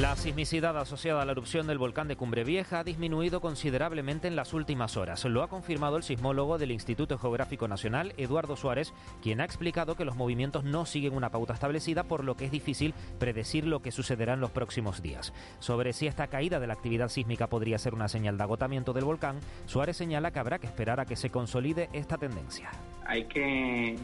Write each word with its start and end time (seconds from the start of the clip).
La 0.00 0.16
sismicidad 0.16 0.76
asociada 0.76 1.22
a 1.22 1.24
la 1.24 1.30
erupción 1.30 1.68
del 1.68 1.78
volcán 1.78 2.08
de 2.08 2.16
Cumbre 2.16 2.42
Vieja 2.42 2.80
ha 2.80 2.84
disminuido 2.84 3.40
considerablemente 3.40 4.26
en 4.26 4.34
las 4.34 4.52
últimas 4.52 4.96
horas. 4.96 5.24
Lo 5.24 5.44
ha 5.44 5.48
confirmado 5.48 5.96
el 5.96 6.02
sismólogo 6.02 6.58
del 6.58 6.72
Instituto 6.72 7.16
Geográfico 7.16 7.68
Nacional, 7.68 8.12
Eduardo 8.16 8.56
Suárez, 8.56 8.92
quien 9.22 9.40
ha 9.40 9.44
explicado 9.44 9.94
que 9.94 10.04
los 10.04 10.16
movimientos 10.16 10.64
no 10.64 10.84
siguen 10.84 11.14
una 11.14 11.30
pauta 11.30 11.52
establecida, 11.52 12.02
por 12.02 12.24
lo 12.24 12.36
que 12.36 12.46
es 12.46 12.50
difícil 12.50 12.92
predecir 13.20 13.68
lo 13.68 13.82
que 13.82 13.92
sucederá 13.92 14.34
en 14.34 14.40
los 14.40 14.50
próximos 14.50 15.00
días. 15.00 15.32
Sobre 15.60 15.92
si 15.92 16.08
esta 16.08 16.26
caída 16.26 16.58
de 16.58 16.66
la 16.66 16.74
actividad 16.74 17.08
sísmica 17.08 17.46
podría 17.46 17.78
ser 17.78 17.94
una 17.94 18.08
señal 18.08 18.36
de 18.36 18.42
agotamiento 18.42 18.94
del 18.94 19.04
volcán, 19.04 19.38
Suárez 19.66 19.96
señala 19.96 20.32
que 20.32 20.40
habrá 20.40 20.58
que 20.58 20.66
esperar 20.66 20.98
a 20.98 21.06
que 21.06 21.14
se 21.14 21.30
consolide 21.30 21.88
esta 21.92 22.18
tendencia. 22.18 22.72
Hay 23.06 23.26
que 23.26 23.96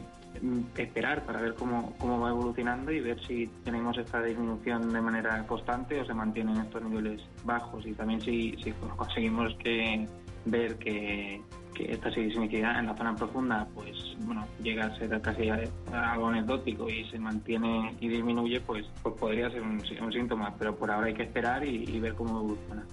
esperar 0.77 1.25
para 1.25 1.41
ver 1.41 1.55
cómo, 1.55 1.95
cómo 1.98 2.20
va 2.20 2.30
evolucionando 2.30 2.91
y 2.93 3.01
ver 3.01 3.21
si 3.27 3.47
tenemos 3.65 3.98
esta 3.98 4.23
disminución 4.23 4.93
de 4.93 5.01
manera 5.01 5.47
constante 5.47 6.01
o 6.01 6.05
se 6.05 6.15
mantienen 6.15 6.57
estos 6.57 6.83
niveles 6.83 7.21
bajos 7.45 7.84
y 7.87 7.93
también 7.93 8.21
si, 8.21 8.57
si 8.62 8.73
conseguimos 8.97 9.55
que 9.57 10.07
ver 10.47 10.77
que, 10.77 11.43
esta 11.79 12.12
sismicidad 12.12 12.79
en 12.79 12.87
la 12.88 12.95
zona 12.95 13.15
profunda 13.15 13.66
pues 13.74 13.97
bueno 14.27 14.47
llega 14.62 14.85
a 14.85 14.98
ser 14.98 15.19
casi 15.23 15.48
algo 15.48 16.27
anecdótico 16.27 16.91
y 16.91 17.09
se 17.10 17.19
mantiene 17.19 17.97
y 18.01 18.09
disminuye 18.09 18.60
pues, 18.60 18.85
pues 19.02 19.15
podría 19.15 19.51
ser 19.51 19.62
un, 19.62 19.80
síntoma 20.12 20.55
pero 20.59 20.77
por 20.77 20.91
ahora 20.91 21.07
hay 21.07 21.15
que 21.15 21.23
esperar 21.23 21.65
y 21.65 21.99
ver 21.99 22.15
cómo 22.15 22.41
evoluciona. 22.41 22.85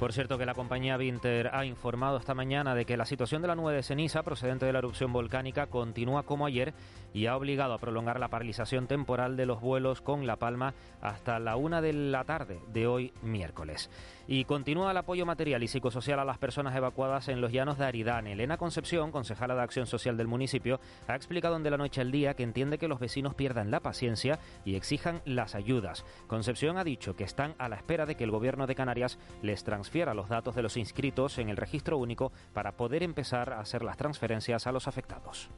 Por 0.00 0.14
cierto 0.14 0.38
que 0.38 0.46
la 0.46 0.54
compañía 0.54 0.96
Vinter 0.96 1.50
ha 1.52 1.66
informado 1.66 2.16
esta 2.16 2.32
mañana 2.32 2.74
de 2.74 2.86
que 2.86 2.96
la 2.96 3.04
situación 3.04 3.42
de 3.42 3.48
la 3.48 3.54
nube 3.54 3.74
de 3.74 3.82
ceniza 3.82 4.22
procedente 4.22 4.64
de 4.64 4.72
la 4.72 4.78
erupción 4.78 5.12
volcánica 5.12 5.66
continúa 5.66 6.22
como 6.22 6.46
ayer 6.46 6.72
y 7.12 7.26
ha 7.26 7.36
obligado 7.36 7.74
a 7.74 7.78
prolongar 7.78 8.18
la 8.18 8.28
paralización 8.28 8.86
temporal 8.86 9.36
de 9.36 9.44
los 9.44 9.60
vuelos 9.60 10.00
con 10.00 10.26
La 10.26 10.36
Palma 10.36 10.72
hasta 11.02 11.38
la 11.38 11.56
una 11.56 11.82
de 11.82 11.92
la 11.92 12.24
tarde 12.24 12.60
de 12.68 12.86
hoy 12.86 13.12
miércoles. 13.20 13.90
Y 14.26 14.44
continúa 14.44 14.90
el 14.90 14.96
apoyo 14.96 15.26
material 15.26 15.62
y 15.62 15.68
psicosocial 15.68 16.18
a 16.18 16.24
las 16.24 16.38
personas 16.38 16.76
evacuadas 16.76 17.28
en 17.28 17.40
los 17.40 17.52
llanos 17.52 17.78
de 17.78 17.84
Aridane. 17.84 18.32
Elena 18.32 18.56
Concepción, 18.56 19.10
concejala 19.10 19.54
de 19.54 19.62
Acción 19.62 19.86
Social 19.86 20.16
del 20.16 20.28
municipio, 20.28 20.80
ha 21.08 21.16
explicado 21.16 21.56
en 21.56 21.62
De 21.62 21.70
la 21.70 21.76
Noche 21.76 22.00
al 22.00 22.10
Día 22.10 22.34
que 22.34 22.42
entiende 22.42 22.78
que 22.78 22.88
los 22.88 23.00
vecinos 23.00 23.34
pierdan 23.34 23.70
la 23.70 23.80
paciencia 23.80 24.38
y 24.64 24.74
exijan 24.74 25.22
las 25.24 25.54
ayudas. 25.54 26.04
Concepción 26.26 26.78
ha 26.78 26.84
dicho 26.84 27.16
que 27.16 27.24
están 27.24 27.54
a 27.58 27.68
la 27.68 27.76
espera 27.76 28.06
de 28.06 28.14
que 28.14 28.24
el 28.24 28.30
gobierno 28.30 28.66
de 28.66 28.74
Canarias 28.74 29.18
les 29.42 29.64
transfiera 29.64 30.14
los 30.14 30.28
datos 30.28 30.54
de 30.54 30.62
los 30.62 30.76
inscritos 30.76 31.38
en 31.38 31.48
el 31.48 31.56
registro 31.56 31.98
único 31.98 32.32
para 32.52 32.72
poder 32.72 33.02
empezar 33.02 33.52
a 33.52 33.60
hacer 33.60 33.82
las 33.82 33.96
transferencias 33.96 34.66
a 34.66 34.72
los 34.72 34.88
afectados. 34.88 35.50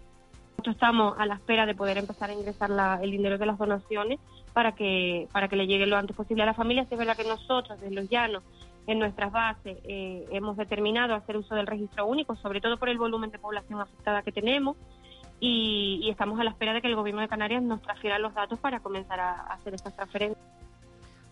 Estamos 0.71 1.15
a 1.19 1.27
la 1.27 1.35
espera 1.35 1.67
de 1.67 1.75
poder 1.75 1.99
empezar 1.99 2.31
a 2.31 2.35
ingresar 2.35 2.71
la, 2.71 2.99
el 3.03 3.11
dinero 3.11 3.39
de 3.39 3.47
las 3.47 3.59
donaciones 3.59 4.19
para 4.53 4.73
que 4.73 5.29
para 5.33 5.49
que 5.49 5.57
le 5.57 5.67
llegue 5.67 5.87
lo 5.87 5.97
antes 5.97 6.17
posible 6.17 6.43
a 6.43 6.47
la 6.47 6.55
familia. 6.55 6.87
Es 6.89 6.99
verdad 6.99 7.17
que 7.17 7.25
nosotros, 7.25 7.81
desde 7.81 7.95
los 7.95 8.09
llanos, 8.09 8.43
en 8.87 8.99
nuestras 8.99 9.31
bases, 9.33 9.79
eh, 9.85 10.27
hemos 10.31 10.57
determinado 10.57 11.15
hacer 11.15 11.37
uso 11.37 11.55
del 11.55 11.67
registro 11.67 12.07
único, 12.07 12.37
sobre 12.37 12.61
todo 12.61 12.77
por 12.79 12.89
el 12.89 12.99
volumen 12.99 13.31
de 13.31 13.39
población 13.39 13.81
afectada 13.81 14.23
que 14.23 14.33
tenemos. 14.33 14.77
Y, 15.41 16.01
y 16.03 16.11
estamos 16.11 16.39
a 16.39 16.45
la 16.45 16.51
espera 16.51 16.73
de 16.73 16.81
que 16.81 16.87
el 16.89 16.95
Gobierno 16.95 17.21
de 17.21 17.29
Canarias 17.29 17.63
nos 17.63 17.83
transfiera 17.83 18.19
los 18.19 18.33
datos 18.33 18.59
para 18.61 18.81
comenzar 18.81 19.19
a, 19.19 19.33
a 19.33 19.55
hacer 19.55 19.75
estas 19.75 19.95
transferencias. 19.97 20.45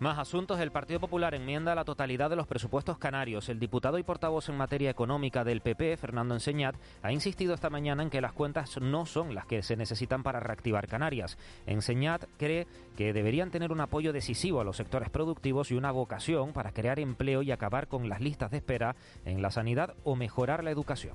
Más 0.00 0.18
asuntos. 0.18 0.58
El 0.58 0.72
Partido 0.72 0.98
Popular 0.98 1.34
enmienda 1.34 1.74
la 1.74 1.84
totalidad 1.84 2.30
de 2.30 2.36
los 2.36 2.46
presupuestos 2.46 2.96
canarios. 2.96 3.50
El 3.50 3.60
diputado 3.60 3.98
y 3.98 4.02
portavoz 4.02 4.48
en 4.48 4.56
materia 4.56 4.88
económica 4.88 5.44
del 5.44 5.60
PP, 5.60 5.98
Fernando 5.98 6.32
Enseñat, 6.32 6.74
ha 7.02 7.12
insistido 7.12 7.52
esta 7.52 7.68
mañana 7.68 8.02
en 8.02 8.08
que 8.08 8.22
las 8.22 8.32
cuentas 8.32 8.80
no 8.80 9.04
son 9.04 9.34
las 9.34 9.44
que 9.44 9.62
se 9.62 9.76
necesitan 9.76 10.22
para 10.22 10.40
reactivar 10.40 10.88
Canarias. 10.88 11.36
Enseñat 11.66 12.24
cree 12.38 12.66
que 12.96 13.12
deberían 13.12 13.50
tener 13.50 13.72
un 13.72 13.82
apoyo 13.82 14.14
decisivo 14.14 14.62
a 14.62 14.64
los 14.64 14.78
sectores 14.78 15.10
productivos 15.10 15.70
y 15.70 15.74
una 15.74 15.90
vocación 15.90 16.54
para 16.54 16.72
crear 16.72 16.98
empleo 16.98 17.42
y 17.42 17.52
acabar 17.52 17.86
con 17.86 18.08
las 18.08 18.22
listas 18.22 18.50
de 18.50 18.56
espera 18.56 18.96
en 19.26 19.42
la 19.42 19.50
sanidad 19.50 19.92
o 20.04 20.16
mejorar 20.16 20.64
la 20.64 20.70
educación. 20.70 21.14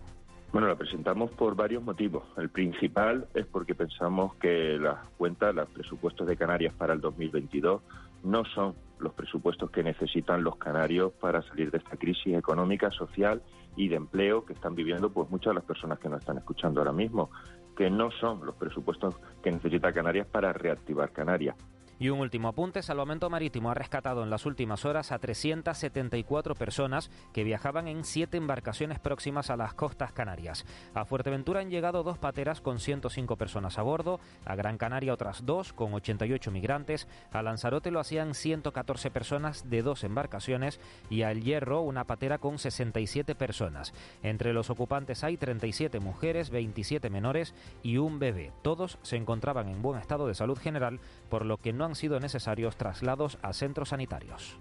Bueno, 0.52 0.68
la 0.70 0.76
presentamos 0.76 1.32
por 1.32 1.56
varios 1.56 1.84
motivos. 1.84 2.24
El 2.38 2.50
principal 2.50 3.28
es 3.34 3.46
porque 3.46 3.76
pensamos 3.76 4.36
que 4.36 4.78
las 4.80 5.06
cuentas, 5.18 5.54
los 5.54 5.68
presupuestos 5.70 6.28
de 6.28 6.38
Canarias 6.38 6.74
para 6.76 6.94
el 6.94 7.02
2022 7.02 7.82
no 8.26 8.44
son 8.46 8.76
los 9.00 9.14
presupuestos 9.14 9.70
que 9.72 9.84
necesitan 9.84 10.44
los 10.44 10.58
canarios 10.58 11.14
para 11.14 11.42
salir 11.44 11.72
de 11.72 11.78
esta 11.78 11.98
crisis 11.98 12.36
económica, 12.36 12.90
social 12.92 13.42
y 13.76 13.88
de 13.88 13.96
empleo 13.96 14.46
que 14.46 14.54
están 14.54 14.74
viviendo 14.76 15.12
pues 15.12 15.30
muchas 15.30 15.52
de 15.52 15.56
las 15.56 15.64
personas 15.64 16.00
que 16.00 16.10
nos 16.10 16.20
están 16.20 16.38
escuchando 16.38 16.80
ahora 16.80 16.94
mismo, 16.94 17.30
que 17.76 17.90
no 17.90 18.10
son 18.12 18.46
los 18.46 18.56
presupuestos 18.56 19.16
que 19.44 19.52
necesita 19.52 19.92
Canarias 19.94 20.28
para 20.28 20.54
reactivar 20.54 21.12
Canarias. 21.12 21.56
Y 21.98 22.10
un 22.10 22.20
último 22.20 22.50
apunte, 22.50 22.82
Salvamento 22.82 23.30
Marítimo 23.30 23.72
ha 23.72 23.74
rescatado 23.74 24.24
en 24.24 24.30
las 24.30 24.46
últimas 24.46 24.84
horas 24.84 25.14
a 25.14 25.20
374 25.20 26.54
personas 26.54 27.10
que 27.32 27.46
viajaban 27.46 27.88
en 27.88 28.04
siete 28.04 28.36
embarcaciones 28.36 29.00
próximas 29.00 29.50
a 29.50 29.56
las 29.56 29.74
costas 29.74 30.12
canarias. 30.12 30.66
A 30.94 31.06
Fuerteventura 31.06 31.62
han 31.62 31.70
llegado 31.70 32.04
dos 32.04 32.18
pateras 32.18 32.60
con 32.60 32.80
105 32.80 33.38
personas 33.38 33.80
a 33.80 33.82
bordo, 33.82 34.20
a 34.44 34.56
Gran 34.56 34.78
Canaria 34.78 35.14
otras 35.14 35.46
dos 35.46 35.72
con 35.72 35.94
88 35.94 36.52
migrantes, 36.52 37.08
a 37.32 37.42
Lanzarote 37.42 37.92
lo 37.92 38.02
hacían 38.02 38.34
114 38.34 39.10
personas 39.10 39.70
de 39.70 39.82
dos 39.82 40.04
embarcaciones 40.04 40.82
y 41.10 41.22
a 41.22 41.32
El 41.32 41.44
Hierro 41.44 41.82
una 41.82 42.04
patera 42.04 42.40
con 42.40 42.60
67 42.60 43.36
personas. 43.36 43.94
Entre 44.22 44.52
los 44.52 44.70
ocupantes 44.70 45.24
hay 45.24 45.38
37 45.38 46.02
mujeres, 46.02 46.50
27 46.50 47.10
menores 47.10 47.54
y 47.84 47.98
un 47.98 48.20
bebé. 48.20 48.52
Todos 48.64 49.00
se 49.02 49.16
encontraban 49.16 49.70
en 49.70 49.82
buen 49.82 50.00
estado 50.00 50.28
de 50.28 50.36
salud 50.36 50.58
general, 50.58 51.00
por 51.30 51.46
lo 51.46 51.58
que 51.58 51.74
no 51.74 51.86
han 51.86 51.96
sido 51.96 52.20
necesarios 52.20 52.78
traslados 52.78 53.38
a 53.42 53.54
centros 53.54 53.90
sanitarios. 53.90 54.58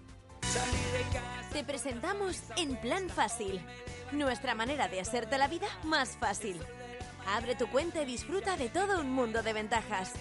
Te 1.52 1.64
presentamos 1.64 2.42
En 2.56 2.76
Plan 2.76 3.08
Fácil, 3.08 3.60
nuestra 4.12 4.54
manera 4.54 4.88
de 4.88 5.00
hacerte 5.00 5.38
la 5.38 5.48
vida 5.48 5.69
más 5.84 6.16
fácil. 6.16 6.60
Abre 7.26 7.54
tu 7.54 7.69
cuenta 7.69 8.02
y 8.02 8.06
disfruta 8.06 8.56
de 8.56 8.69
todo 8.69 9.00
un 9.00 9.10
mundo 9.10 9.42
de 9.42 9.52
ventajas. 9.52 10.12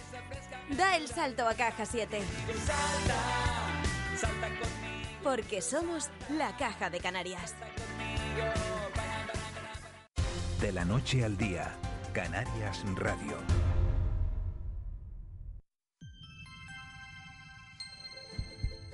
Da 0.77 0.95
el 0.95 1.07
salto 1.07 1.47
a 1.47 1.53
Caja 1.53 1.85
7. 1.85 2.21
Porque 5.23 5.61
somos 5.61 6.09
la 6.29 6.55
Caja 6.57 6.89
de 6.89 6.99
Canarias. 6.99 7.55
De 10.61 10.71
la 10.71 10.85
noche 10.85 11.25
al 11.25 11.37
día, 11.37 11.75
Canarias 12.13 12.83
Radio. 12.95 13.37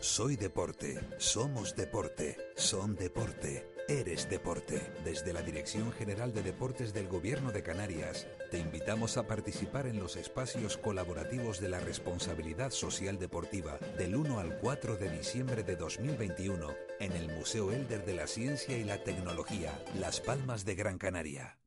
Soy 0.02 0.38
deporte, 0.38 0.98
somos 1.18 1.76
deporte, 1.76 2.38
son 2.56 2.96
deporte, 2.96 3.70
eres 3.90 4.30
deporte. 4.30 4.82
Desde 5.04 5.34
la 5.34 5.42
Dirección 5.42 5.92
General 5.92 6.34
de 6.34 6.42
Deportes 6.42 6.94
del 6.94 7.10
Gobierno 7.10 7.52
de 7.52 7.64
Canarias, 7.64 8.26
te 8.50 8.60
invitamos 8.60 9.18
a 9.18 9.28
participar 9.28 9.88
en 9.88 10.00
los 10.00 10.16
espacios 10.16 10.78
colaborativos 10.78 11.60
de 11.60 11.68
la 11.68 11.82
responsabilidad 11.82 12.72
social 12.72 13.20
deportiva 13.20 13.78
del 13.98 14.16
1 14.16 14.40
al 14.40 14.58
4 14.60 14.96
de 14.96 15.10
diciembre 15.10 15.64
de 15.64 15.76
2021 15.76 16.70
en 17.02 17.12
el 17.12 17.28
Museo 17.36 17.74
Elder 17.74 18.06
de 18.06 18.14
la 18.14 18.28
Ciencia 18.28 18.78
y 18.78 18.86
la 18.86 19.04
Tecnología, 19.04 19.78
Las 20.00 20.22
Palmas 20.22 20.64
de 20.64 20.76
Gran 20.76 20.98
Canaria. 20.98 21.60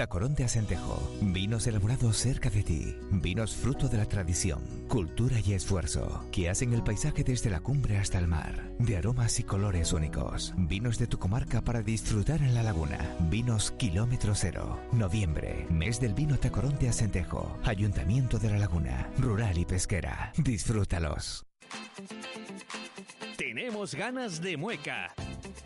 Tacorón 0.00 0.34
de 0.34 0.44
Acentejo. 0.44 0.98
Vinos 1.20 1.66
elaborados 1.66 2.16
cerca 2.16 2.48
de 2.48 2.62
ti. 2.62 2.96
Vinos 3.10 3.54
fruto 3.54 3.86
de 3.86 3.98
la 3.98 4.06
tradición, 4.06 4.62
cultura 4.88 5.36
y 5.44 5.52
esfuerzo, 5.52 6.24
que 6.32 6.48
hacen 6.48 6.72
el 6.72 6.82
paisaje 6.82 7.22
desde 7.22 7.50
la 7.50 7.60
cumbre 7.60 7.98
hasta 7.98 8.18
el 8.18 8.26
mar. 8.26 8.72
De 8.78 8.96
aromas 8.96 9.38
y 9.40 9.42
colores 9.42 9.92
únicos. 9.92 10.54
Vinos 10.56 10.98
de 10.98 11.06
tu 11.06 11.18
comarca 11.18 11.60
para 11.60 11.82
disfrutar 11.82 12.40
en 12.40 12.54
la 12.54 12.62
laguna. 12.62 13.14
Vinos 13.28 13.72
kilómetro 13.72 14.34
cero. 14.34 14.80
Noviembre. 14.92 15.66
Mes 15.68 16.00
del 16.00 16.14
vino 16.14 16.38
Tacorón 16.38 16.78
de 16.78 16.88
Acentejo. 16.88 17.58
Ayuntamiento 17.64 18.38
de 18.38 18.48
la 18.48 18.56
Laguna. 18.58 19.10
Rural 19.18 19.58
y 19.58 19.66
pesquera. 19.66 20.32
Disfrútalos. 20.38 21.44
Tenemos 23.36 23.94
ganas 23.94 24.40
de 24.40 24.56
mueca. 24.56 25.14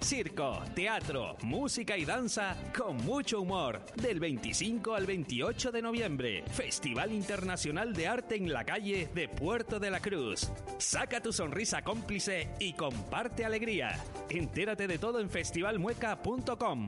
Circo, 0.01 0.63
teatro, 0.75 1.37
música 1.43 1.97
y 1.97 2.05
danza 2.05 2.57
con 2.77 2.97
mucho 2.99 3.41
humor. 3.41 3.85
Del 3.97 4.21
25 4.21 4.95
al 4.95 5.07
28 5.07 5.73
de 5.73 5.83
noviembre. 5.83 6.45
Festival 6.49 7.13
Internacional 7.13 7.93
de 7.93 8.07
Arte 8.07 8.37
en 8.37 8.53
la 8.53 8.65
calle 8.65 9.09
de 9.15 9.29
Puerto 9.29 9.79
de 9.79 9.91
la 9.91 10.01
Cruz. 10.01 10.51
Saca 10.79 11.21
tu 11.21 11.33
sonrisa 11.33 11.83
cómplice 11.83 12.51
y 12.59 12.75
comparte 12.75 13.45
alegría. 13.45 13.99
Entérate 14.29 14.87
de 14.87 14.99
todo 14.99 15.21
en 15.21 15.31
festivalmueca.com. 15.31 16.87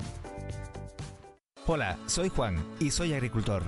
Hola, 1.67 1.99
soy 2.07 2.29
Juan 2.29 2.65
y 2.79 2.91
soy 2.91 3.13
agricultor. 3.13 3.63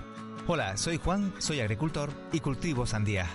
Hola, 0.47 0.77
soy 0.77 0.99
Juan, 0.99 1.35
soy 1.39 1.61
agricultor 1.61 2.11
y 2.33 2.41
cultivo 2.41 2.87
sandía. 2.87 3.27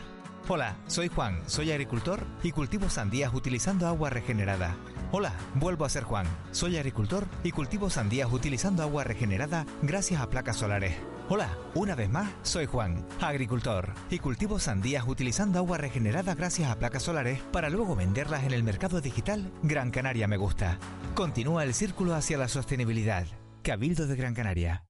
Hola, 0.47 0.77
soy 0.87 1.09
Juan, 1.09 1.41
soy 1.47 1.71
agricultor 1.71 2.25
y 2.43 2.51
cultivo 2.51 2.89
sandías 2.89 3.33
utilizando 3.33 3.87
agua 3.87 4.09
regenerada. 4.09 4.75
Hola, 5.15 5.31
vuelvo 5.53 5.85
a 5.85 5.89
ser 5.89 6.05
Juan. 6.05 6.25
Soy 6.49 6.75
agricultor 6.75 7.27
y 7.43 7.51
cultivo 7.51 7.91
sandías 7.91 8.33
utilizando 8.33 8.81
agua 8.81 9.03
regenerada 9.03 9.63
gracias 9.83 10.19
a 10.19 10.27
placas 10.27 10.57
solares. 10.57 10.95
Hola, 11.29 11.55
una 11.75 11.93
vez 11.93 12.09
más, 12.09 12.31
soy 12.41 12.65
Juan, 12.65 13.05
agricultor, 13.21 13.93
y 14.09 14.17
cultivo 14.17 14.57
sandías 14.57 15.07
utilizando 15.07 15.59
agua 15.59 15.77
regenerada 15.77 16.33
gracias 16.33 16.71
a 16.71 16.79
placas 16.79 17.03
solares 17.03 17.39
para 17.51 17.69
luego 17.69 17.95
venderlas 17.95 18.43
en 18.43 18.53
el 18.53 18.63
mercado 18.63 19.01
digital 19.01 19.51
Gran 19.61 19.91
Canaria 19.91 20.27
Me 20.27 20.37
Gusta. 20.37 20.79
Continúa 21.13 21.63
el 21.63 21.75
círculo 21.75 22.15
hacia 22.15 22.39
la 22.39 22.47
sostenibilidad. 22.47 23.27
Cabildo 23.61 24.07
de 24.07 24.15
Gran 24.15 24.33
Canaria. 24.33 24.83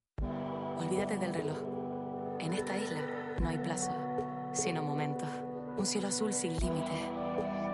Olvídate 0.78 1.18
del 1.18 1.34
reloj. 1.34 1.58
En 2.40 2.54
esta 2.54 2.78
isla 2.78 3.02
no 3.42 3.50
hay 3.50 3.58
plazos, 3.58 3.94
sino 4.54 4.82
momentos. 4.82 5.28
Un 5.76 5.84
cielo 5.84 6.08
azul 6.08 6.32
sin 6.32 6.58
límites, 6.58 7.02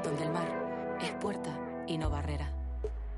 donde 0.03 0.25
el 0.25 0.32
mar 0.32 0.99
es 1.00 1.12
puerta 1.12 1.69
y 1.91 1.99
no 1.99 2.09
barrera, 2.09 2.53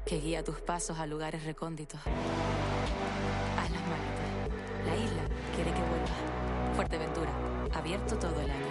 que 0.07 0.19
guía 0.19 0.43
tus 0.43 0.63
pasos 0.63 0.99
a 0.99 1.07
lugares 1.07 1.45
recónditos. 1.45 2.01
Haz 2.01 3.71
las 3.71 3.83
maletas. 3.83 4.87
La 4.87 4.97
isla 4.97 5.23
quiere 5.55 5.71
que 5.73 5.81
vuelvas. 5.81 6.75
Fuerteventura, 6.75 7.31
abierto 7.75 8.17
todo 8.17 8.41
el 8.41 8.51
año. 8.51 8.67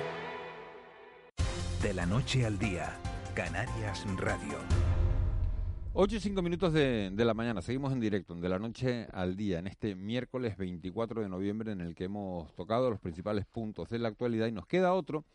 De 1.83 1.93
la 1.93 2.07
noche 2.07 2.47
al 2.47 2.57
día, 2.57 2.97
Canarias 3.35 4.03
Radio. 4.17 4.57
8 5.93 6.15
y 6.15 6.19
5 6.19 6.41
minutos 6.41 6.73
de, 6.73 7.11
de 7.13 7.25
la 7.25 7.35
mañana, 7.35 7.61
seguimos 7.61 7.93
en 7.93 7.99
directo, 7.99 8.33
de 8.33 8.49
la 8.49 8.57
noche 8.57 9.07
al 9.13 9.35
día, 9.35 9.59
en 9.59 9.67
este 9.67 9.93
miércoles 9.93 10.57
24 10.57 11.21
de 11.21 11.29
noviembre 11.29 11.73
en 11.73 11.81
el 11.81 11.93
que 11.93 12.05
hemos 12.05 12.51
tocado 12.55 12.89
los 12.89 12.99
principales 12.99 13.45
puntos 13.45 13.89
de 13.89 13.99
la 13.99 14.07
actualidad 14.07 14.47
y 14.47 14.51
nos 14.51 14.65
queda 14.65 14.93
otro 14.93 15.25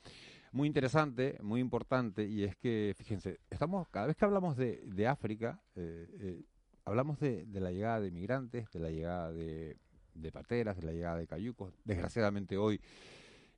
muy 0.57 0.69
interesante, 0.69 1.39
muy 1.43 1.61
importante, 1.61 2.25
y 2.25 2.43
es 2.43 2.57
que, 2.57 2.95
fíjense, 2.97 3.41
estamos 3.51 3.87
cada 3.91 4.07
vez 4.07 4.17
que 4.17 4.25
hablamos 4.25 4.57
de, 4.57 4.81
de 4.87 5.07
África, 5.07 5.61
eh, 5.75 6.09
eh, 6.19 6.45
hablamos 6.87 7.21
de, 7.21 7.45
de, 7.45 7.61
la 7.61 7.71
llegada 7.71 8.01
de 8.01 8.11
migrantes, 8.11 8.71
de 8.71 8.81
la 8.81 8.91
llegada 8.91 9.33
de, 9.33 9.77
de 10.15 10.33
pateras, 10.33 10.79
de 10.79 10.87
la 10.87 10.93
llegada 10.93 11.19
de 11.19 11.27
cayucos, 11.27 11.75
desgraciadamente 11.85 12.57
hoy 12.57 12.81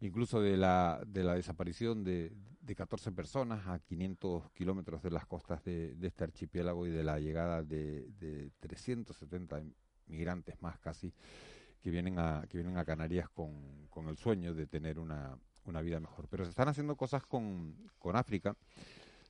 incluso 0.01 0.41
de 0.41 0.57
la, 0.57 1.01
de 1.07 1.23
la 1.23 1.35
desaparición 1.35 2.03
de, 2.03 2.33
de 2.61 2.75
14 2.75 3.13
personas 3.13 3.67
a 3.69 3.79
500 3.79 4.51
kilómetros 4.53 5.01
de 5.01 5.11
las 5.11 5.25
costas 5.27 5.63
de, 5.65 5.97
este 6.03 6.25
archipiélago 6.25 6.87
y 6.87 6.91
de 6.91 7.05
la 7.05 7.21
llegada 7.21 7.63
de, 7.63 8.09
de 8.19 8.51
370 8.61 9.63
migrantes 10.07 10.61
más 10.61 10.79
casi 10.79 11.13
que 11.81 11.91
vienen 11.91 12.19
a, 12.19 12.45
que 12.49 12.59
vienen 12.59 12.77
a 12.77 12.85
Canarias 12.85 13.29
con, 13.29 13.87
con 13.89 14.09
el 14.09 14.17
sueño 14.17 14.53
de 14.55 14.67
tener 14.67 14.99
una, 14.99 15.37
una 15.69 15.83
vida 15.83 16.01
mejor. 16.01 16.27
Pero 16.29 16.45
se 16.45 16.51
están 16.51 16.69
haciendo 16.69 16.97
cosas 16.97 17.25
con, 17.25 17.75
con 17.99 18.17
África, 18.17 18.57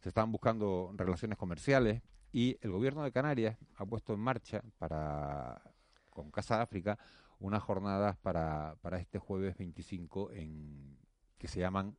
se 0.00 0.08
están 0.08 0.32
buscando 0.32 0.92
relaciones 0.96 1.38
comerciales 1.38 2.02
y 2.32 2.58
el 2.60 2.70
gobierno 2.70 3.02
de 3.02 3.12
Canarias 3.12 3.56
ha 3.76 3.86
puesto 3.86 4.14
en 4.14 4.20
marcha 4.20 4.62
para 4.78 5.62
con 6.10 6.30
Casa 6.30 6.60
África 6.60 6.98
unas 7.38 7.62
jornadas 7.62 8.16
para, 8.16 8.76
para 8.82 8.98
este 8.98 9.18
jueves 9.18 9.56
25 9.56 10.32
en 10.32 10.98
que 11.38 11.46
se 11.46 11.60
llaman 11.60 11.96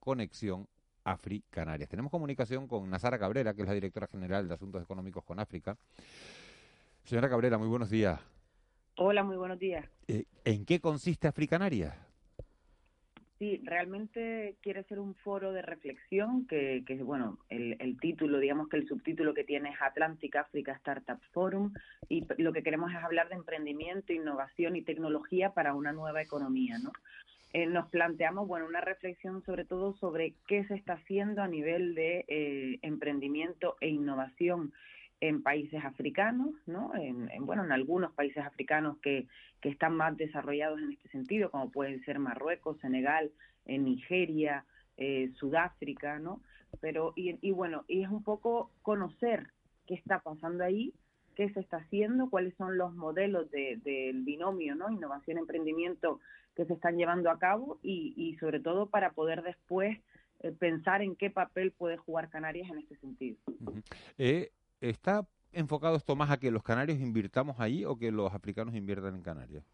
Conexión 0.00 0.68
Afri-Canarias. 1.04 1.88
Tenemos 1.88 2.10
comunicación 2.10 2.66
con 2.66 2.90
Nazara 2.90 3.18
Cabrera, 3.18 3.54
que 3.54 3.62
es 3.62 3.68
la 3.68 3.74
directora 3.74 4.08
general 4.08 4.48
de 4.48 4.54
Asuntos 4.54 4.82
Económicos 4.82 5.22
con 5.22 5.38
África. 5.38 5.78
Señora 7.04 7.28
Cabrera, 7.28 7.58
muy 7.58 7.68
buenos 7.68 7.90
días. 7.90 8.20
Hola, 8.96 9.22
muy 9.22 9.36
buenos 9.36 9.58
días. 9.58 9.86
Eh, 10.08 10.24
¿En 10.44 10.64
qué 10.64 10.80
consiste 10.80 11.28
Africanarias? 11.28 11.94
Sí, 13.38 13.60
realmente 13.64 14.56
quiere 14.62 14.82
ser 14.84 14.98
un 14.98 15.14
foro 15.14 15.52
de 15.52 15.60
reflexión 15.60 16.46
que, 16.46 16.82
que 16.86 16.94
bueno, 17.02 17.38
el, 17.50 17.76
el, 17.80 18.00
título, 18.00 18.38
digamos 18.38 18.68
que 18.70 18.78
el 18.78 18.88
subtítulo 18.88 19.34
que 19.34 19.44
tiene 19.44 19.70
es 19.70 19.76
Atlantic 19.82 20.36
Africa 20.36 20.72
Startup 20.72 21.20
Forum 21.32 21.74
y 22.08 22.24
lo 22.38 22.54
que 22.54 22.62
queremos 22.62 22.90
es 22.92 22.96
hablar 22.96 23.28
de 23.28 23.34
emprendimiento, 23.34 24.14
innovación 24.14 24.74
y 24.74 24.82
tecnología 24.82 25.50
para 25.50 25.74
una 25.74 25.92
nueva 25.92 26.22
economía, 26.22 26.78
¿no? 26.78 26.92
Eh, 27.52 27.66
nos 27.66 27.88
planteamos, 27.88 28.48
bueno, 28.48 28.66
una 28.66 28.80
reflexión 28.80 29.42
sobre 29.44 29.64
todo 29.64 29.94
sobre 29.94 30.34
qué 30.46 30.64
se 30.64 30.74
está 30.74 30.94
haciendo 30.94 31.42
a 31.42 31.48
nivel 31.48 31.94
de 31.94 32.24
eh, 32.28 32.78
emprendimiento 32.82 33.76
e 33.80 33.88
innovación 33.88 34.72
en 35.20 35.42
países 35.42 35.82
africanos, 35.84 36.50
¿no? 36.66 36.94
En, 36.94 37.30
en, 37.30 37.46
bueno, 37.46 37.64
en 37.64 37.72
algunos 37.72 38.12
países 38.12 38.44
africanos 38.44 38.98
que, 38.98 39.26
que 39.60 39.70
están 39.70 39.96
más 39.96 40.16
desarrollados 40.16 40.80
en 40.80 40.92
este 40.92 41.08
sentido, 41.08 41.50
como 41.50 41.70
pueden 41.70 42.04
ser 42.04 42.18
Marruecos, 42.18 42.78
Senegal, 42.80 43.32
en 43.64 43.84
Nigeria, 43.84 44.64
eh, 44.96 45.30
Sudáfrica, 45.36 46.18
¿no? 46.18 46.40
Pero, 46.80 47.12
y, 47.16 47.38
y 47.40 47.52
bueno, 47.52 47.84
y 47.88 48.02
es 48.02 48.10
un 48.10 48.22
poco 48.22 48.70
conocer 48.82 49.48
qué 49.86 49.94
está 49.94 50.20
pasando 50.20 50.64
ahí, 50.64 50.92
qué 51.34 51.50
se 51.50 51.60
está 51.60 51.78
haciendo, 51.78 52.28
cuáles 52.28 52.54
son 52.56 52.76
los 52.76 52.94
modelos 52.94 53.50
del 53.50 53.82
de, 53.82 53.90
de 53.90 54.12
binomio, 54.14 54.74
¿no? 54.74 54.90
Innovación, 54.90 55.38
emprendimiento 55.38 56.20
que 56.54 56.64
se 56.64 56.74
están 56.74 56.96
llevando 56.96 57.30
a 57.30 57.38
cabo 57.38 57.78
y, 57.82 58.14
y 58.16 58.36
sobre 58.36 58.60
todo 58.60 58.88
para 58.88 59.10
poder 59.12 59.42
después 59.42 59.98
eh, 60.40 60.52
pensar 60.52 61.02
en 61.02 61.16
qué 61.16 61.30
papel 61.30 61.72
puede 61.72 61.96
jugar 61.96 62.30
Canarias 62.30 62.70
en 62.70 62.78
este 62.78 62.96
sentido. 62.96 63.38
¿Está 64.88 65.26
enfocado 65.50 65.96
esto 65.96 66.14
más 66.14 66.30
a 66.30 66.38
que 66.38 66.52
los 66.52 66.62
canarios 66.62 67.00
invirtamos 67.00 67.58
ahí 67.58 67.84
o 67.84 67.96
que 67.98 68.12
los 68.12 68.32
africanos 68.32 68.76
inviertan 68.76 69.16
en 69.16 69.22
Canarias? 69.22 69.64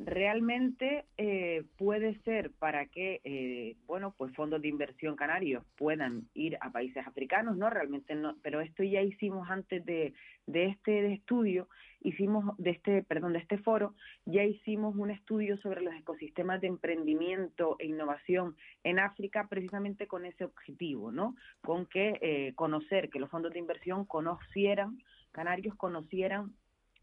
Realmente 0.00 1.06
eh, 1.16 1.64
puede 1.76 2.20
ser 2.20 2.52
para 2.52 2.86
que, 2.86 3.20
eh, 3.24 3.76
bueno, 3.84 4.14
pues 4.16 4.32
fondos 4.32 4.62
de 4.62 4.68
inversión 4.68 5.16
canarios 5.16 5.64
puedan 5.76 6.28
ir 6.34 6.56
a 6.60 6.70
países 6.70 7.04
africanos, 7.04 7.56
¿no? 7.56 7.68
Realmente 7.68 8.14
no, 8.14 8.36
pero 8.40 8.60
esto 8.60 8.84
ya 8.84 9.02
hicimos 9.02 9.50
antes 9.50 9.84
de, 9.84 10.14
de 10.46 10.66
este 10.66 11.12
estudio, 11.12 11.68
hicimos, 12.00 12.56
de 12.58 12.70
este, 12.70 13.02
perdón, 13.02 13.32
de 13.32 13.40
este 13.40 13.58
foro, 13.58 13.96
ya 14.24 14.44
hicimos 14.44 14.94
un 14.94 15.10
estudio 15.10 15.56
sobre 15.56 15.80
los 15.80 15.92
ecosistemas 15.94 16.60
de 16.60 16.68
emprendimiento 16.68 17.74
e 17.80 17.86
innovación 17.86 18.54
en 18.84 19.00
África 19.00 19.48
precisamente 19.48 20.06
con 20.06 20.24
ese 20.24 20.44
objetivo, 20.44 21.10
¿no? 21.10 21.34
Con 21.60 21.86
que 21.86 22.18
eh, 22.20 22.52
conocer, 22.54 23.10
que 23.10 23.18
los 23.18 23.30
fondos 23.30 23.52
de 23.52 23.58
inversión 23.58 24.04
conocieran, 24.04 24.98
canarios 25.32 25.74
conocieran 25.74 26.54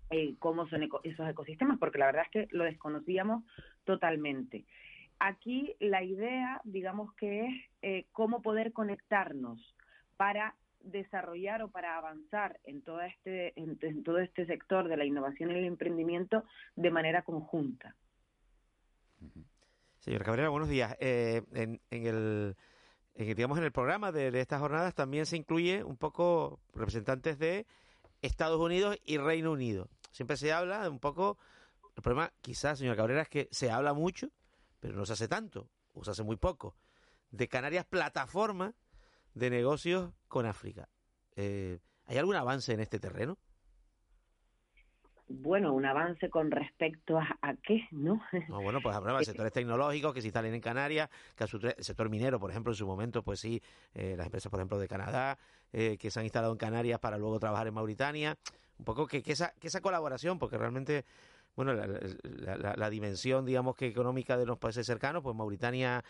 eh, 0.09 0.35
cómo 0.39 0.67
son 0.67 0.83
eco 0.83 1.01
esos 1.03 1.27
ecosistemas, 1.27 1.79
porque 1.79 1.97
la 1.97 2.07
verdad 2.07 2.23
es 2.25 2.31
que 2.31 2.47
lo 2.55 2.63
desconocíamos 2.63 3.43
totalmente. 3.85 4.65
Aquí 5.19 5.75
la 5.79 6.03
idea, 6.03 6.61
digamos 6.63 7.13
que 7.15 7.45
es 7.45 7.53
eh, 7.81 8.05
cómo 8.11 8.41
poder 8.41 8.73
conectarnos 8.73 9.75
para 10.17 10.55
desarrollar 10.81 11.63
o 11.63 11.69
para 11.69 11.97
avanzar 11.97 12.59
en 12.65 12.83
todo 12.83 13.01
este 13.01 13.59
en, 13.59 14.03
todo 14.03 14.19
este 14.19 14.45
sector 14.45 14.87
de 14.87 14.97
la 14.97 15.05
innovación 15.05 15.49
y 15.49 15.55
el 15.55 15.65
emprendimiento 15.65 16.43
de 16.75 16.91
manera 16.91 17.23
conjunta. 17.23 17.95
Señor 19.99 20.23
Cabrera, 20.23 20.49
buenos 20.49 20.69
días. 20.69 20.95
Eh, 20.99 21.41
en, 21.53 21.79
el 21.89 22.55
digamos 23.15 23.57
en 23.57 23.63
el 23.63 23.71
programa 23.71 24.11
de, 24.11 24.29
de 24.29 24.41
estas 24.41 24.59
jornadas 24.59 24.93
también 24.93 25.25
se 25.25 25.37
incluye 25.37 25.83
un 25.83 25.97
poco 25.97 26.59
representantes 26.73 27.39
de 27.39 27.65
Estados 28.25 28.59
Unidos 28.59 28.97
y 29.03 29.17
Reino 29.17 29.51
Unido. 29.51 29.89
Siempre 30.11 30.37
se 30.37 30.51
habla 30.51 30.83
de 30.83 30.89
un 30.89 30.99
poco, 30.99 31.37
el 31.95 32.01
problema 32.01 32.33
quizás, 32.41 32.79
señor 32.79 32.95
Cabrera, 32.95 33.21
es 33.21 33.29
que 33.29 33.47
se 33.51 33.71
habla 33.71 33.93
mucho, 33.93 34.29
pero 34.79 34.95
no 34.95 35.05
se 35.05 35.13
hace 35.13 35.27
tanto, 35.27 35.69
o 35.93 36.03
se 36.03 36.11
hace 36.11 36.23
muy 36.23 36.35
poco, 36.35 36.75
de 37.31 37.47
Canarias 37.47 37.85
plataforma 37.85 38.73
de 39.33 39.49
negocios 39.49 40.11
con 40.27 40.45
África. 40.45 40.89
Eh, 41.35 41.79
¿Hay 42.05 42.17
algún 42.17 42.35
avance 42.35 42.73
en 42.73 42.79
este 42.79 42.99
terreno? 42.99 43.37
Bueno, 45.27 45.73
un 45.73 45.85
avance 45.85 46.29
con 46.29 46.51
respecto 46.51 47.17
a, 47.17 47.37
a 47.41 47.55
qué, 47.55 47.87
¿no? 47.91 48.21
no 48.49 48.61
bueno, 48.61 48.79
pues 48.81 48.95
hablaba 48.95 49.19
de 49.19 49.25
sectores 49.25 49.51
tecnológicos 49.51 50.13
que 50.13 50.21
se 50.21 50.27
instalen 50.27 50.53
en 50.53 50.61
Canarias, 50.61 51.09
que 51.35 51.43
el 51.43 51.83
sector 51.83 52.09
minero, 52.09 52.39
por 52.39 52.51
ejemplo, 52.51 52.71
en 52.71 52.75
su 52.75 52.85
momento, 52.85 53.23
pues 53.23 53.39
sí, 53.39 53.61
eh, 53.95 54.13
las 54.15 54.27
empresas, 54.27 54.51
por 54.51 54.59
ejemplo, 54.59 54.77
de 54.77 54.87
Canadá, 54.87 55.39
eh, 55.73 55.97
que 55.99 56.11
se 56.11 56.19
han 56.19 56.25
instalado 56.25 56.51
en 56.53 56.59
Canarias 56.59 56.99
para 56.99 57.17
luego 57.17 57.39
trabajar 57.39 57.67
en 57.67 57.73
Mauritania, 57.73 58.37
un 58.77 58.85
poco 58.85 59.07
que, 59.07 59.23
que, 59.23 59.31
esa, 59.31 59.51
que 59.59 59.67
esa 59.67 59.81
colaboración, 59.81 60.37
porque 60.37 60.59
realmente, 60.59 61.05
bueno, 61.55 61.73
la, 61.73 61.87
la, 61.87 62.57
la, 62.57 62.75
la 62.75 62.89
dimensión, 62.91 63.45
digamos 63.45 63.75
que 63.75 63.87
económica 63.87 64.37
de 64.37 64.45
los 64.45 64.59
países 64.59 64.85
cercanos, 64.85 65.23
pues 65.23 65.35
Mauritania, 65.35 66.03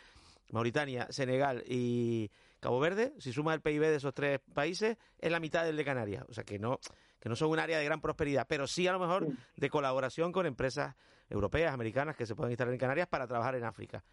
Mauritania, 0.52 1.08
Senegal 1.10 1.64
y 1.68 2.30
Cabo 2.60 2.80
Verde, 2.80 3.14
si 3.20 3.32
suma 3.32 3.54
el 3.54 3.62
PIB 3.62 3.82
de 3.82 3.96
esos 3.96 4.14
tres 4.14 4.40
países, 4.54 4.98
es 5.20 5.32
la 5.32 5.40
mitad 5.40 5.64
del 5.64 5.78
de 5.78 5.86
Canarias. 5.86 6.26
O 6.28 6.34
sea 6.34 6.44
que 6.44 6.60
no, 6.60 6.80
que 7.26 7.30
no 7.30 7.36
son 7.36 7.50
un 7.50 7.58
área 7.58 7.80
de 7.80 7.86
gran 7.86 8.02
prosperidad, 8.02 8.46
pero 8.48 8.68
sí 8.68 8.86
a 8.86 8.92
lo 8.92 9.00
mejor 9.00 9.28
de 9.58 9.70
colaboración 9.72 10.32
con 10.32 10.46
empresas 10.46 10.96
europeas, 11.28 11.74
americanas 11.74 12.16
que 12.16 12.28
se 12.28 12.36
pueden 12.36 12.52
instalar 12.52 12.72
en 12.72 12.80
Canarias 12.80 13.08
para 13.08 13.26
trabajar 13.26 13.56
en 13.56 13.64
África. 13.64 14.04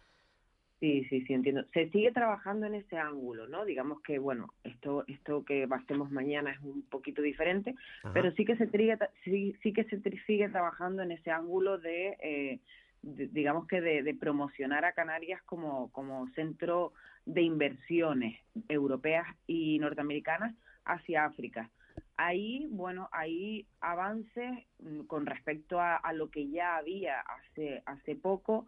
Sí, 0.79 1.05
sí, 1.11 1.21
sí, 1.21 1.33
entiendo. 1.33 1.63
Se 1.75 1.91
sigue 1.91 2.11
trabajando 2.11 2.65
en 2.65 2.73
ese 2.73 2.97
ángulo, 2.97 3.47
¿no? 3.47 3.65
Digamos 3.65 4.01
que, 4.01 4.17
bueno, 4.17 4.47
esto 4.63 5.03
esto 5.07 5.45
que 5.45 5.67
hacemos 5.69 6.09
mañana 6.09 6.53
es 6.53 6.59
un 6.61 6.81
poquito 6.89 7.21
diferente, 7.21 7.75
Ajá. 8.01 8.15
pero 8.15 8.31
sí 8.31 8.45
que 8.45 8.55
se 8.55 8.67
sigue, 8.71 8.97
sí, 9.23 9.55
sí 9.61 9.73
que 9.73 9.83
se 9.83 10.01
sigue 10.25 10.49
trabajando 10.49 11.03
en 11.03 11.11
ese 11.11 11.29
ángulo 11.29 11.77
de, 11.77 12.17
eh, 12.19 12.59
de 13.03 13.27
digamos 13.27 13.67
que 13.67 13.79
de, 13.79 14.01
de, 14.01 14.15
promocionar 14.15 14.85
a 14.85 14.93
Canarias 14.93 15.39
como, 15.43 15.91
como 15.91 16.27
centro 16.29 16.93
de 17.27 17.43
inversiones 17.43 18.39
europeas 18.69 19.27
y 19.45 19.77
norteamericanas 19.77 20.55
hacia 20.83 21.25
África. 21.25 21.69
Ahí, 22.17 22.67
bueno, 22.69 23.09
hay 23.11 23.65
avances 23.81 24.51
mm, 24.79 25.01
con 25.01 25.25
respecto 25.25 25.79
a, 25.79 25.99
lo 26.13 26.29
que 26.29 26.49
ya 26.49 26.77
había 26.77 27.19
hace, 27.21 27.81
hace 27.85 28.15
poco, 28.15 28.67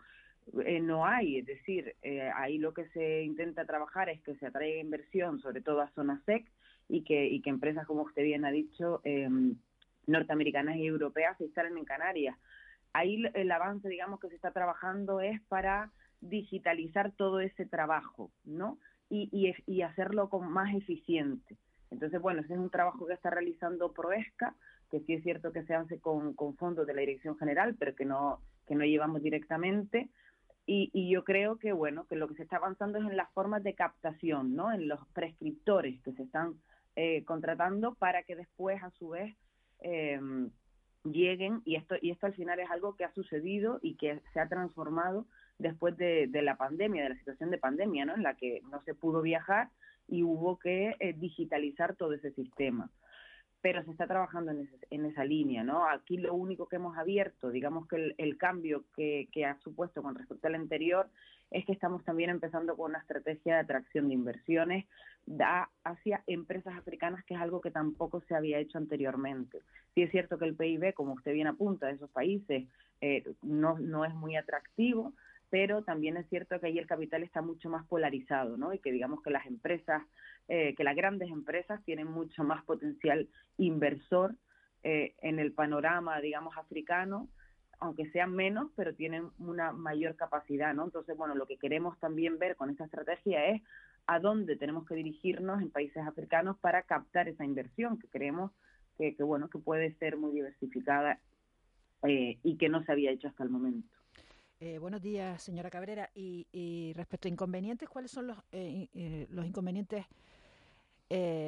eh, 0.65 0.79
no 0.79 1.05
hay, 1.05 1.39
es 1.39 1.45
decir, 1.45 1.95
eh, 2.01 2.29
ahí 2.35 2.57
lo 2.57 2.73
que 2.73 2.87
se 2.89 3.23
intenta 3.23 3.65
trabajar 3.65 4.09
es 4.09 4.21
que 4.21 4.35
se 4.35 4.47
atraiga 4.47 4.79
inversión, 4.79 5.39
sobre 5.41 5.61
todo 5.61 5.81
a 5.81 5.91
zonas 5.91 6.23
SEC, 6.25 6.45
y 6.87 7.03
que, 7.03 7.27
y 7.27 7.41
que 7.41 7.49
empresas, 7.49 7.85
como 7.87 8.03
usted 8.03 8.23
bien 8.23 8.45
ha 8.45 8.51
dicho, 8.51 9.01
em, 9.03 9.55
norteamericanas 10.07 10.77
y 10.77 10.85
europeas 10.85 11.37
se 11.37 11.45
instalen 11.45 11.77
en 11.77 11.85
Canarias. 11.85 12.37
Ahí 12.93 13.23
el 13.33 13.51
avance, 13.51 13.89
digamos, 13.89 14.19
que 14.19 14.29
se 14.29 14.35
está 14.35 14.51
trabajando 14.51 15.19
es 15.19 15.41
para 15.49 15.91
digitalizar 16.21 17.11
todo 17.11 17.39
ese 17.39 17.65
trabajo, 17.65 18.31
¿no? 18.43 18.79
Y, 19.09 19.29
y, 19.31 19.53
y 19.71 19.81
hacerlo 19.81 20.29
con 20.29 20.51
más 20.51 20.73
eficiente. 20.75 21.57
Entonces, 21.91 22.21
bueno, 22.21 22.41
ese 22.41 22.53
es 22.53 22.59
un 22.59 22.69
trabajo 22.69 23.05
que 23.05 23.13
está 23.13 23.29
realizando 23.29 23.93
Proesca, 23.93 24.55
que 24.89 24.99
sí 25.01 25.13
es 25.13 25.23
cierto 25.23 25.51
que 25.51 25.63
se 25.63 25.73
hace 25.73 25.99
con, 25.99 26.33
con 26.33 26.55
fondos 26.55 26.87
de 26.87 26.93
la 26.93 27.01
Dirección 27.01 27.37
General, 27.37 27.75
pero 27.77 27.95
que 27.95 28.05
no, 28.05 28.41
que 28.67 28.75
no 28.75 28.85
llevamos 28.85 29.21
directamente. 29.21 30.09
Y, 30.65 30.89
y, 30.93 31.11
yo 31.11 31.23
creo 31.23 31.57
que, 31.57 31.73
bueno, 31.73 32.07
que 32.07 32.15
lo 32.15 32.27
que 32.27 32.35
se 32.35 32.43
está 32.43 32.57
avanzando 32.57 32.97
es 32.97 33.05
en 33.05 33.17
las 33.17 33.31
formas 33.33 33.61
de 33.63 33.75
captación, 33.75 34.55
¿no? 34.55 34.73
En 34.73 34.87
los 34.87 34.99
prescriptores 35.09 36.01
que 36.01 36.13
se 36.13 36.23
están 36.23 36.55
eh, 36.95 37.23
contratando 37.23 37.93
para 37.95 38.23
que 38.23 38.35
después, 38.35 38.81
a 38.81 38.89
su 38.91 39.09
vez, 39.09 39.35
eh, 39.81 40.19
lleguen, 41.03 41.61
y 41.65 41.75
esto, 41.75 41.95
y 42.01 42.09
esto 42.09 42.25
al 42.25 42.33
final 42.33 42.59
es 42.59 42.69
algo 42.71 42.95
que 42.95 43.05
ha 43.05 43.13
sucedido 43.13 43.79
y 43.83 43.95
que 43.95 44.21
se 44.33 44.39
ha 44.39 44.47
transformado 44.47 45.27
después 45.59 45.95
de, 45.97 46.27
de 46.27 46.41
la 46.41 46.57
pandemia, 46.57 47.03
de 47.03 47.09
la 47.09 47.17
situación 47.17 47.51
de 47.51 47.59
pandemia, 47.59 48.05
¿no? 48.05 48.15
En 48.15 48.23
la 48.23 48.35
que 48.35 48.61
no 48.71 48.81
se 48.83 48.95
pudo 48.95 49.21
viajar 49.21 49.69
y 50.07 50.23
hubo 50.23 50.57
que 50.57 50.95
eh, 50.99 51.13
digitalizar 51.13 51.95
todo 51.95 52.13
ese 52.13 52.31
sistema. 52.31 52.89
Pero 53.61 53.83
se 53.83 53.91
está 53.91 54.05
trabajando 54.05 54.51
en, 54.51 55.05
esa 55.05 55.25
línea, 55.25 55.63
¿no? 55.63 55.89
Aquí 55.89 56.17
lo 56.17 56.35
único 56.35 56.67
que 56.67 56.75
hemos 56.75 56.97
abierto, 56.97 57.49
digamos 57.49 57.87
que 57.87 58.13
el, 58.15 58.37
cambio 58.37 58.83
que, 58.95 59.27
que, 59.31 59.45
ha 59.45 59.57
supuesto 59.59 60.03
con 60.03 60.13
respecto 60.13 60.47
al 60.47 60.55
anterior, 60.55 61.09
es 61.49 61.65
que 61.65 61.71
estamos 61.71 62.03
también 62.03 62.29
empezando 62.29 62.75
con 62.75 62.91
una 62.91 62.99
estrategia 62.99 63.55
de 63.55 63.61
atracción 63.61 64.07
de 64.07 64.13
inversiones 64.13 64.85
da 65.25 65.69
hacia 65.83 66.23
empresas 66.27 66.75
africanas, 66.75 67.23
que 67.25 67.33
es 67.33 67.39
algo 67.39 67.61
que 67.61 67.71
tampoco 67.71 68.21
se 68.21 68.35
había 68.35 68.59
hecho 68.59 68.77
anteriormente. 68.77 69.61
Sí 69.95 70.03
es 70.03 70.11
cierto 70.11 70.37
que 70.37 70.45
el 70.45 70.55
PIB, 70.55 70.93
como 70.93 71.13
usted 71.13 71.33
bien 71.33 71.47
apunta, 71.47 71.87
de 71.87 71.93
esos 71.93 72.09
países 72.11 72.67
eh, 73.01 73.23
no, 73.41 73.79
no 73.79 74.05
es 74.05 74.13
muy 74.13 74.35
atractivo, 74.35 75.13
pero 75.49 75.83
también 75.83 76.17
es 76.17 76.27
cierto 76.29 76.59
que 76.59 76.67
ahí 76.67 76.77
el 76.77 76.87
capital 76.87 77.23
está 77.23 77.41
mucho 77.41 77.69
más 77.69 77.85
polarizado, 77.87 78.57
¿no? 78.57 78.73
Y 78.73 78.79
que 78.79 78.91
digamos 78.91 79.21
que 79.21 79.29
las 79.29 79.45
empresas, 79.45 80.03
eh, 80.47 80.75
que 80.75 80.83
las 80.83 80.95
grandes 80.95 81.29
empresas 81.29 81.83
tienen 81.83 82.07
mucho 82.07 82.43
más 82.43 82.63
potencial 82.63 83.29
inversor 83.57 84.35
eh, 84.83 85.15
en 85.21 85.39
el 85.39 85.53
panorama, 85.53 86.19
digamos, 86.19 86.57
africano, 86.57 87.29
aunque 87.79 88.09
sean 88.11 88.33
menos, 88.33 88.71
pero 88.75 88.95
tienen 88.95 89.29
una 89.39 89.71
mayor 89.71 90.15
capacidad, 90.15 90.73
¿no? 90.73 90.85
Entonces, 90.85 91.15
bueno, 91.17 91.35
lo 91.35 91.45
que 91.45 91.57
queremos 91.57 91.99
también 91.99 92.39
ver 92.39 92.55
con 92.55 92.69
esta 92.69 92.85
estrategia 92.85 93.45
es 93.47 93.61
a 94.07 94.19
dónde 94.19 94.55
tenemos 94.55 94.85
que 94.85 94.95
dirigirnos 94.95 95.61
en 95.61 95.71
países 95.71 96.05
africanos 96.05 96.57
para 96.59 96.83
captar 96.83 97.27
esa 97.27 97.43
inversión 97.43 97.97
que 97.99 98.07
creemos 98.07 98.51
que, 98.97 99.15
que 99.15 99.23
bueno, 99.23 99.49
que 99.49 99.59
puede 99.59 99.93
ser 99.95 100.17
muy 100.17 100.31
diversificada 100.31 101.19
eh, 102.03 102.37
y 102.43 102.57
que 102.57 102.69
no 102.69 102.83
se 102.83 102.91
había 102.91 103.11
hecho 103.11 103.27
hasta 103.27 103.43
el 103.43 103.49
momento. 103.49 103.94
Eh, 104.65 104.79
buenos 104.79 104.99
días, 104.99 105.43
señora 105.43 105.69
Cabrera. 105.69 106.09
Y, 106.15 106.91
respecto 106.95 107.27
a 107.27 107.29
inconvenientes, 107.29 107.87
¿cuáles 107.87 108.09
son 108.09 108.25
los, 108.25 108.37
eh, 108.51 108.89
eh, 108.95 109.27
inconvenientes 109.45 110.07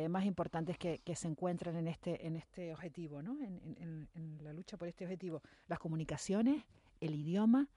más 0.08 0.24
importantes 0.24 0.78
que, 0.78 1.02
se 1.16 1.28
encuentran 1.28 1.78
en 1.78 1.88
este, 1.88 2.28
este 2.28 2.72
objetivo. 2.76 3.20
En, 3.20 4.40
la 4.44 4.54
lucha 4.54 4.78
por 4.78 4.88
este 4.88 5.06
objetivo? 5.06 5.42
Las 5.68 5.80
comunicaciones, 5.80 6.64
el 7.02 7.16
idioma. 7.16 7.68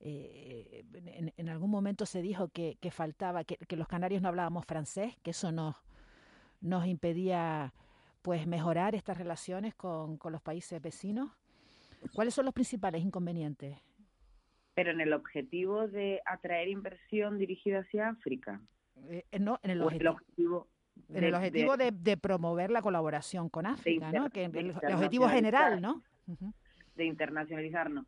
En, 0.00 1.48
algún 1.48 1.70
momento 1.70 2.04
se 2.04 2.20
dijo 2.20 2.48
que, 2.48 2.76
faltaba, 2.90 3.44
que, 3.44 3.74
los 3.74 3.88
canarios 3.88 4.20
no 4.20 4.28
hablábamos 4.28 4.66
francés, 4.66 5.16
que 5.22 5.30
eso 5.30 5.50
nos, 5.50 5.76
impedía 6.86 7.72
pues 8.20 8.46
mejorar 8.46 8.94
estas 8.94 9.16
relaciones 9.16 9.74
con 9.74 10.18
los 10.24 10.42
países 10.42 10.82
vecinos. 10.82 11.30
¿Cuáles 12.12 12.34
son 12.34 12.44
los 12.44 12.52
principales 12.52 13.02
inconvenientes? 13.02 13.87
Pero 14.78 14.92
en 14.92 15.00
el 15.00 15.12
objetivo 15.12 15.88
de 15.88 16.22
atraer 16.24 16.68
inversión 16.68 17.36
dirigida 17.36 17.80
hacia 17.80 18.10
África. 18.10 18.60
Eh, 19.08 19.24
eh, 19.32 19.38
no, 19.40 19.58
en 19.64 19.72
el, 19.72 19.82
objetivo, 19.82 20.68
en 21.08 21.24
el 21.24 21.34
objetivo 21.34 21.76
de, 21.76 22.16
promover 22.16 22.70
la 22.70 22.80
colaboración 22.80 23.48
con 23.48 23.66
África, 23.66 24.12
¿no? 24.12 24.30
Que 24.30 24.44
el, 24.44 24.70
objetivo 24.70 25.28
general, 25.28 25.82
¿no? 25.82 26.04
De 26.94 27.04
internacionalizarnos. 27.04 28.06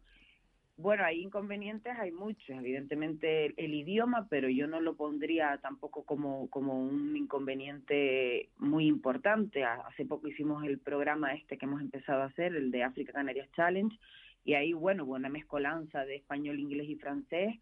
Bueno, 0.77 1.03
hay 1.03 1.21
inconvenientes, 1.23 1.93
hay 1.99 2.13
muchos, 2.13 2.51
evidentemente 2.51 3.53
el, 3.57 3.75
idioma, 3.75 4.29
pero 4.31 4.49
yo 4.49 4.69
no 4.69 4.81
lo 4.81 4.95
pondría 4.95 5.59
tampoco 5.61 6.05
como, 6.05 6.49
como 6.51 6.81
un 6.81 7.17
inconveniente 7.17 8.49
muy 8.59 8.87
importante. 8.87 9.65
Hace 9.65 10.07
poco 10.07 10.29
hicimos 10.29 10.65
el 10.65 10.79
programa 10.79 11.35
este 11.35 11.59
que 11.59 11.67
hemos 11.67 11.81
empezado 11.81 12.23
a 12.23 12.27
hacer, 12.27 12.55
el 12.55 12.71
de 12.71 12.85
África 12.85 13.13
Canarias 13.13 13.51
Challenge, 13.57 13.99
y 14.45 14.55
ahí, 14.55 14.73
bueno, 14.73 15.05
una 15.05 15.29
mezcolanza 15.29 16.05
de 16.05 16.17
español, 16.17 16.59
inglés 16.59 16.89
y 16.89 16.97
francés 16.97 17.55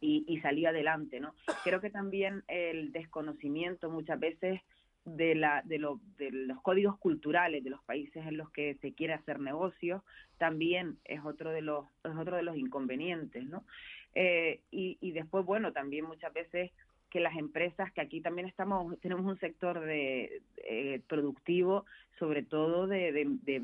y, 0.00 0.24
y 0.28 0.40
salí 0.40 0.66
adelante, 0.66 1.20
¿no? 1.20 1.34
Creo 1.64 1.80
que 1.80 1.90
también 1.90 2.44
el 2.46 2.92
desconocimiento 2.92 3.90
muchas 3.90 4.20
veces 4.20 4.60
de, 5.04 5.34
la, 5.34 5.62
de, 5.64 5.78
lo, 5.78 6.00
de 6.18 6.30
los 6.30 6.60
códigos 6.62 6.98
culturales 6.98 7.64
de 7.64 7.70
los 7.70 7.82
países 7.84 8.26
en 8.26 8.36
los 8.36 8.50
que 8.50 8.76
se 8.76 8.92
quiere 8.92 9.14
hacer 9.14 9.40
negocios 9.40 10.02
también 10.36 10.98
es 11.04 11.24
otro 11.24 11.50
de 11.50 11.62
los, 11.62 11.86
es 12.04 12.16
otro 12.16 12.36
de 12.36 12.42
los 12.42 12.56
inconvenientes, 12.56 13.44
¿no? 13.44 13.64
Eh, 14.14 14.60
y, 14.70 14.98
y 15.00 15.12
después, 15.12 15.44
bueno, 15.44 15.72
también 15.72 16.04
muchas 16.04 16.32
veces 16.32 16.72
que 17.10 17.20
las 17.20 17.36
empresas, 17.36 17.92
que 17.92 18.00
aquí 18.00 18.20
también 18.20 18.46
estamos, 18.46 18.98
tenemos 19.00 19.24
un 19.24 19.38
sector 19.38 19.80
de, 19.80 20.42
eh, 20.58 21.00
productivo, 21.08 21.86
sobre 22.18 22.42
todo 22.42 22.86
de, 22.86 23.12
de, 23.12 23.62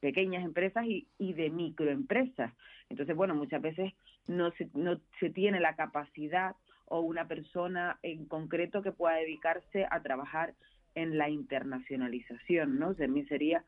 pequeñas 0.00 0.44
empresas 0.44 0.84
y, 0.86 1.06
y 1.18 1.32
de 1.32 1.50
microempresas. 1.50 2.52
Entonces, 2.88 3.16
bueno, 3.16 3.34
muchas 3.34 3.60
veces 3.60 3.92
no 4.26 4.50
se, 4.52 4.68
no 4.74 5.00
se 5.20 5.30
tiene 5.30 5.60
la 5.60 5.76
capacidad 5.76 6.54
o 6.86 7.00
una 7.00 7.28
persona 7.28 7.98
en 8.02 8.26
concreto 8.26 8.82
que 8.82 8.92
pueda 8.92 9.16
dedicarse 9.16 9.86
a 9.90 10.00
trabajar 10.02 10.54
en 10.94 11.18
la 11.18 11.28
internacionalización, 11.28 12.78
¿no? 12.78 12.94
También 12.94 13.28
sería 13.28 13.64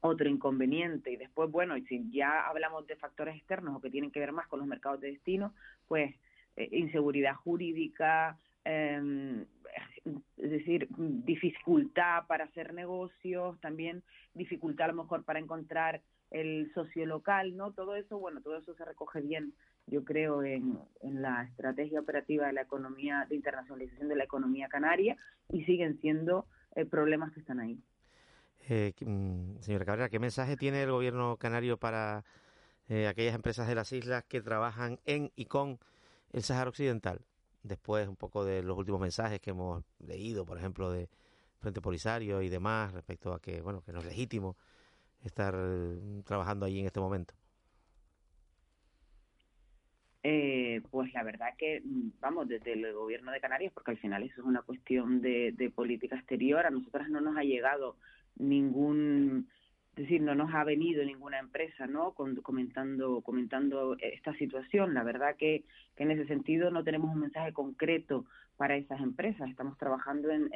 otro 0.00 0.28
inconveniente. 0.28 1.12
Y 1.12 1.16
después, 1.16 1.50
bueno, 1.50 1.74
si 1.88 2.10
ya 2.10 2.46
hablamos 2.46 2.86
de 2.86 2.96
factores 2.96 3.36
externos 3.36 3.76
o 3.76 3.80
que 3.80 3.90
tienen 3.90 4.10
que 4.10 4.20
ver 4.20 4.32
más 4.32 4.48
con 4.48 4.58
los 4.58 4.68
mercados 4.68 5.00
de 5.00 5.12
destino, 5.12 5.54
pues 5.88 6.14
eh, 6.56 6.68
inseguridad 6.72 7.34
jurídica, 7.36 8.36
eh, 8.64 9.44
es 10.04 10.50
decir, 10.50 10.88
dificultad 10.96 12.26
para 12.26 12.44
hacer 12.44 12.74
negocios, 12.74 13.58
también 13.60 14.02
dificultad 14.34 14.86
a 14.90 14.92
lo 14.92 15.02
mejor 15.02 15.24
para 15.24 15.38
encontrar 15.38 16.02
el 16.30 16.70
socio 16.74 17.06
local, 17.06 17.56
¿no? 17.56 17.72
Todo 17.72 17.94
eso, 17.94 18.18
bueno, 18.18 18.40
todo 18.40 18.58
eso 18.58 18.74
se 18.74 18.84
recoge 18.84 19.20
bien, 19.20 19.54
yo 19.86 20.04
creo, 20.04 20.42
en, 20.42 20.78
en 21.00 21.22
la 21.22 21.44
estrategia 21.44 22.00
operativa 22.00 22.46
de 22.46 22.52
la 22.52 22.62
economía, 22.62 23.26
de 23.28 23.36
internacionalización 23.36 24.08
de 24.08 24.16
la 24.16 24.24
economía 24.24 24.68
canaria 24.68 25.16
y 25.50 25.64
siguen 25.64 26.00
siendo 26.00 26.46
eh, 26.74 26.84
problemas 26.84 27.32
que 27.32 27.40
están 27.40 27.60
ahí. 27.60 27.78
Eh, 28.68 28.94
mm, 29.00 29.58
señora 29.60 29.84
Cabrera, 29.84 30.08
¿qué 30.08 30.18
mensaje 30.18 30.56
tiene 30.56 30.82
el 30.82 30.90
gobierno 30.90 31.36
canario 31.36 31.76
para 31.76 32.24
eh, 32.88 33.06
aquellas 33.06 33.34
empresas 33.34 33.68
de 33.68 33.74
las 33.74 33.92
islas 33.92 34.24
que 34.24 34.40
trabajan 34.40 34.98
en 35.04 35.30
y 35.36 35.46
con 35.46 35.78
el 36.32 36.42
Sáhara 36.42 36.70
Occidental? 36.70 37.20
Después 37.64 38.06
un 38.06 38.16
poco 38.16 38.44
de 38.44 38.62
los 38.62 38.78
últimos 38.78 39.00
mensajes 39.00 39.40
que 39.40 39.50
hemos 39.50 39.82
leído, 39.98 40.44
por 40.46 40.58
ejemplo, 40.58 40.92
de 40.92 41.08
Frente 41.58 41.80
Polisario 41.80 42.42
y 42.42 42.48
demás, 42.48 42.92
respecto 42.92 43.32
a 43.32 43.40
que, 43.40 43.60
bueno, 43.62 43.82
que 43.82 43.92
no 43.92 43.98
es 44.00 44.04
legítimo 44.04 44.56
estar 45.22 45.56
mm, 45.56 46.22
trabajando 46.22 46.66
allí 46.66 46.80
en 46.80 46.86
este 46.86 47.00
momento. 47.00 47.34
Eh, 50.22 50.80
pues 50.90 51.12
la 51.12 51.22
verdad 51.22 51.48
que, 51.58 51.80
mm, 51.84 52.12
vamos, 52.20 52.48
desde 52.48 52.74
el 52.74 52.92
gobierno 52.92 53.32
de 53.32 53.40
Canarias, 53.40 53.72
porque 53.72 53.90
al 53.90 53.98
final 53.98 54.22
eso 54.22 54.40
es 54.40 54.46
una 54.46 54.62
cuestión 54.62 55.20
de, 55.20 55.52
de 55.52 55.70
política 55.70 56.16
exterior, 56.16 56.64
a 56.64 56.70
nosotras 56.70 57.08
no 57.08 57.20
nos 57.20 57.36
ha 57.36 57.42
llegado 57.42 57.96
ningún 58.36 59.48
es 59.96 60.02
decir, 60.02 60.20
no 60.22 60.34
nos 60.34 60.52
ha 60.52 60.64
venido 60.64 61.04
ninguna 61.04 61.38
empresa 61.38 61.86
¿no? 61.86 62.14
comentando, 62.14 63.20
comentando 63.20 63.96
esta 64.00 64.34
situación. 64.34 64.92
La 64.92 65.04
verdad 65.04 65.36
que, 65.38 65.62
que, 65.96 66.02
en 66.02 66.10
ese 66.10 66.26
sentido 66.26 66.72
no 66.72 66.82
tenemos 66.82 67.14
un 67.14 67.20
mensaje 67.20 67.52
concreto 67.52 68.24
para 68.56 68.76
esas 68.76 69.00
empresas. 69.00 69.48
Estamos 69.48 69.78
trabajando 69.78 70.30
en, 70.30 70.50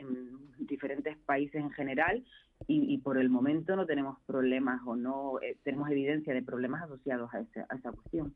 diferentes 0.59 1.17
países 1.19 1.55
en 1.55 1.71
general 1.71 2.25
y, 2.67 2.99
por 2.99 3.17
el 3.17 3.31
momento 3.31 3.77
no 3.77 3.87
tenemos 3.87 4.19
problemas 4.27 4.81
o 4.85 4.97
no 4.97 5.41
eh, 5.41 5.57
tenemos 5.63 5.89
evidencia 5.89 6.35
de 6.35 6.43
problemas 6.43 6.83
asociados 6.83 7.33
a, 7.33 7.41
ese, 7.41 7.61
a 7.61 7.77
esa 7.77 7.93
cuestión. 7.93 8.35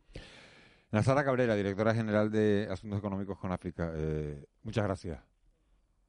Nazara 0.93 1.25
Cabrera, 1.25 1.57
directora 1.57 1.95
general 1.95 2.31
de 2.31 2.69
Asuntos 2.71 3.01
Económicos 3.01 3.39
con 3.39 3.51
África. 3.51 3.93
Eh, 3.97 4.45
muchas 4.63 4.85
gracias. 4.85 5.21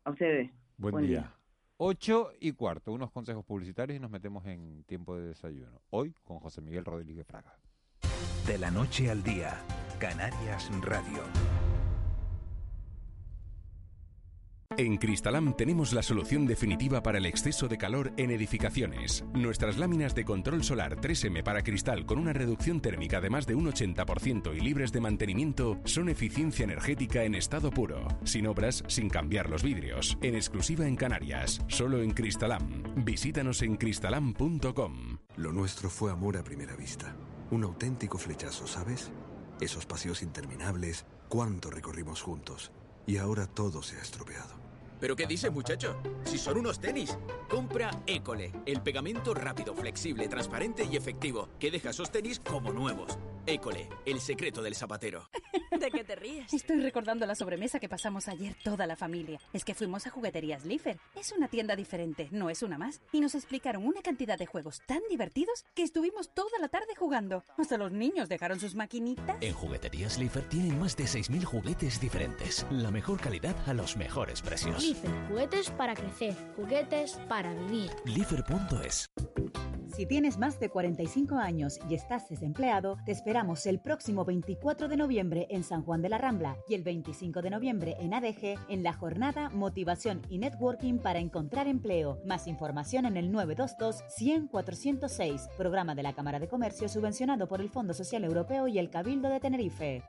A 0.03 0.12
ustedes. 0.12 0.51
Buen, 0.77 1.07
día. 1.07 1.33
8 1.77 2.34
y 2.39 2.51
cuarto, 2.53 2.92
unos 2.92 3.12
consejos 3.12 3.44
publicitarios 3.46 3.98
y 3.98 4.00
nos 4.00 4.12
metemos 4.12 4.46
en 4.46 4.84
tiempo 4.84 5.15
de 5.15 5.30
desayuno. 5.30 5.82
Hoy 5.89 6.13
con 6.24 6.39
José 6.39 6.62
Miguel 6.62 6.86
Rodríguez 6.86 7.25
Fraga. 7.25 7.58
De 8.46 8.58
la 8.58 8.70
noche 8.70 9.10
al 9.10 9.24
día, 9.24 9.60
Canarias 10.00 10.70
Radio. 10.82 11.24
En 14.77 14.98
Cristalam 14.98 15.56
tenemos 15.56 15.94
la 15.94 16.01
solución 16.01 16.48
definitiva 16.48 17.03
para 17.03 17.20
el 17.20 17.27
exceso 17.27 17.68
de 17.68 17.77
calor 17.77 18.12
en 18.18 18.32
edificaciones. 18.32 19.24
Nuestras 19.34 19.77
láminas 19.77 20.15
de 20.15 20.25
control 20.25 20.63
solar 20.63 20.98
3M 21.00 21.44
para 21.44 21.62
cristal 21.62 22.08
con 22.08 22.18
una 22.18 22.34
reducción 22.34 22.82
térmica 22.82 23.22
de 23.22 23.30
más 23.30 23.46
de 23.46 23.53
un 23.53 23.72
80% 23.72 24.56
y 24.56 24.60
libres 24.62 24.92
de 24.92 25.00
mantenimiento 25.00 25.80
son 25.86 26.10
eficiencia 26.10 26.63
energética 26.63 27.24
en 27.24 27.36
estado 27.36 27.70
puro, 27.70 28.08
sin 28.24 28.48
obras, 28.48 28.84
sin 28.88 29.10
cambiar 29.10 29.48
los 29.48 29.62
vidrios, 29.62 30.18
en 30.22 30.34
exclusiva 30.34 30.88
en 30.88 30.96
Canarias, 30.96 31.62
solo 31.68 32.01
en 32.01 32.12
Cristalam. 32.12 32.84
Visítanos 33.06 33.62
en 33.62 33.75
cristalam.com. 33.77 35.18
Lo 35.36 35.51
nuestro 35.51 35.89
fue 35.89 36.12
amor 36.12 36.38
a 36.38 36.44
primera 36.44 36.75
vista. 36.75 37.15
Un 37.51 37.63
auténtico 37.63 38.18
flechazo, 38.18 38.65
¿sabes? 38.65 39.12
Esos 39.62 39.86
paseos 39.86 40.24
interminables, 40.24 41.06
cuánto 41.30 41.70
recorrimos 41.70 42.24
juntos. 42.24 42.72
Y 43.06 43.18
ahora 43.18 43.46
todo 43.46 43.84
se 43.84 43.98
ha 43.98 44.01
estropeado. 44.01 44.62
¿Pero 45.03 45.17
qué 45.17 45.27
dice, 45.27 45.50
muchacho? 45.50 46.01
Si 46.24 46.38
son 46.38 46.60
unos 46.60 46.79
tenis. 46.79 47.17
Compra 47.50 47.91
École, 48.07 48.53
el 48.65 48.81
pegamento 48.81 49.33
rápido, 49.33 49.75
flexible, 49.75 50.29
transparente 50.29 50.88
y 50.89 50.95
efectivo, 50.95 51.50
que 51.60 51.72
deja 51.72 51.89
esos 51.89 52.10
tenis 52.10 52.39
como 52.39 52.72
nuevos. 52.72 53.19
École, 53.45 53.89
el 54.05 54.22
secreto 54.22 54.62
del 54.62 54.75
zapatero. 54.75 55.29
¿De 55.77 55.91
qué 55.91 56.05
te 56.05 56.15
ríes? 56.15 56.53
Estoy 56.53 56.79
recordando 56.79 57.25
la 57.25 57.36
sobremesa 57.36 57.79
que 57.79 57.89
pasamos 57.89 58.29
ayer 58.29 58.55
toda 58.63 58.88
la 58.88 58.95
familia. 58.95 59.41
Es 59.51 59.65
que 59.65 59.74
fuimos 59.74 60.07
a 60.07 60.10
Jugueterías 60.10 60.63
Lifer. 60.63 60.98
Es 61.15 61.33
una 61.33 61.50
tienda 61.50 61.75
diferente, 61.75 62.29
no 62.31 62.50
es 62.50 62.63
una 62.63 62.77
más. 62.77 63.01
Y 63.12 63.19
nos 63.19 63.36
explicaron 63.36 63.86
una 63.86 64.01
cantidad 64.01 64.38
de 64.38 64.45
juegos 64.45 64.81
tan 64.88 65.01
divertidos 65.10 65.65
que 65.75 65.83
estuvimos 65.83 66.33
toda 66.33 66.57
la 66.62 66.69
tarde 66.69 66.95
jugando. 66.98 67.43
Hasta 67.57 67.77
los 67.77 67.91
niños 67.91 68.29
dejaron 68.29 68.62
sus 68.62 68.75
maquinitas. 68.75 69.36
En 69.41 69.53
Jugueterías 69.53 70.17
Lifer 70.17 70.48
tienen 70.48 70.79
más 70.79 70.95
de 70.95 71.03
6.000 71.03 71.43
juguetes 71.43 72.00
diferentes. 72.00 72.65
La 72.72 72.91
mejor 72.91 73.19
calidad 73.19 73.55
a 73.67 73.74
los 73.74 73.98
mejores 73.98 74.41
precios. 74.41 74.92
Lifer, 74.93 75.27
juguetes 75.27 75.71
para 75.71 75.95
crecer, 75.95 76.35
juguetes 76.55 77.19
para 77.27 77.51
vivir. 77.55 77.89
Lifer.es 78.05 79.09
si 79.95 80.07
tienes 80.07 80.39
más 80.39 80.59
de 80.59 80.69
45 80.69 81.35
años 81.35 81.79
y 81.88 81.93
estás 81.93 82.27
desempleado, 82.27 82.97
te 83.05 83.12
esperamos 83.12 83.67
el 83.67 83.79
próximo 83.79 84.25
24 84.25 84.88
de 84.88 84.97
noviembre 84.97 85.45
en 85.51 85.63
San 85.63 85.83
Juan 85.83 86.01
de 86.01 86.09
la 86.09 86.17
Rambla 86.17 86.57
y 86.67 86.73
el 86.73 86.81
25 86.81 87.43
de 87.43 87.51
noviembre 87.51 87.95
en 88.00 88.12
ADG 88.12 88.57
en 88.69 88.81
la 88.81 88.93
jornada 88.93 89.50
Motivación 89.50 90.23
y 90.29 90.39
Networking 90.39 90.97
para 90.97 91.19
encontrar 91.19 91.67
empleo. 91.67 92.19
Más 92.25 92.47
información 92.47 93.05
en 93.05 93.17
el 93.17 93.31
922 93.31 94.03
100 94.15 94.47
406, 94.47 95.50
programa 95.57 95.93
de 95.93 96.01
la 96.01 96.13
Cámara 96.13 96.39
de 96.39 96.47
Comercio 96.47 96.89
subvencionado 96.89 97.47
por 97.47 97.62
el 97.62 97.69
Fondo 97.69 97.93
Social 97.93 98.23
Europeo 98.23 98.67
y 98.67 98.79
el 98.79 98.89
Cabildo 98.89 99.29
de 99.29 99.39
Tenerife. 99.39 100.03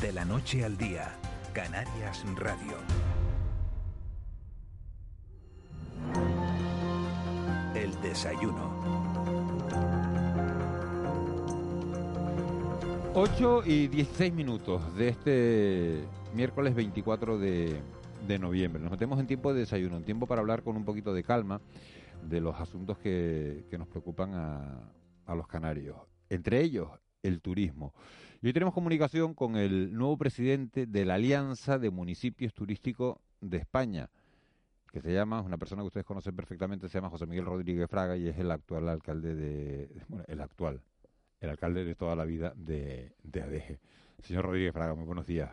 De 0.00 0.12
la 0.12 0.24
noche 0.24 0.64
al 0.64 0.76
día, 0.76 1.10
Canarias 1.52 2.24
Radio. 2.36 3.13
El 7.74 8.00
desayuno. 8.02 8.74
8 13.16 13.62
y 13.64 13.86
16 13.86 14.32
minutos 14.32 14.92
de 14.96 15.08
este 15.08 16.04
miércoles 16.34 16.74
24 16.74 17.38
de, 17.38 17.80
noviembre. 18.40 18.82
Nos 18.82 18.90
metemos 18.90 19.20
en 19.20 19.28
tiempo 19.28 19.54
de 19.54 19.60
desayuno, 19.60 19.96
en 19.96 20.04
tiempo 20.04 20.26
para 20.26 20.40
hablar 20.40 20.64
con 20.64 20.76
un 20.76 20.84
poquito 20.84 21.14
de 21.14 21.22
calma 21.22 21.60
de 22.28 22.40
los 22.40 22.60
asuntos 22.60 22.98
que, 22.98 23.66
que 23.70 23.78
nos 23.78 23.86
preocupan 23.86 24.34
a, 24.34 24.90
a, 25.26 25.34
los 25.36 25.46
canarios. 25.46 25.96
Entre 26.28 26.60
ellos, 26.60 26.88
el 27.22 27.40
turismo. 27.40 27.94
Y 28.42 28.48
hoy 28.48 28.52
tenemos 28.52 28.74
comunicación 28.74 29.32
con 29.32 29.54
el 29.54 29.94
nuevo 29.94 30.18
presidente 30.18 30.86
de 30.86 31.04
la 31.04 31.14
Alianza 31.14 31.78
de 31.78 31.90
Municipios 31.90 32.52
Turísticos 32.52 33.18
de 33.40 33.58
España, 33.58 34.10
que 34.94 35.00
se 35.00 35.12
llama, 35.12 35.40
una 35.40 35.58
persona 35.58 35.82
que 35.82 35.88
ustedes 35.88 36.06
conocen 36.06 36.36
perfectamente, 36.36 36.88
se 36.88 36.98
llama 36.98 37.10
José 37.10 37.26
Miguel 37.26 37.46
Rodríguez 37.46 37.90
Fraga 37.90 38.16
y 38.16 38.28
es 38.28 38.38
el 38.38 38.48
actual 38.52 38.88
alcalde 38.88 39.34
de, 39.34 39.90
bueno, 40.06 40.24
el 40.28 40.40
actual, 40.40 40.82
el 41.40 41.50
alcalde 41.50 41.84
de 41.84 41.96
toda 41.96 42.14
la 42.14 42.24
vida 42.24 42.52
de, 42.54 43.12
de 43.24 43.42
ADG. 43.42 43.80
Señor 44.22 44.44
Rodríguez 44.44 44.72
Fraga, 44.72 44.94
muy 44.94 45.04
buenos 45.04 45.26
días. 45.26 45.50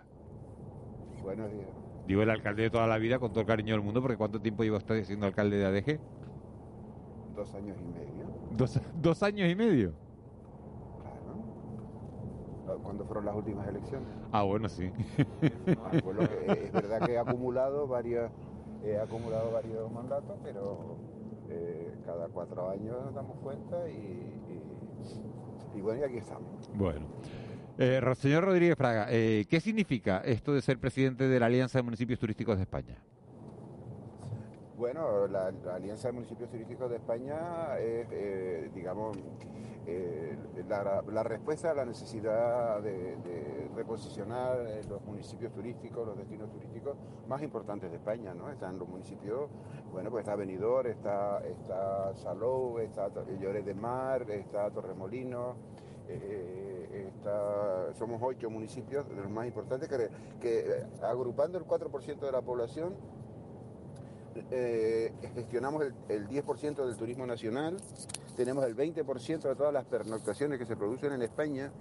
Buenos 1.24 1.52
días. 1.52 1.66
Digo 2.06 2.22
el 2.22 2.30
alcalde 2.30 2.62
de 2.62 2.70
toda 2.70 2.86
la 2.86 3.00
vida 3.00 3.18
con 3.18 3.32
todo 3.32 3.40
el 3.40 3.48
cariño 3.48 3.74
del 3.74 3.82
mundo, 3.82 4.00
porque 4.00 4.16
¿cuánto 4.16 4.40
tiempo 4.40 4.64
lleva 4.64 4.78
usted 4.78 5.04
siendo 5.06 5.26
alcalde 5.26 5.58
de 5.58 5.66
ADG? 5.66 6.00
Dos 7.36 7.56
años 7.56 7.78
y 7.82 7.86
medio. 7.86 8.28
¿Dos, 8.52 8.80
dos 8.94 9.24
años 9.24 9.50
y 9.50 9.56
medio? 9.56 9.94
Claro. 11.02 12.80
¿Cuándo 12.84 13.06
fueron 13.06 13.26
las 13.26 13.36
últimas 13.36 13.68
elecciones? 13.68 14.08
Ah, 14.32 14.44
bueno, 14.44 14.70
sí. 14.70 14.92
Ah, 15.84 15.92
pues 16.04 16.30
que, 16.30 16.66
es 16.66 16.72
verdad 16.72 17.08
que 17.08 17.14
he 17.14 17.18
acumulado 17.18 17.88
varias 17.88 18.32
he 18.84 18.98
acumulado 18.98 19.52
varios 19.52 19.92
mandatos, 19.92 20.38
pero 20.44 20.98
eh, 21.50 21.94
cada 22.06 22.28
cuatro 22.28 22.70
años 22.70 22.96
nos 23.06 23.14
damos 23.14 23.38
cuenta 23.40 23.78
y, 23.90 25.82
bueno, 25.82 26.02
y 26.02 26.04
aquí 26.04 26.18
estamos. 26.18 26.70
Bueno. 26.76 27.02
Eh, 27.78 28.02
señor 28.16 28.44
Rodríguez 28.44 28.78
Fraga, 28.78 29.08
eh, 29.10 29.46
¿qué 29.50 29.60
significa 29.60 30.22
esto 30.26 30.54
de 30.54 30.62
ser 30.62 30.78
presidente 30.78 31.28
de 31.28 31.40
la 31.40 31.48
Alianza 31.48 31.80
de 31.80 31.84
Municipios 31.84 32.20
Turísticos 32.20 32.58
de 32.58 32.64
España? 32.64 32.98
Bueno, 34.82 35.28
la, 35.28 35.54
Alianza 35.76 36.08
de 36.08 36.14
Municipios 36.14 36.50
Turísticos 36.50 36.90
de 36.90 36.96
España 36.96 37.78
es, 37.78 38.08
eh, 38.10 38.72
digamos, 38.74 39.16
eh, 39.86 40.36
la, 40.68 41.22
respuesta 41.22 41.70
a 41.70 41.76
la 41.76 41.86
necesidad 41.86 42.82
de, 42.82 43.70
reposicionar 43.76 44.58
los 44.90 45.06
municipios 45.06 45.54
turísticos, 45.54 46.08
los 46.08 46.18
destinos 46.18 46.50
turísticos 46.50 46.98
más 47.28 47.44
importantes 47.44 47.92
de 47.92 47.98
España, 47.98 48.34
¿no? 48.34 48.50
Están 48.50 48.80
los 48.80 48.90
municipios, 48.90 49.52
bueno, 49.92 50.10
pues 50.10 50.24
está 50.24 50.36
Benidorm, 50.36 50.88
está, 50.90 51.44
está 51.46 52.16
Salou, 52.16 52.80
está 52.80 53.12
Lloret 53.40 53.64
de 53.64 53.76
Mar, 53.76 54.32
está 54.32 54.72
Torremolinos, 54.72 55.58
eh, 56.08 57.08
está, 57.08 57.94
somos 57.94 58.20
ocho 58.24 58.50
municipios 58.50 59.08
de 59.08 59.14
los 59.14 59.30
más 59.30 59.46
importantes 59.46 59.88
que, 59.88 60.10
que 60.42 60.88
agrupando 61.04 61.60
el 61.60 61.66
4% 61.66 62.20
de 62.20 62.32
la 62.32 62.42
población 62.42 62.96
eh, 64.52 65.14
gestionamos 65.36 65.84
el, 65.84 65.94
el 66.10 66.28
10% 66.28 66.86
del 66.86 66.96
turismo 66.96 67.26
nacional, 67.26 67.78
tenemos 68.36 68.66
el 68.66 68.76
20% 68.76 69.42
de 69.42 69.56
todas 69.56 69.74
las 69.74 69.86
pernoctaciones 69.86 70.58
que 70.58 70.66
se 70.66 70.76
producen 70.76 71.14
en 71.14 71.22
España, 71.22 71.72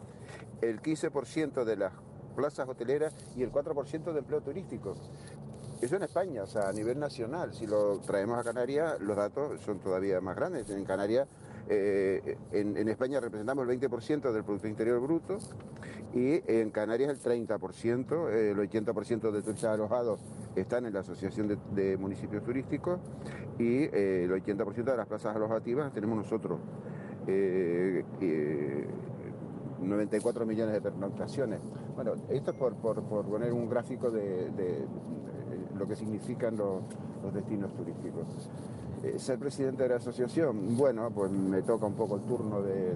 el 0.60 0.80
15% 0.82 1.64
de 1.64 1.76
las 1.76 1.92
plazas 2.34 2.68
hoteleras 2.68 3.14
y 3.36 3.42
el 3.42 3.52
4% 3.52 4.12
de 4.12 4.18
empleo 4.18 4.40
turístico. 4.40 4.94
Eso 5.80 5.96
en 5.96 6.02
España, 6.02 6.44
a 6.54 6.72
nivel 6.72 6.98
nacional. 6.98 7.54
Si 7.54 7.66
lo 7.66 8.00
traemos 8.00 8.38
a 8.38 8.44
Canarias, 8.44 9.00
los 9.00 9.16
datos 9.16 9.60
son 9.62 9.78
todavía 9.78 10.20
más 10.20 10.36
grandes. 10.36 10.68
En 10.68 10.84
Canarias, 10.84 11.26
eh, 11.68 12.36
en, 12.52 12.76
en, 12.76 12.88
España 12.88 13.18
representamos 13.20 13.66
el 13.66 13.80
20% 13.80 14.32
del 14.32 14.44
Producto 14.44 14.68
Interior 14.68 15.00
Bruto 15.00 15.38
y 16.12 16.42
en 16.52 16.70
Canarias 16.70 17.10
el 17.10 17.46
30%, 17.48 18.30
el 18.30 18.58
80% 18.58 19.30
de 19.30 19.42
turistas 19.42 19.72
alojados 19.72 20.20
están 20.56 20.86
en 20.86 20.94
la 20.94 21.00
Asociación 21.00 21.58
de, 21.74 21.96
Municipios 21.96 22.42
Turísticos 22.42 23.00
y 23.58 23.84
eh, 23.84 24.24
el 24.24 24.30
80% 24.30 24.84
de 24.84 24.96
las 24.96 25.06
plazas 25.06 25.36
alojativas 25.36 25.92
tenemos 25.92 26.16
nosotros. 26.16 26.58
Eh, 27.26 28.04
94 29.80 30.46
millones 30.46 30.74
de 30.74 30.80
pernoctaciones. 30.80 31.60
Bueno, 31.94 32.12
esto 32.28 32.50
es 32.50 32.56
por, 32.56 32.74
por, 32.74 33.02
poner 33.02 33.52
un 33.52 33.68
gráfico 33.68 34.10
de, 34.10 34.86
lo 35.78 35.86
que 35.86 35.96
significan 35.96 36.56
los, 36.56 36.82
los 37.22 37.32
destinos 37.32 37.72
turísticos. 37.74 38.26
Eh, 39.02 39.18
ser 39.18 39.38
presidente 39.38 39.84
de 39.84 39.88
la 39.88 39.96
asociación, 39.96 40.76
bueno, 40.76 41.10
pues 41.10 41.30
me 41.30 41.62
toca 41.62 41.86
un 41.86 41.94
poco 41.94 42.16
el 42.16 42.22
turno 42.22 42.60
de, 42.60 42.92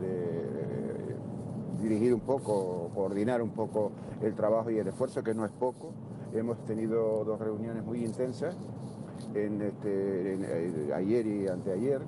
dirigir 1.81 2.15
un 2.15 2.21
poco, 2.21 2.91
coordinar 2.95 3.43
un 3.43 3.51
poco 3.51 3.93
el 4.23 4.35
trabajo 4.35 4.71
y 4.71 4.79
el 4.79 4.89
esfuerzo, 4.89 5.23
que 5.23 5.35
no 5.35 5.45
es 5.45 5.51
poco. 5.53 5.93
Hemos 6.35 6.59
tenido 6.65 7.25
dos 7.25 7.39
reuniones 7.39 7.85
muy 7.85 8.05
intensas, 8.05 8.57
en 9.35 9.63
este, 9.63 10.35
eh, 10.35 10.93
ayer 10.93 11.25
y 11.29 11.47
anteayer. 11.47 12.03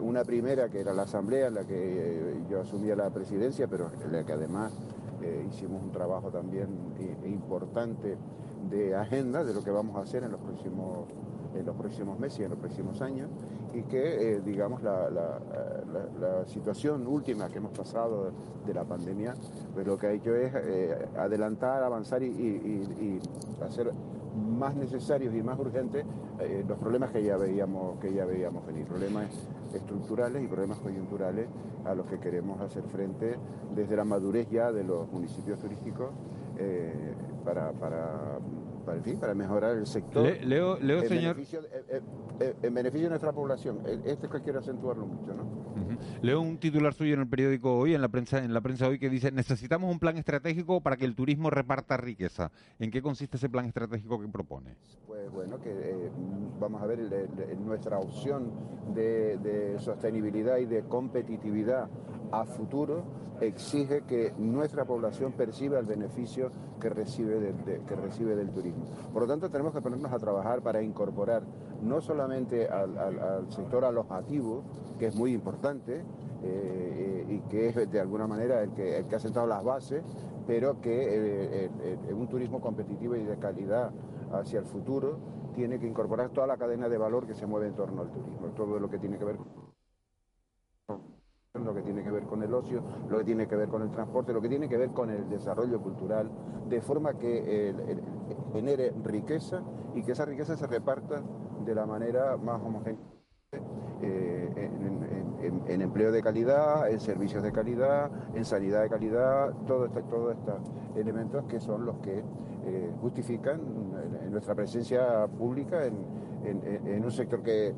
Una 0.00 0.22
primera 0.22 0.68
que 0.68 0.80
era 0.80 0.94
la 0.94 1.02
asamblea 1.02 1.48
en 1.48 1.54
la 1.54 1.64
que 1.64 1.74
eh, 1.74 2.44
yo 2.48 2.60
asumía 2.60 2.94
la 2.94 3.10
presidencia, 3.10 3.66
pero 3.66 3.90
en 4.04 4.12
la 4.12 4.24
que 4.24 4.32
además 4.32 4.72
eh, 5.20 5.46
hicimos 5.50 5.82
un 5.82 5.90
trabajo 5.90 6.30
también 6.30 6.68
importante 7.26 8.16
de 8.70 8.94
agenda 8.94 9.42
de 9.42 9.52
lo 9.52 9.64
que 9.64 9.70
vamos 9.72 9.96
a 9.96 10.02
hacer 10.02 10.22
en 10.22 10.30
los 10.30 10.40
próximos, 10.40 11.08
en 11.58 11.66
los 11.66 11.76
próximos 11.76 12.18
meses 12.18 12.40
y 12.40 12.44
en 12.44 12.50
los 12.50 12.58
próximos 12.58 13.00
años 13.00 13.28
y 13.76 13.82
que, 13.82 14.32
eh, 14.32 14.40
digamos, 14.40 14.82
la, 14.82 15.10
la, 15.10 16.46
situación 16.46 17.06
última 17.06 17.48
que 17.48 17.58
hemos 17.58 17.72
pasado 17.72 18.30
de 18.64 18.72
la 18.72 18.84
pandemia, 18.84 19.34
pues 19.74 19.86
lo 19.86 19.98
que 19.98 20.06
ha 20.06 20.12
hecho 20.12 20.34
es 20.34 20.52
eh, 20.54 21.08
adelantar, 21.18 21.82
avanzar 21.82 22.22
y, 22.22 22.28
y, 22.28 23.20
hacer 23.62 23.92
más 24.58 24.74
necesarios 24.76 25.34
y 25.34 25.42
más 25.42 25.58
urgentes 25.58 26.06
eh, 26.40 26.64
los 26.66 26.78
problemas 26.78 27.10
que 27.10 27.22
ya 27.22 27.36
veíamos 27.36 27.98
que 27.98 28.12
ya 28.12 28.24
veíamos 28.24 28.66
venir, 28.66 28.86
problemas 28.86 29.26
estructurales 29.74 30.42
y 30.42 30.46
problemas 30.46 30.78
coyunturales 30.78 31.48
a 31.84 31.94
los 31.94 32.06
que 32.06 32.18
queremos 32.18 32.60
hacer 32.60 32.84
frente 32.84 33.36
desde 33.74 33.96
la 33.96 34.04
madurez 34.04 34.48
ya 34.50 34.72
de 34.72 34.84
los 34.84 35.10
municipios 35.10 35.58
turísticos 35.58 36.10
para, 37.44 37.72
para, 37.72 38.38
para, 38.86 38.98
en 38.98 39.04
fin, 39.04 39.18
para 39.18 39.34
mejorar 39.34 39.76
el 39.76 39.86
sector. 39.86 40.24
leo, 40.44 40.78
leo 40.80 41.02
en 41.02 41.08
señor. 41.08 41.34
Beneficio, 41.34 41.60
eh, 41.90 42.00
eh, 42.40 42.54
en 42.62 42.72
beneficio 42.72 43.06
de 43.06 43.10
nuestra 43.10 43.32
población. 43.32 43.80
Este 44.04 44.26
es 44.26 44.32
que 44.32 44.40
quiero 44.40 44.60
acentuarlo 44.60 45.04
mucho, 45.06 45.34
¿no? 45.34 45.66
Leo 46.22 46.40
un 46.40 46.58
titular 46.58 46.94
suyo 46.94 47.14
en 47.14 47.20
el 47.20 47.28
periódico 47.28 47.76
hoy, 47.76 47.94
en 47.94 48.00
la 48.00 48.08
prensa, 48.08 48.42
en 48.42 48.54
la 48.54 48.60
prensa 48.60 48.88
hoy, 48.88 48.98
que 48.98 49.10
dice 49.10 49.32
necesitamos 49.32 49.90
un 49.90 49.98
plan 49.98 50.16
estratégico 50.16 50.80
para 50.80 50.96
que 50.96 51.04
el 51.04 51.14
turismo 51.14 51.50
reparta 51.50 51.96
riqueza. 51.96 52.50
¿En 52.78 52.90
qué 52.90 53.02
consiste 53.02 53.36
ese 53.36 53.48
plan 53.48 53.66
estratégico 53.66 54.20
que 54.20 54.28
propone? 54.28 54.76
Pues 55.06 55.30
bueno, 55.32 55.60
que 55.60 55.70
eh, 55.70 56.10
vamos 56.60 56.80
a 56.80 56.86
ver 56.86 56.98
nuestra 57.58 57.98
opción 57.98 58.52
de, 58.94 59.36
de 59.38 59.78
sostenibilidad 59.80 60.58
y 60.58 60.66
de 60.66 60.84
competitividad 60.84 61.88
a 62.40 62.44
futuro 62.44 63.02
exige 63.40 64.02
que 64.02 64.32
nuestra 64.38 64.84
población 64.84 65.32
perciba 65.32 65.78
el 65.78 65.86
beneficio 65.86 66.50
que 66.80 66.88
recibe 66.88 67.54
que 67.86 67.96
recibe 67.96 68.34
del 68.34 68.50
turismo. 68.50 68.84
Por 69.12 69.22
lo 69.22 69.28
tanto, 69.28 69.50
tenemos 69.50 69.74
que 69.74 69.80
ponernos 69.80 70.12
a 70.12 70.18
trabajar 70.18 70.62
para 70.62 70.82
incorporar 70.82 71.42
no 71.82 72.00
solamente 72.00 72.68
al, 72.68 73.46
sector 73.50 73.84
alojativo, 73.84 74.62
que 74.98 75.06
es 75.06 75.16
muy 75.16 75.32
importante, 75.32 75.98
eh, 75.98 76.04
eh, 76.42 77.26
y 77.28 77.40
que 77.50 77.68
es 77.68 77.90
de 77.90 78.00
alguna 78.00 78.26
manera 78.26 78.62
el 78.62 78.70
que, 78.72 79.04
ha 79.14 79.18
sentado 79.18 79.46
las 79.46 79.62
bases, 79.62 80.02
pero 80.46 80.80
que 80.80 81.66
eh, 81.66 82.14
un 82.14 82.28
turismo 82.28 82.60
competitivo 82.60 83.16
y 83.16 83.24
de 83.24 83.36
calidad 83.38 83.90
hacia 84.32 84.60
el 84.60 84.66
futuro 84.66 85.18
tiene 85.54 85.78
que 85.78 85.86
incorporar 85.86 86.30
toda 86.30 86.46
la 86.46 86.56
cadena 86.56 86.88
de 86.88 86.98
valor 86.98 87.26
que 87.26 87.34
se 87.34 87.46
mueve 87.46 87.68
en 87.68 87.74
torno 87.74 88.02
al 88.02 88.10
turismo, 88.10 88.48
todo 88.54 88.78
lo 88.78 88.90
que 88.90 88.98
tiene 88.98 89.18
que 89.18 89.24
ver 89.24 89.36
con 89.36 89.75
lo 91.64 91.74
que 91.74 91.82
tiene 91.82 92.02
que 92.02 92.10
ver 92.10 92.24
con 92.24 92.42
el 92.42 92.52
ocio, 92.52 92.82
lo 93.08 93.18
que 93.18 93.24
tiene 93.24 93.46
que 93.46 93.56
ver 93.56 93.68
con 93.68 93.82
el 93.82 93.90
transporte, 93.90 94.32
lo 94.32 94.40
que 94.40 94.48
tiene 94.48 94.68
que 94.68 94.76
ver 94.76 94.90
con 94.90 95.10
el 95.10 95.28
desarrollo 95.28 95.80
cultural, 95.80 96.30
de 96.68 96.80
forma 96.80 97.14
que 97.14 97.96
genere 98.52 98.92
riqueza 99.04 99.62
y 99.94 100.02
que 100.02 100.12
esa 100.12 100.24
riqueza 100.24 100.56
se 100.56 100.66
reparta 100.66 101.22
de 101.64 101.74
la 101.74 101.86
manera 101.86 102.36
más 102.36 102.60
homogénea. 102.62 103.00
Eh, 104.02 104.70
en, 105.68 105.82
empleo 105.82 106.10
de 106.10 106.22
calidad, 106.22 106.90
en 106.90 107.00
servicios 107.00 107.42
de 107.42 107.52
calidad, 107.52 108.10
en 108.34 108.44
sanidad 108.44 108.82
de 108.82 108.88
calidad, 108.88 109.52
todos 109.66 109.90
todo 110.08 110.32
estos 110.32 110.60
elementos 110.96 111.44
que 111.44 111.60
son 111.60 111.86
los 111.86 111.96
que 111.98 112.22
eh, 112.64 112.92
justifican 113.00 113.60
nuestra 114.30 114.54
presencia 114.54 115.26
pública 115.28 115.84
en, 115.86 116.04
en, 116.50 117.04
un 117.04 117.12
sector 117.12 117.42
que, 117.42 117.74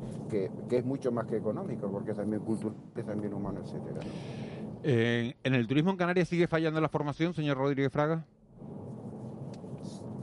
es 0.69 0.85
mucho 0.85 1.11
más 1.11 1.25
que 1.25 1.37
económico, 1.37 1.89
porque 1.91 2.11
es 2.11 2.17
también 2.17 2.41
cultural, 2.41 2.75
es 2.95 3.05
también 3.05 3.33
humano, 3.33 3.61
etcétera. 3.63 3.99
Eh, 4.83 5.33
¿En 5.43 5.55
el 5.55 5.67
turismo 5.67 5.91
en 5.91 5.97
Canarias 5.97 6.27
sigue 6.27 6.47
fallando 6.47 6.79
la 6.79 6.89
formación, 6.89 7.33
señor 7.33 7.57
Rodríguez 7.57 7.91
Fraga? 7.91 8.25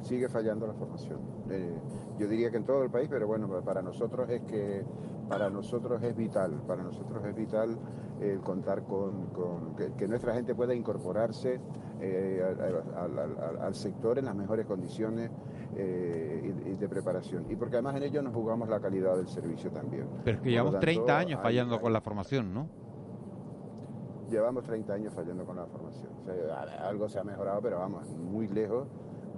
Sigue 0.02 0.28
fallando 0.28 0.66
la 0.66 0.74
formación. 0.74 1.18
Eh, 1.50 1.74
yo 2.18 2.28
diría 2.28 2.50
que 2.50 2.56
en 2.56 2.64
todo 2.64 2.82
el 2.82 2.90
país, 2.90 3.08
pero 3.10 3.26
bueno, 3.26 3.48
para 3.64 3.82
nosotros 3.82 4.30
es 4.30 4.42
que 4.42 4.84
para 5.28 5.50
nosotros 5.50 6.02
es 6.02 6.16
vital, 6.16 6.62
para 6.66 6.82
nosotros 6.82 7.24
es 7.24 7.34
vital 7.34 7.76
el 8.20 8.40
contar 8.40 8.84
con, 8.84 9.74
que, 9.96 10.08
nuestra 10.08 10.34
gente 10.34 10.54
pueda 10.54 10.74
incorporarse 10.74 11.60
eh, 12.00 12.42
al, 13.60 13.74
sector 13.74 14.18
en 14.18 14.24
las 14.26 14.34
mejores 14.34 14.66
condiciones 14.66 15.30
eh, 15.74 16.54
y, 16.66 16.76
de 16.76 16.88
preparación. 16.88 17.46
Y 17.50 17.56
porque 17.56 17.76
además 17.76 17.96
en 17.96 18.04
ello 18.04 18.22
nos 18.22 18.34
jugamos 18.34 18.68
la 18.68 18.80
calidad 18.80 19.16
del 19.16 19.28
servicio 19.28 19.70
también. 19.70 20.06
Pero 20.24 20.36
es 20.36 20.42
que 20.42 20.50
llevamos 20.50 20.78
30 20.78 21.18
años 21.18 21.40
fallando 21.42 21.80
con 21.80 21.92
la 21.92 22.00
formación, 22.00 22.52
¿no? 22.52 22.68
Llevamos 24.30 24.64
30 24.64 24.92
años 24.92 25.14
fallando 25.14 25.44
con 25.44 25.56
la 25.56 25.66
formación. 25.66 26.10
algo 26.82 27.08
se 27.08 27.18
ha 27.18 27.24
mejorado, 27.24 27.60
pero 27.62 27.78
vamos, 27.78 28.08
muy 28.10 28.48
lejos 28.48 28.88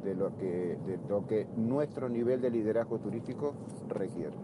de 0.03 0.14
lo 0.14 0.37
que, 0.37 0.79
de 0.87 0.99
lo 1.09 1.27
que 1.27 1.47
nuestro 1.57 2.09
nivel 2.09 2.41
de 2.41 2.51
liderazgo 2.51 2.99
turístico 2.99 3.55
requiere. 3.88 4.37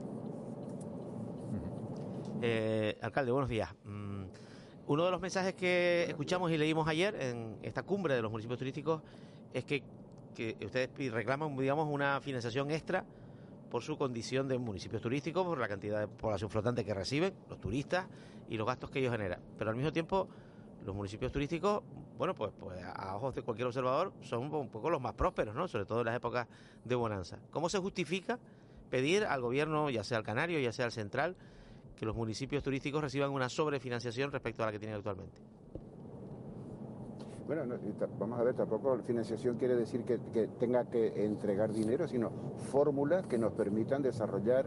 Eh, 2.42 2.98
alcalde, 3.00 3.32
buenos 3.32 3.48
días. 3.48 3.74
Mm, 3.84 4.24
uno 4.86 5.04
de 5.04 5.10
los 5.10 5.20
mensajes 5.20 5.54
que 5.54 6.04
escuchamos 6.08 6.50
y 6.50 6.58
leímos 6.58 6.86
ayer 6.88 7.14
en 7.18 7.56
esta 7.62 7.82
cumbre 7.82 8.14
de 8.14 8.22
los 8.22 8.30
municipios 8.30 8.58
turísticos 8.58 9.02
es 9.52 9.64
que, 9.64 9.82
ustedes 10.64 11.12
reclaman, 11.12 11.56
digamos, 11.56 11.88
una 11.90 12.20
financiación 12.20 12.70
extra 12.70 13.04
por 13.70 13.82
su 13.82 13.96
condición 13.96 14.46
de 14.48 14.58
municipios 14.58 15.02
turísticos, 15.02 15.44
por 15.44 15.58
la 15.58 15.68
cantidad 15.68 16.00
de 16.00 16.08
población 16.08 16.50
flotante 16.50 16.84
que 16.84 16.94
reciben, 16.94 17.34
los 17.48 17.60
turistas 17.60 18.06
y 18.48 18.56
los 18.56 18.66
gastos 18.66 18.90
que 18.90 19.00
ellos 19.00 19.12
generan. 19.12 19.40
Pero 19.58 19.70
al 19.70 19.76
mismo 19.76 19.92
tiempo, 19.92 20.28
los 20.84 20.94
municipios 20.94 21.32
turísticos, 21.32 21.82
bueno, 22.16 22.34
pues, 22.34 22.52
pues 22.58 22.78
a 22.84 23.16
ojos 23.16 23.34
de 23.34 23.42
cualquier 23.42 23.66
observador, 23.66 24.12
son 24.20 24.52
un 24.54 24.68
poco 24.68 24.90
los 24.90 25.00
más 25.00 25.14
prósperos, 25.14 25.54
¿no? 25.54 25.66
Sobre 25.66 25.86
todo 25.86 26.00
en 26.00 26.06
las 26.06 26.16
épocas 26.16 26.46
de 26.84 26.94
bonanza. 26.94 27.38
¿Cómo 27.50 27.68
se 27.68 27.78
justifica 27.78 28.38
pedir 28.90 29.24
al 29.24 29.40
gobierno, 29.40 29.90
ya 29.90 30.04
sea 30.04 30.18
al 30.18 30.24
canario, 30.24 30.60
ya 30.60 30.72
sea 30.72 30.84
al 30.84 30.92
central, 30.92 31.36
que 31.96 32.06
los 32.06 32.14
municipios 32.14 32.62
turísticos 32.62 33.02
reciban 33.02 33.30
una 33.30 33.48
sobrefinanciación 33.48 34.30
respecto 34.30 34.62
a 34.62 34.66
la 34.66 34.72
que 34.72 34.78
tienen 34.78 34.96
actualmente. 34.96 35.40
Bueno, 37.46 37.62
vamos 38.18 38.40
a 38.40 38.42
ver, 38.42 38.54
tampoco 38.54 38.96
financiación 39.04 39.56
quiere 39.56 39.76
decir 39.76 40.02
que, 40.04 40.18
tenga 40.58 40.84
que 40.86 41.26
entregar 41.26 41.72
dinero, 41.72 42.08
sino 42.08 42.30
fórmulas 42.70 43.26
que 43.26 43.36
nos 43.36 43.52
permitan 43.52 44.00
desarrollar 44.00 44.66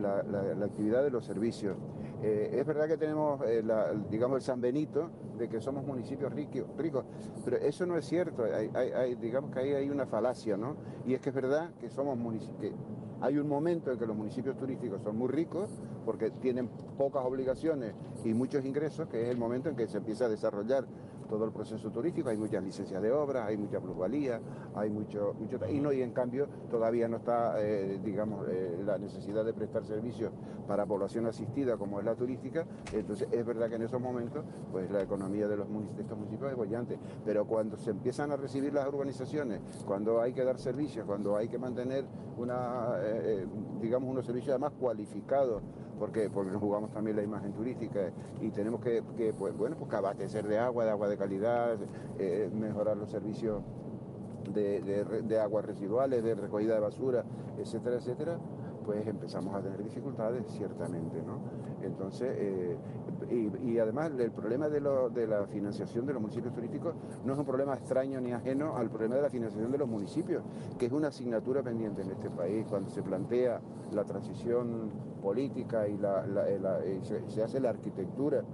la, 0.00 0.64
actividad 0.64 1.04
de 1.04 1.10
los 1.10 1.24
servicios. 1.24 1.76
Eh, 2.22 2.56
es 2.58 2.66
verdad 2.66 2.88
que 2.88 2.96
tenemos, 2.96 3.40
eh, 3.46 3.62
digamos, 4.10 4.38
el 4.38 4.42
San 4.42 4.60
Benito 4.60 5.08
de 5.38 5.48
que 5.48 5.60
somos 5.60 5.86
municipios 5.86 6.32
ricos, 6.32 7.04
pero 7.44 7.58
eso 7.58 7.86
no 7.86 7.96
es 7.96 8.04
cierto. 8.04 8.42
Hay, 8.42 9.14
digamos 9.16 9.52
que 9.52 9.60
ahí 9.60 9.74
hay 9.74 9.90
una 9.90 10.06
falacia, 10.06 10.56
¿no? 10.56 10.74
Y 11.06 11.14
es 11.14 11.20
que 11.20 11.28
es 11.28 11.34
verdad 11.34 11.70
que 11.78 11.88
somos 11.90 12.18
municipios, 12.18 12.72
hay 13.20 13.38
un 13.38 13.48
momento 13.48 13.92
en 13.92 13.98
que 13.98 14.06
los 14.06 14.16
municipios 14.16 14.56
turísticos 14.56 15.02
son 15.02 15.16
muy 15.16 15.28
ricos 15.28 15.70
porque 16.04 16.30
tienen 16.30 16.68
pocas 16.98 17.24
obligaciones 17.24 17.94
y 18.24 18.34
muchos 18.34 18.64
ingresos, 18.64 19.08
que 19.08 19.22
es 19.22 19.28
el 19.28 19.38
momento 19.38 19.68
en 19.68 19.76
que 19.76 19.86
se 19.86 19.98
empieza 19.98 20.26
a 20.26 20.28
desarrollar 20.28 20.86
todo 21.26 21.44
el 21.44 21.52
proceso 21.52 21.90
turístico, 21.90 22.28
hay 22.28 22.36
muchas 22.36 22.62
licencias 22.62 23.02
de 23.02 23.12
obra, 23.12 23.46
hay 23.46 23.56
mucha 23.56 23.80
plusvalía, 23.80 24.40
hay 24.74 24.90
mucho, 24.90 25.34
mucho 25.38 25.58
y 25.68 25.80
no 25.80 25.92
y 25.92 26.02
en 26.02 26.12
cambio 26.12 26.48
todavía 26.70 27.08
no 27.08 27.18
está, 27.18 27.56
eh, 27.62 28.00
digamos, 28.04 28.46
eh, 28.48 28.80
la 28.84 28.98
necesidad 28.98 29.44
de 29.44 29.52
prestar 29.52 29.84
servicios 29.84 30.32
para 30.66 30.86
población 30.86 31.26
asistida 31.26 31.76
como 31.76 31.98
es 31.98 32.04
la 32.04 32.14
turística, 32.14 32.66
entonces 32.92 33.28
es 33.30 33.44
verdad 33.44 33.68
que 33.68 33.76
en 33.76 33.82
esos 33.82 34.00
momentos, 34.00 34.44
pues 34.72 34.90
la 34.90 35.02
economía 35.02 35.48
de 35.48 35.56
los 35.56 35.66
estos 35.98 36.16
municipios 36.16 36.50
es 36.50 36.56
bollante, 36.56 36.98
pero 37.24 37.46
cuando 37.46 37.76
se 37.76 37.90
empiezan 37.90 38.32
a 38.32 38.36
recibir 38.36 38.72
las 38.72 38.86
urbanizaciones, 38.86 39.60
cuando 39.84 40.20
hay 40.20 40.32
que 40.32 40.44
dar 40.44 40.58
servicios, 40.58 41.04
cuando 41.06 41.36
hay 41.36 41.48
que 41.48 41.58
mantener 41.58 42.04
una, 42.36 42.96
eh, 43.00 43.46
digamos, 43.80 44.10
unos 44.10 44.26
servicios 44.26 44.50
además 44.50 44.72
cualificados 44.78 45.62
porque, 45.98 46.28
nos 46.28 46.60
jugamos 46.60 46.90
también 46.92 47.16
la 47.16 47.22
imagen 47.22 47.52
turística 47.52 48.10
y 48.40 48.50
tenemos 48.50 48.80
que, 48.80 49.02
pues, 49.38 49.56
bueno, 49.56 49.76
pues 49.76 49.92
abastecer 49.92 50.46
de 50.46 50.58
agua, 50.58 50.84
de 50.84 50.90
agua 50.90 51.08
de 51.08 51.16
calidad, 51.16 51.76
eh, 52.18 52.50
mejorar 52.52 52.96
los 52.96 53.10
servicios 53.10 53.62
de, 54.52 55.40
aguas 55.40 55.64
residuales, 55.64 56.22
de 56.22 56.34
recogida 56.34 56.74
de 56.74 56.80
basura, 56.80 57.24
etcétera, 57.58 57.96
etcétera, 57.96 58.38
pues 58.86 59.06
empezamos 59.06 59.54
a 59.54 59.60
tener 59.60 59.82
dificultades, 59.82 60.46
ciertamente, 60.46 61.20
¿no? 61.20 61.40
Entonces, 61.82 62.34
eh, 62.38 62.76
y, 63.30 63.78
además 63.78 64.12
el 64.18 64.30
problema 64.30 64.68
de, 64.68 64.80
de, 64.80 65.26
la 65.26 65.46
financiación 65.46 66.06
de 66.06 66.12
los 66.12 66.22
municipios 66.22 66.54
turísticos 66.54 66.94
no 67.24 67.32
es 67.32 67.38
un 67.38 67.44
problema 67.44 67.74
extraño 67.74 68.20
ni 68.20 68.32
ajeno 68.32 68.76
al 68.76 68.88
problema 68.88 69.16
de 69.16 69.22
la 69.22 69.30
financiación 69.30 69.72
de 69.72 69.78
los 69.78 69.88
municipios, 69.88 70.44
que 70.78 70.86
es 70.86 70.92
una 70.92 71.08
asignatura 71.08 71.62
pendiente 71.62 72.02
en 72.02 72.12
este 72.12 72.30
país. 72.30 72.64
Cuando 72.68 72.88
se 72.90 73.02
plantea 73.02 73.60
la 73.92 74.04
transición 74.04 74.90
política 75.20 75.88
y, 75.88 75.96
la, 75.98 76.24
se, 77.02 77.42
hace 77.42 77.58
la 77.58 77.70
arquitectura 77.70 78.44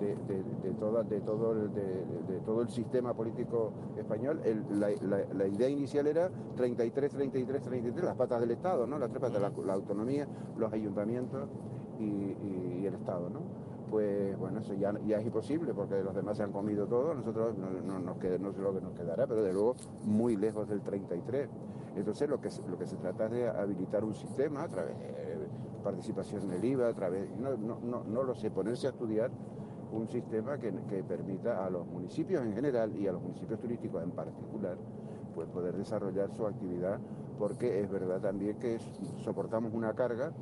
de, 0.00 0.16
de, 0.62 0.74
todo, 0.78 1.02
de, 1.02 1.20
todo, 1.20 1.52
el, 1.52 1.72
de, 1.74 2.40
todo 2.44 2.62
el 2.62 2.68
sistema 2.68 3.14
político 3.14 3.72
español, 3.96 4.40
la, 4.70 5.46
idea 5.46 5.68
inicial 5.68 6.06
era 6.06 6.30
33, 6.56 7.12
33, 7.12 7.62
33, 7.62 8.04
las 8.04 8.16
patas 8.16 8.40
del 8.40 8.50
Estado, 8.52 8.86
¿no? 8.86 8.98
Las 8.98 9.10
tres 9.10 9.20
patas, 9.20 9.52
la, 9.64 9.72
autonomía, 9.72 10.26
los 10.56 10.72
ayuntamientos 10.72 11.48
y, 11.98 12.86
el 12.86 12.94
Estado, 12.94 13.28
¿no? 13.28 13.40
Pues 13.90 14.38
bueno, 14.38 14.60
eso 14.60 14.74
ya, 14.74 14.92
ya, 15.06 15.18
es 15.18 15.26
imposible 15.26 15.74
porque 15.74 16.02
los 16.02 16.14
demás 16.14 16.36
se 16.36 16.42
han 16.42 16.52
comido 16.52 16.86
todo, 16.86 17.14
nosotros 17.14 17.56
no, 17.56 17.98
nos 17.98 18.18
queda, 18.18 18.38
no 18.38 18.52
sé 18.52 18.60
lo 18.60 18.74
que 18.74 18.80
nos 18.80 18.92
quedará, 18.92 19.26
pero 19.26 19.42
de 19.42 19.52
luego 19.52 19.74
muy 20.04 20.36
lejos 20.36 20.68
del 20.68 20.82
33. 20.82 21.48
Entonces 21.96 22.28
lo 22.28 22.40
que, 22.40 22.50
lo 22.68 22.78
que 22.78 22.86
se 22.86 22.96
trata 22.96 23.26
es 23.26 23.32
de 23.32 23.48
habilitar 23.48 24.04
un 24.04 24.14
sistema 24.14 24.62
a 24.62 24.68
través 24.68 24.98
de 24.98 25.18
participación 25.82 26.42
en 26.42 26.52
el 26.52 26.64
IVA, 26.64 26.88
a 26.88 26.92
través, 26.92 27.30
no, 27.38 27.56
no, 27.56 28.04
no, 28.04 28.22
lo 28.22 28.34
sé, 28.34 28.50
ponerse 28.50 28.86
a 28.86 28.90
estudiar 28.90 29.30
un 29.92 30.08
sistema 30.08 30.58
que, 30.58 30.72
que, 30.88 31.02
permita 31.02 31.64
a 31.64 31.70
los 31.70 31.86
municipios 31.86 32.42
en 32.42 32.54
general 32.54 32.94
y 32.96 33.06
a 33.06 33.12
los 33.12 33.22
municipios 33.22 33.60
turísticos 33.60 34.02
en 34.02 34.10
particular 34.10 34.76
pues 35.34 35.48
poder 35.48 35.76
desarrollar 35.76 36.34
su 36.34 36.46
actividad 36.46 36.98
porque 37.38 37.80
es 37.80 37.90
verdad 37.90 38.20
también 38.20 38.58
que 38.58 38.78
soportamos 39.22 39.72
una 39.72 39.94
carga 39.94 40.32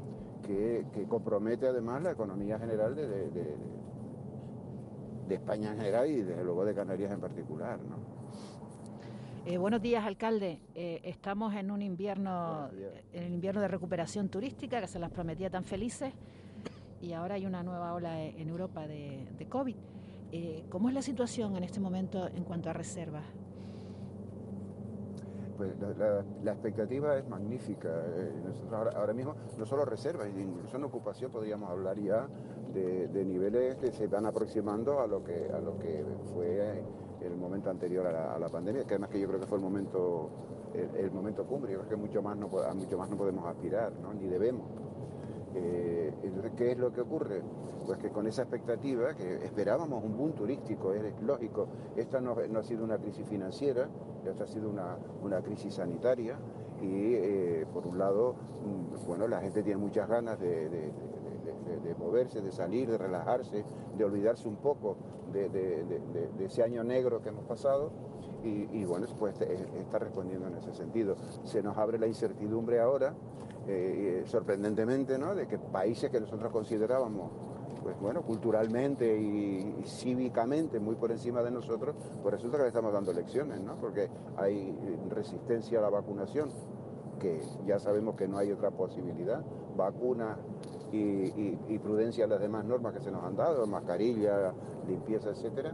que, 0.47 1.07
compromete 1.09 1.67
además 1.67 2.03
la 2.03 2.13
economía 2.13 2.59
general 2.59 2.95
de, 2.95 3.07
de, 3.09 3.75
España 5.35 5.73
en 5.73 5.79
general 5.79 6.09
y 6.09 6.23
desde 6.23 6.45
luego 6.45 6.65
de 6.65 6.73
Canarias 6.75 7.13
en 7.13 7.21
particular. 7.21 7.81
¿no? 7.81 7.97
Eh, 9.45 9.59
buenos 9.59 9.83
días, 9.83 10.05
alcalde. 10.05 10.61
Eh, 10.75 11.01
estamos 11.05 11.55
en 11.55 11.71
un 11.71 11.83
invierno, 11.83 12.71
en 13.13 13.23
el 13.25 13.33
invierno 13.35 13.61
de 13.61 13.69
recuperación 13.69 14.29
turística 14.29 14.81
que 14.81 14.87
se 14.87 14.99
las 14.99 15.11
prometía 15.11 15.51
tan 15.51 15.65
felices 15.65 16.13
y 17.01 17.13
ahora 17.13 17.35
hay 17.35 17.47
una 17.47 17.63
nueva 17.63 17.95
ola 17.95 18.23
en 18.23 18.49
Europa 18.49 18.87
de, 18.87 19.47
COVID. 19.49 19.77
Eh, 20.33 20.65
¿Cómo 20.69 20.89
es 20.89 20.95
la 20.95 21.03
situación 21.03 21.57
en 21.57 21.65
este 21.65 21.81
momento 21.81 22.27
en 22.29 22.45
cuanto 22.45 22.71
a 22.71 22.73
reservas? 22.73 23.25
Pues 25.57 25.71
la, 26.43 26.53
expectativa 26.53 27.17
es 27.17 27.27
magnífica. 27.29 27.89
Eh, 27.89 28.33
nosotros 28.45 28.95
ahora, 28.95 29.15
mismo 29.15 29.35
no 29.57 29.65
solo 29.65 29.85
reservas, 29.85 30.29
incluso 30.29 30.77
en 30.77 30.85
ocupación 30.85 31.31
podríamos 31.31 31.71
hablar 31.71 31.99
ya 31.99 32.29
de, 32.75 33.25
niveles 33.25 33.77
que 33.77 33.91
se 33.93 34.07
van 34.07 34.27
aproximando 34.27 35.01
a 35.01 35.07
lo 35.07 35.25
que, 35.25 35.51
a 35.51 35.61
lo 35.61 35.79
que 35.79 36.05
fue 36.35 36.83
el 37.23 37.37
momento 37.37 37.71
anterior 37.71 38.07
a 38.07 38.39
la, 38.39 38.49
pandemia, 38.49 38.85
que 38.85 38.95
además 38.95 39.09
que 39.09 39.19
yo 39.19 39.29
creo 39.29 39.41
que 39.41 39.47
fue 39.47 39.57
el 39.57 39.65
momento, 39.65 40.29
el, 40.75 41.11
momento 41.11 41.47
cumbre, 41.47 41.73
yo 41.73 41.79
creo 41.79 41.91
que 41.91 41.97
mucho 41.97 42.21
más 42.21 42.37
no, 42.37 42.49
mucho 42.75 42.99
más 42.99 43.09
no 43.09 43.17
podemos 43.17 43.47
aspirar, 43.47 43.93
ni 44.21 44.29
debemos. 44.29 44.86
Eh, 45.57 46.13
entonces, 46.23 46.53
¿qué 46.57 46.73
es 46.73 46.79
lo 46.79 46.93
que 46.93 47.01
ocurre? 47.01 47.43
Pues 47.87 47.99
que 47.99 48.11
con 48.11 48.27
esa 48.27 48.43
expectativa, 48.43 49.15
que 49.15 49.37
esperábamos 49.45 50.05
un 50.05 50.17
boom 50.17 50.33
turístico, 50.33 50.93
es 50.93 51.03
lógico, 51.23 51.69
esta 51.97 52.21
no, 52.21 52.37
ha 52.59 52.63
sido 52.63 52.85
una 52.85 52.99
crisis 52.99 53.27
financiera, 53.27 53.89
esta 54.25 54.45
ha 54.45 54.47
sido 54.47 54.69
una, 54.69 55.41
crisis 55.43 55.75
sanitaria 55.75 56.37
y 56.83 57.15
eh, 57.15 57.67
por 57.73 57.87
un 57.87 57.99
lado, 57.99 58.35
mm, 58.35 59.07
bueno, 59.07 59.29
la 59.29 59.41
gente 59.41 59.63
tiene 59.63 59.81
muchas 59.81 60.09
ganas 60.09 60.39
de, 60.39 60.93
moverse, 61.99 62.41
de 62.43 62.53
salir, 62.53 62.91
de 62.91 62.99
relajarse, 62.99 63.65
de 63.97 64.05
olvidarse 64.05 64.49
un 64.49 64.57
poco 64.57 64.97
de, 65.33 65.81
ese 66.41 66.63
año 66.63 66.85
negro 66.85 67.23
que 67.23 67.31
hemos 67.31 67.45
pasado 67.45 67.91
y, 68.45 68.85
bueno, 68.85 69.07
pues 69.19 69.41
está 69.41 69.99
respondiendo 69.99 70.47
en 70.47 70.57
ese 70.57 70.73
sentido. 70.73 71.17
Se 71.43 71.63
nos 71.63 71.77
abre 71.79 71.99
la 71.99 72.07
incertidumbre 72.07 72.79
ahora 72.79 73.15
eh, 73.69 74.23
sorprendentemente, 74.27 75.19
¿no? 75.19 75.35
de 75.35 75.47
que 75.47 75.59
países 75.59 76.11
que 76.11 76.21
nosotros 76.21 76.53
considerábamos 76.53 77.31
pues 77.87 78.01
bueno, 78.01 78.23
culturalmente 78.23 79.17
y, 79.17 79.85
cívicamente 79.85 80.81
muy 80.81 80.97
por 80.97 81.13
encima 81.13 81.41
de 81.45 81.53
nosotros, 81.53 81.95
pues 82.21 82.35
resulta 82.35 82.57
que 82.57 82.65
le 82.65 82.69
estamos 82.71 82.93
dando 82.93 83.13
lecciones, 83.13 83.61
¿no? 83.61 83.77
Porque 83.77 84.09
hay 84.37 84.77
resistencia 85.09 85.79
a 85.79 85.83
la 85.83 85.91
vacunación, 85.91 86.49
que 87.21 87.41
ya 87.65 87.79
sabemos 87.79 88.17
que 88.17 88.27
no 88.27 88.39
hay 88.39 88.51
otra 88.51 88.73
posibilidad, 88.73 89.41
vacuna 89.77 90.37
y, 90.91 91.79
prudencia 91.79 92.25
a 92.25 92.29
las 92.29 92.41
demás 92.41 92.65
normas 92.65 92.93
que 92.93 93.01
se 93.01 93.13
nos 93.13 93.23
han 93.23 93.37
dado, 93.37 93.65
mascarilla, 93.69 94.53
limpieza, 94.89 95.31
etcétera. 95.31 95.73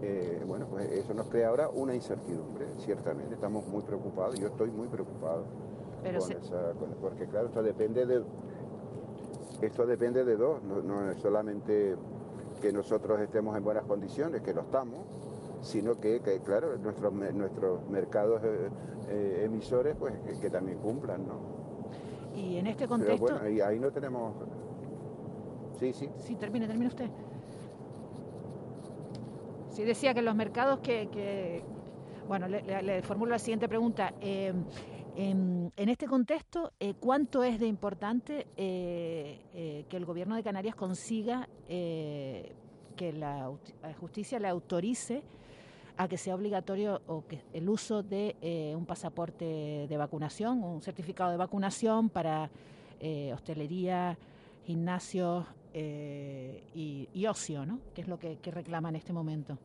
Eh, 0.00 0.42
bueno, 0.46 0.66
pues 0.70 0.90
eso 0.90 1.12
nos 1.12 1.28
crea 1.28 1.48
ahora 1.48 1.68
una 1.68 1.94
incertidumbre, 1.94 2.68
ciertamente, 2.78 3.34
estamos 3.34 3.66
muy 3.68 3.82
preocupados, 3.82 4.40
yo 4.40 4.46
estoy 4.46 4.70
muy 4.70 4.88
preocupado 4.88 5.44
porque 7.00 7.26
claro, 7.26 7.48
esto 7.48 7.62
depende 7.62 8.06
de 8.06 8.22
esto 9.62 9.86
depende 9.86 10.24
de 10.24 10.36
dos, 10.36 10.62
no, 10.62 11.10
es 11.10 11.18
solamente 11.18 11.94
que 12.60 12.72
nosotros 12.72 13.20
estemos 13.20 13.56
en 13.56 13.62
buenas 13.62 13.84
condiciones, 13.84 14.42
que 14.42 14.52
lo 14.52 14.62
estamos, 14.62 15.00
sino 15.60 16.00
que, 16.00 16.20
claro, 16.44 16.76
nuestros 16.78 17.12
nuestros 17.12 17.88
mercados 17.88 18.42
eh, 18.44 18.68
eh, 19.08 19.42
emisores 19.44 19.94
pues 19.96 20.14
que, 20.40 20.50
también 20.50 20.78
cumplan, 20.78 21.26
¿no? 21.26 21.40
Y 22.34 22.56
en 22.56 22.66
este 22.66 22.88
contexto. 22.88 23.20
bueno, 23.20 23.48
y 23.48 23.60
ahí 23.60 23.78
no 23.78 23.92
tenemos. 23.92 24.34
Sí, 25.78 25.92
sí. 25.92 26.08
Sí, 26.16 26.34
termine, 26.34 26.66
termine 26.66 26.88
usted. 26.88 27.10
Sí, 29.68 29.84
decía 29.84 30.14
que 30.14 30.22
los 30.22 30.34
mercados 30.34 30.80
que. 30.80 31.62
Bueno, 32.26 32.48
le, 32.48 33.02
formulo 33.02 33.32
la 33.32 33.38
siguiente 33.38 33.68
pregunta. 33.68 34.14
Eh, 34.20 34.52
en, 35.16 35.72
este 35.76 36.06
contexto, 36.06 36.72
eh, 36.80 36.94
¿cuánto 36.98 37.42
es 37.44 37.60
de 37.60 37.66
importante 37.66 38.46
eh, 38.56 39.40
eh, 39.54 39.84
que 39.88 39.96
el 39.96 40.04
Gobierno 40.04 40.36
de 40.36 40.42
Canarias 40.42 40.74
consiga 40.74 41.48
que 41.68 43.12
la, 43.14 43.50
justicia 44.00 44.38
le 44.38 44.48
autorice 44.48 45.22
a 45.96 46.08
que 46.08 46.16
sea 46.16 46.34
obligatorio 46.34 47.02
o 47.06 47.26
que 47.26 47.42
el 47.52 47.68
uso 47.68 48.02
de 48.02 48.74
un 48.76 48.86
pasaporte 48.86 49.86
de 49.88 49.96
vacunación, 49.96 50.62
un 50.62 50.82
certificado 50.82 51.30
de 51.30 51.36
vacunación 51.36 52.08
para 52.08 52.50
hostelería, 53.32 54.16
gimnasios 54.64 55.46
y, 55.74 57.26
ocio, 57.26 57.66
¿no? 57.66 57.80
que 57.94 58.02
es 58.02 58.08
lo 58.08 58.18
que 58.18 58.38
reclama 58.50 58.90
en 58.90 58.96
este 58.96 59.12
momento? 59.12 59.58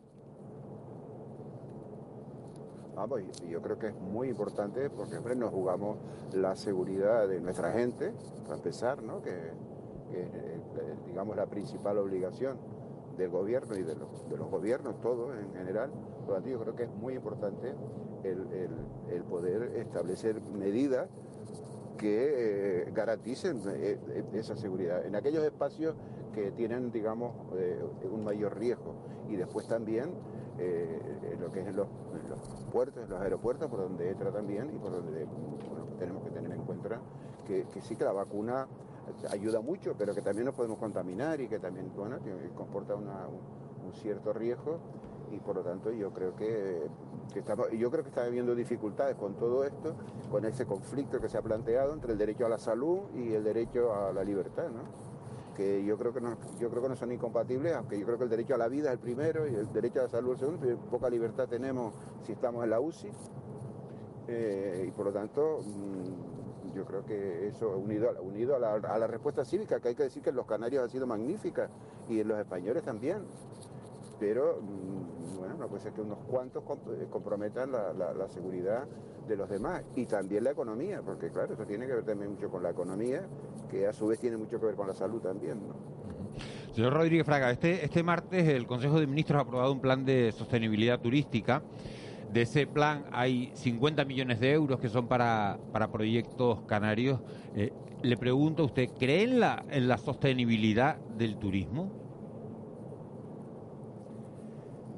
Vamos, 2.97 3.21
y 3.45 3.49
yo 3.49 3.61
creo 3.61 3.77
que 3.77 3.89
es 3.89 3.95
muy 3.95 4.27
importante 4.27 4.89
porque 4.89 5.11
siempre 5.11 5.35
nos 5.35 5.53
jugamos 5.53 5.97
la 6.33 6.55
seguridad 6.55 7.27
de 7.27 7.39
nuestra 7.39 7.71
gente, 7.71 8.11
para 8.43 8.55
empezar, 8.55 9.03
¿no? 9.03 9.21
que, 9.21 9.29
es, 9.29 10.15
eh, 10.15 10.59
digamos, 11.05 11.35
la 11.35 11.45
principal 11.45 11.99
obligación 11.99 12.57
del 13.15 13.29
gobierno 13.29 13.77
y 13.77 13.83
de 13.83 13.93
los, 13.93 14.27
de 14.27 14.35
los 14.35 14.49
gobiernos 14.49 14.99
todos 14.99 15.37
en 15.37 15.53
general. 15.53 15.91
Por 15.91 16.29
lo 16.29 16.33
tanto, 16.33 16.49
yo 16.49 16.59
creo 16.59 16.75
que 16.75 16.83
es 16.85 16.89
muy 16.89 17.13
importante 17.13 17.75
el, 18.23 19.23
poder 19.29 19.77
establecer 19.77 20.41
medidas 20.41 21.07
que 21.99 22.81
eh, 22.81 22.91
garanticen 22.95 23.61
eh, 23.75 23.99
esa 24.33 24.55
seguridad 24.55 25.05
en 25.05 25.15
aquellos 25.15 25.43
espacios 25.43 25.95
que 26.33 26.49
tienen, 26.49 26.91
digamos, 26.91 27.31
un 28.11 28.23
mayor 28.23 28.57
riesgo. 28.57 28.95
Y 29.29 29.35
después 29.35 29.67
también 29.67 30.09
eh, 30.59 31.37
lo 31.39 31.51
que 31.51 31.61
es 31.61 31.67
en 31.67 31.75
los, 31.75 31.87
puertos, 32.71 33.07
los 33.09 33.21
aeropuertos, 33.21 33.69
por 33.69 33.79
donde 33.79 34.09
entra 34.09 34.31
también 34.31 34.69
y 34.73 34.77
por 34.77 34.91
donde 34.91 35.27
tenemos 35.99 36.23
que 36.23 36.31
tener 36.31 36.51
en 36.51 36.61
cuenta 36.63 36.99
que, 37.45 37.65
sí 37.81 37.95
que 37.95 38.03
la 38.03 38.11
vacuna 38.11 38.67
ayuda 39.31 39.61
mucho, 39.61 39.95
pero 39.97 40.13
que 40.13 40.21
también 40.21 40.45
nos 40.45 40.55
podemos 40.55 40.77
contaminar 40.77 41.39
y 41.39 41.47
que 41.47 41.59
también 41.59 41.91
bueno, 41.95 42.17
comporta 42.55 42.95
un, 42.95 43.07
cierto 43.93 44.33
riesgo 44.33 44.79
y 45.31 45.39
por 45.39 45.55
lo 45.55 45.61
tanto 45.61 45.91
yo 45.91 46.11
creo 46.11 46.35
que, 46.35 46.87
que 47.33 47.39
estamos, 47.39 47.71
yo 47.71 47.89
creo 47.89 48.03
que 48.03 48.09
está 48.09 48.25
habiendo 48.25 48.53
dificultades 48.53 49.15
con 49.15 49.35
todo 49.35 49.63
esto, 49.63 49.95
con 50.29 50.43
ese 50.43 50.65
conflicto 50.65 51.21
que 51.21 51.29
se 51.29 51.37
ha 51.37 51.41
planteado 51.41 51.93
entre 51.93 52.11
el 52.11 52.17
derecho 52.17 52.45
a 52.45 52.49
la 52.49 52.57
salud 52.57 52.99
y 53.15 53.33
el 53.33 53.45
derecho 53.45 53.93
a 53.93 54.11
la 54.11 54.25
libertad, 54.25 54.67
¿no? 54.69 55.06
Que 55.57 55.83
yo 55.83 55.97
creo 55.97 56.13
que 56.13 56.21
no, 56.21 56.37
yo 56.59 56.69
creo 56.69 56.83
que 56.83 56.89
no 56.89 56.95
son 56.95 57.11
incompatibles, 57.11 57.73
aunque 57.73 57.99
yo 57.99 58.05
creo 58.05 58.19
que 58.19 58.25
el 58.25 58.29
derecho 58.29 58.53
a 58.53 58.59
la 58.59 58.67
vida 58.67 58.89
es 58.89 58.93
el 58.93 58.99
primero 58.99 59.47
y 59.47 59.55
el 59.55 59.73
derecho 59.73 59.99
a 59.99 60.03
la 60.03 60.09
salud 60.09 60.33
el 60.33 60.37
segundo, 60.37 60.77
poca 60.91 61.09
libertad 61.09 61.47
tenemos 61.47 61.95
si 62.21 62.33
estamos 62.33 62.63
en 62.63 62.69
la 62.69 62.79
UCI. 62.79 63.09
Eh, 64.27 64.85
y 64.87 64.91
por 64.91 65.07
lo 65.07 65.11
tanto, 65.11 65.61
mm, 65.65 66.75
yo 66.75 66.85
creo 66.85 67.03
que 67.03 67.47
eso 67.47 67.75
unido, 67.75 68.09
a, 68.09 68.21
unido 68.21 68.55
a 68.55 68.59
la, 68.99 69.07
respuesta 69.07 69.43
cívica, 69.43 69.79
que 69.79 69.89
hay 69.89 69.95
que 69.95 70.03
decir 70.03 70.21
que 70.21 70.29
en 70.29 70.35
los 70.35 70.45
canarios 70.45 70.83
ha 70.83 70.89
sido 70.89 71.07
magnífica 71.07 71.69
y 72.07 72.19
en 72.19 72.27
los 72.27 72.37
españoles 72.37 72.83
también. 72.83 73.23
Pero, 74.19 74.59
mm, 74.61 75.39
bueno, 75.39 75.55
no 75.55 75.67
puede 75.67 75.81
ser 75.81 75.93
que 75.93 76.01
unos 76.01 76.19
cuantos 76.29 76.63
eh, 76.91 77.07
comprometan 77.09 77.71
la 77.71 78.27
seguridad 78.29 78.85
de 79.27 79.35
los 79.35 79.49
demás 79.49 79.83
y 79.95 80.05
también 80.05 80.43
la 80.43 80.51
economía, 80.51 81.01
porque 81.05 81.29
claro, 81.29 81.53
eso 81.53 81.65
tiene 81.65 81.85
que 81.85 81.93
ver 81.93 82.03
también 82.03 82.31
mucho 82.31 82.49
con 82.49 82.63
la 82.63 82.69
economía, 82.69 83.25
que 83.69 83.87
a 83.87 83.93
su 83.93 84.07
vez 84.07 84.19
tiene 84.19 84.37
mucho 84.37 84.59
que 84.59 84.65
ver 84.67 84.75
con 84.75 84.87
la 84.87 84.93
salud 84.93 85.21
también. 85.21 85.59
Señor 86.73 86.93
Rodríguez 86.93 87.25
Fraga, 87.25 87.51
este, 87.51 87.83
este 87.83 88.03
martes 88.03 88.47
el 88.47 88.67
Consejo 88.67 88.99
de 88.99 89.07
Ministros 89.07 89.39
ha 89.39 89.41
aprobado 89.41 89.73
un 89.73 89.81
plan 89.81 90.05
de 90.05 90.31
sostenibilidad 90.31 90.99
turística. 90.99 91.63
De 92.31 92.41
ese 92.43 92.67
plan 92.67 93.05
hay 93.11 93.51
50 93.55 94.05
millones 94.05 94.39
de 94.39 94.51
euros 94.51 94.79
que 94.79 94.89
son 94.89 95.07
para, 95.07 95.57
para 95.71 95.91
proyectos 95.91 96.61
canarios. 96.63 97.19
Eh, 97.55 97.71
le 98.03 98.17
pregunto 98.17 98.63
a 98.63 98.65
usted, 98.65 98.89
¿cree 98.99 99.23
en 99.23 99.39
la, 99.39 99.65
en 99.71 99.87
la 99.87 99.97
sostenibilidad 99.97 100.97
del 101.17 101.37
turismo? 101.37 102.06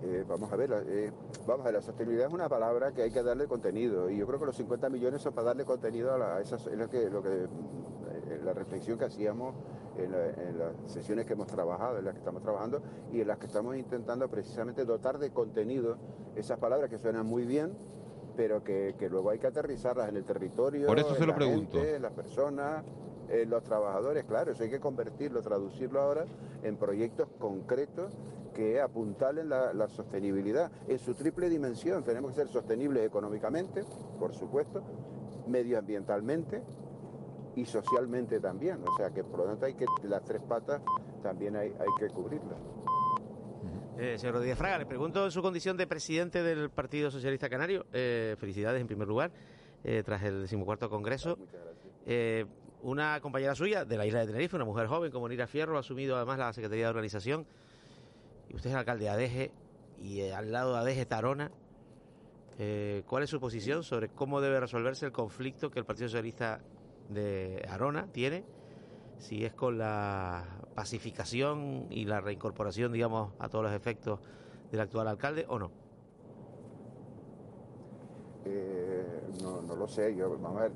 Eh, 0.02 0.24
vamos 0.28 0.52
a 0.52 0.56
ver, 0.56 0.72
eh, 0.88 1.12
vamos 1.46 1.62
a 1.62 1.66
ver, 1.66 1.74
la 1.74 1.82
sostenibilidad 1.82 2.28
es 2.28 2.34
una 2.34 2.48
palabra 2.48 2.94
que 2.94 3.02
hay 3.02 3.12
que 3.12 3.22
darle 3.22 3.48
contenido 3.48 4.10
y 4.10 4.18
yo 4.18 4.26
creo 4.28 4.40
que 4.40 4.46
los 4.46 4.56
50 4.56 4.90
millones 4.90 5.22
son 5.22 5.34
para 5.34 5.48
darle 5.48 5.66
contenido 5.66 6.14
a, 6.14 6.18
la, 6.18 6.40
esas, 6.40 6.66
lo 6.68 6.90
que, 6.90 7.10
lo 7.10 7.22
que, 7.22 7.44
eh, 7.44 8.40
la 8.44 8.54
reflexión 8.54 8.98
que 8.98 9.06
hacíamos 9.06 9.56
en, 9.98 10.12
las 10.12 10.74
sesiones 10.86 11.26
que 11.26 11.34
hemos 11.34 11.48
trabajado, 11.48 11.98
en 11.98 12.06
las 12.06 12.14
que 12.14 12.20
estamos 12.20 12.42
trabajando 12.42 12.82
y 13.12 13.20
en 13.20 13.28
las 13.28 13.40
que 13.40 13.48
estamos 13.48 13.76
intentando 13.76 14.30
precisamente 14.30 14.86
dotar 14.86 15.20
de 15.20 15.32
contenido 15.32 15.98
esas 16.36 16.58
palabras 16.60 16.90
que 16.90 16.98
suenan 16.98 17.26
muy 17.26 17.46
bien, 17.46 17.74
pero 18.38 18.64
que, 18.64 18.96
luego 19.10 19.32
hay 19.32 19.40
que 19.40 19.48
aterrizarlas 19.48 20.08
en 20.08 20.16
el 20.16 20.24
territorio, 20.24 20.88
Por 20.88 20.98
eso 20.98 21.14
se 21.14 21.22
lo 21.26 21.34
la 21.34 21.36
pregunto. 21.36 21.78
Gente, 21.78 22.00
las 22.00 22.14
personas, 22.14 22.86
los 23.48 23.63
trabajadores, 23.63 24.26
claro, 24.26 24.52
eso 24.52 24.63
hay 24.63 24.70
que 24.70 24.80
convertirlo, 24.80 25.42
traducirlo 25.42 26.02
ahora 26.02 26.26
en 26.63 26.78
proyectos 26.78 27.28
concretos 27.38 28.18
que 28.54 28.82
apuntalen 28.82 29.50
la, 29.50 29.74
la, 29.74 29.88
sostenibilidad 29.88 30.72
en 30.88 30.98
su 30.98 31.13
triple 31.13 31.50
dimensión. 31.50 32.04
Tenemos 32.04 32.32
que 32.32 32.38
ser 32.38 32.48
sostenibles 32.48 33.06
económicamente, 33.06 33.84
por 34.20 34.34
supuesto, 34.34 34.84
medioambientalmente 35.48 36.63
y 37.56 37.65
socialmente 37.65 38.39
también. 38.39 38.80
O 38.88 38.96
sea 38.98 39.12
que 39.12 39.24
por 39.24 39.39
lo 39.39 39.46
tanto 39.46 39.65
hay 39.65 39.74
que 39.76 39.86
las 40.04 40.24
tres 40.24 40.42
patas 40.42 40.82
también 41.22 41.56
hay, 41.56 41.70
hay 41.80 41.88
que 42.00 42.08
cubrirlas. 42.10 42.58
Eh, 43.98 44.18
señor 44.18 44.36
Rodríguez 44.36 44.58
Fraga, 44.58 44.78
le 44.78 44.86
pregunto 44.86 45.26
en 45.26 45.32
su 45.32 45.42
condición 45.42 45.76
de 45.76 45.86
presidente 45.86 46.42
del 46.42 46.70
Partido 46.70 47.12
Socialista 47.12 47.50
Canario. 47.50 47.86
Eh, 47.92 48.36
felicidades 48.39 48.80
en 48.80 48.88
primer 48.88 49.10
lugar, 49.10 49.32
eh, 49.84 50.04
tras 50.06 50.24
el 50.24 50.44
decimocuarto 50.44 50.89
congreso. 50.89 51.38
Una 52.82 53.20
compañera 53.20 53.56
suya 53.56 53.84
de 53.84 53.98
la 53.98 54.06
isla 54.06 54.22
de 54.22 54.28
Tenerife, 54.28 54.56
una 54.56 54.63
mujer 54.63 54.88
joven 54.88 55.12
como 55.12 55.28
Nira 55.28 55.48
Fierro, 55.48 55.76
ha 55.76 55.82
asumido 55.82 56.15
además 56.15 56.39
la 56.39 56.54
Secretaría 56.54 56.86
de 56.86 56.89
Organización. 56.89 57.46
Y 58.50 58.56
usted 58.56 58.70
es 58.70 58.76
alcalde 58.76 59.06
de 59.06 59.10
Adeje 59.10 59.52
y 60.02 60.22
eh, 60.22 60.34
al 60.34 60.52
lado 60.52 60.74
de 60.74 60.80
Adeje 60.80 61.06
Tarona. 61.06 61.52
Eh, 62.58 63.04
¿Cuál 63.06 63.24
es 63.24 63.30
su 63.30 63.39
posición 63.39 63.84
sobre 63.84 64.10
cómo 64.10 64.39
debe 64.39 64.60
resolverse 64.62 65.06
el 65.06 65.12
conflicto 65.12 65.70
que 65.70 65.80
el 65.80 65.86
Partido 65.86 66.08
Socialista 66.08 66.62
de 67.10 67.65
Arona 67.70 68.08
tiene? 68.13 68.46
Si 69.18 69.44
es 69.44 69.54
con 69.54 69.78
la 69.78 70.46
pacificación 70.74 71.88
y 71.89 72.06
la 72.06 72.22
reincorporación, 72.22 72.94
digamos, 72.94 73.34
a 73.39 73.50
todos 73.50 73.65
los 73.65 73.74
efectos 73.74 74.22
del 74.72 74.80
actual 74.80 75.10
alcalde 75.10 75.46
o 75.50 75.60
no. 75.60 75.88
Eh, 78.45 79.21
no, 79.41 79.62
no 79.62 79.75
lo 79.75 79.88
sé, 79.88 80.15
yo, 80.15 80.30
vamos 80.39 80.62
a 80.62 80.63
ver, 80.63 80.71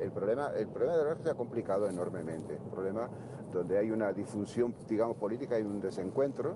el, 0.00 0.10
problema, 0.12 0.52
el 0.56 0.68
problema 0.68 0.96
de 0.96 1.04
la 1.04 1.16
se 1.16 1.30
ha 1.30 1.34
complicado 1.34 1.88
enormemente. 1.88 2.54
El 2.54 2.70
problema 2.70 3.08
donde 3.52 3.78
hay 3.78 3.90
una 3.90 4.12
disfunción, 4.12 4.74
digamos, 4.88 5.16
política 5.16 5.58
y 5.58 5.62
un 5.62 5.80
desencuentro 5.80 6.54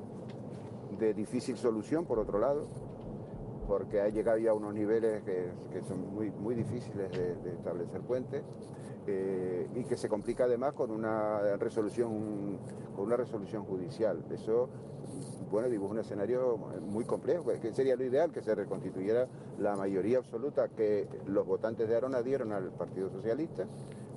de 0.99 1.13
difícil 1.15 1.57
solución, 1.57 2.07
por 2.07 2.19
otro 2.19 2.39
lado, 2.39 2.67
porque 3.67 4.01
ha 4.01 4.09
llegado 4.09 4.39
ya 4.39 4.51
a 4.53 4.55
unos 4.55 4.73
niveles 4.73 5.23
que, 5.25 5.51
que 5.73 5.83
son 5.83 6.15
muy, 6.15 6.31
muy 6.31 6.55
difíciles 6.55 7.11
de, 7.11 7.35
de 7.37 7.53
establecer 7.53 8.01
puentes 8.03 8.45
eh, 9.09 9.69
y 9.75 9.85
que 9.85 9.97
se 9.97 10.09
complica 10.09 10.45
además 10.45 10.73
con 10.73 10.91
una 10.91 11.57
resolución, 11.59 12.59
con 12.95 13.07
una 13.07 13.17
resolución 13.17 13.65
judicial. 13.65 14.25
Eso 14.31 14.69
bueno, 15.51 15.69
dibuja 15.69 15.93
un 15.93 15.99
escenario 16.01 16.57
muy 16.81 17.05
complejo, 17.05 17.45
pues, 17.45 17.61
que 17.61 17.73
sería 17.73 17.97
lo 17.97 18.05
ideal 18.05 18.33
que 18.33 18.43
se 18.43 18.55
reconstituyera 18.55 19.27
la 19.59 19.77
mayoría 19.77 20.19
absoluta 20.19 20.69
que 20.69 21.07
los 21.27 21.47
votantes 21.47 21.89
de 21.89 21.97
Arona 21.97 22.23
dieron 22.23 22.53
al 22.53 22.71
Partido 22.73 23.11
Socialista 23.11 23.67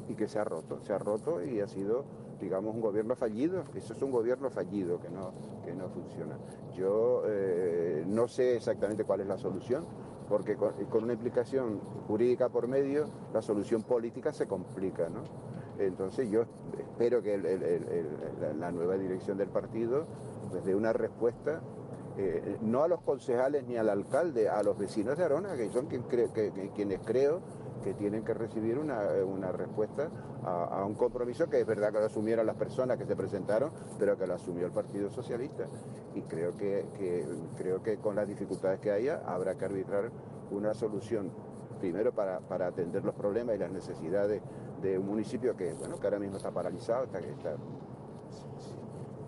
y 0.09 0.15
que 0.15 0.27
se 0.27 0.39
ha 0.39 0.43
roto, 0.43 0.79
se 0.83 0.91
ha 0.91 0.97
roto 0.97 1.43
y 1.43 1.61
ha 1.61 1.67
sido, 1.67 2.03
digamos, 2.41 2.73
un 2.73 2.81
gobierno 2.81 3.15
fallido. 3.15 3.63
Eso 3.75 3.93
es 3.93 4.01
un 4.01 4.11
gobierno 4.11 4.49
fallido 4.49 4.99
que 4.99 5.09
no, 5.09 5.31
que 5.63 5.73
no 5.73 5.87
funciona. 5.89 6.35
Yo 6.75 7.23
eh, 7.27 8.03
no 8.07 8.27
sé 8.27 8.55
exactamente 8.55 9.03
cuál 9.03 9.21
es 9.21 9.27
la 9.27 9.37
solución, 9.37 9.85
porque 10.27 10.55
con, 10.55 11.03
una 11.03 11.13
implicación 11.13 11.79
jurídica 12.07 12.49
por 12.49 12.67
medio, 12.67 13.07
la 13.33 13.41
solución 13.41 13.83
política 13.83 14.33
se 14.33 14.47
complica, 14.47 15.09
¿no? 15.09 15.21
Entonces 15.79 16.29
yo 16.29 16.43
espero 16.77 17.21
que 17.21 17.37
la 18.57 18.71
nueva 18.71 18.97
dirección 18.97 19.37
del 19.37 19.47
partido 19.47 20.05
pues, 20.49 20.63
dé 20.65 20.75
una 20.75 20.93
respuesta, 20.93 21.61
eh, 22.17 22.57
no 22.61 22.83
a 22.83 22.87
los 22.87 23.01
concejales 23.01 23.65
ni 23.67 23.77
al 23.77 23.89
alcalde, 23.89 24.49
a 24.49 24.61
los 24.63 24.77
vecinos 24.77 25.17
de 25.17 25.23
Arona, 25.23 25.55
que 25.55 25.69
son 25.69 25.87
quienes 25.87 26.99
creo 27.05 27.41
que 27.83 27.93
tienen 27.93 28.25
que 28.25 28.33
recibir 28.33 28.77
una, 28.77 28.99
una 29.25 29.53
respuesta 29.53 30.09
a, 30.43 30.83
un 30.85 30.95
compromiso 30.95 31.49
que 31.49 31.61
es 31.61 31.65
verdad 31.65 31.93
que 31.93 31.99
lo 31.99 32.05
asumieron 32.07 32.45
las 32.45 32.57
personas 32.57 32.97
que 32.97 33.05
se 33.05 33.15
presentaron, 33.15 33.71
pero 33.97 34.17
que 34.17 34.27
lo 34.27 34.33
asumió 34.33 34.65
el 34.65 34.73
Partido 34.73 35.09
Socialista. 35.09 35.65
Y 36.13 36.21
creo 36.23 36.57
que, 36.57 36.87
que- 36.97 37.25
creo 37.57 37.81
que 37.81 37.97
con 37.97 38.15
las 38.17 38.27
dificultades 38.27 38.79
que 38.81 38.91
haya 38.91 39.21
habrá 39.25 39.55
que 39.55 39.63
arbitrar 39.65 40.11
una 40.51 40.73
solución 40.73 41.31
primero 41.79 42.11
para, 42.13 42.39
para 42.41 42.67
atender 42.67 43.05
los 43.05 43.15
problemas 43.15 43.55
y 43.55 43.59
las 43.59 43.71
necesidades 43.71 44.41
de 44.81 44.99
un 44.99 45.05
municipio 45.07 45.55
que, 45.55 45.73
bueno, 45.73 45.97
que 45.99 46.07
ahora 46.07 46.19
mismo 46.19 46.35
está 46.35 46.51
paralizado, 46.51 47.05
está, 47.05 47.19
está- 47.19 47.55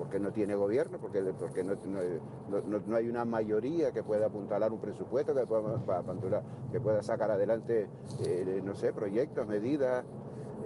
porque 0.01 0.19
no 0.19 0.31
tiene 0.31 0.55
gobierno, 0.55 0.97
porque, 0.99 1.21
porque 1.39 1.63
no, 1.63 1.75
no- 2.49 2.79
no- 2.87 2.95
hay 2.95 3.07
una 3.07 3.23
mayoría 3.23 3.91
que 3.91 4.01
pueda 4.01 4.25
apuntalar 4.25 4.71
un 4.71 4.79
presupuesto, 4.79 5.35
que 5.35 5.45
pueda, 5.45 6.41
que 6.71 6.79
pueda 6.79 7.03
sacar 7.03 7.29
adelante, 7.29 7.87
eh, 8.25 8.61
no 8.65 8.73
sé, 8.73 8.93
proyectos, 8.93 9.47
medidas. 9.47 10.03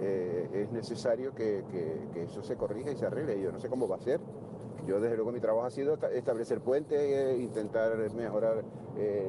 Eh, 0.00 0.48
es 0.54 0.72
necesario 0.72 1.34
que, 1.34 1.64
que- 1.70 2.08
que 2.14 2.22
eso 2.22 2.42
se 2.42 2.56
corrija 2.56 2.90
y 2.92 2.96
se 2.96 3.04
arregle. 3.04 3.38
Yo 3.38 3.52
no 3.52 3.60
sé 3.60 3.68
cómo 3.68 3.86
va 3.86 3.96
a 3.96 4.00
ser. 4.00 4.20
Yo 4.86 5.00
desde 5.00 5.16
luego 5.16 5.32
mi 5.32 5.40
trabajo 5.40 5.66
ha 5.66 5.70
sido 5.70 5.92
esta- 5.94 6.10
establecer 6.10 6.62
puentes, 6.62 6.98
eh, 6.98 7.36
intentar 7.38 7.94
mejorar 8.14 8.64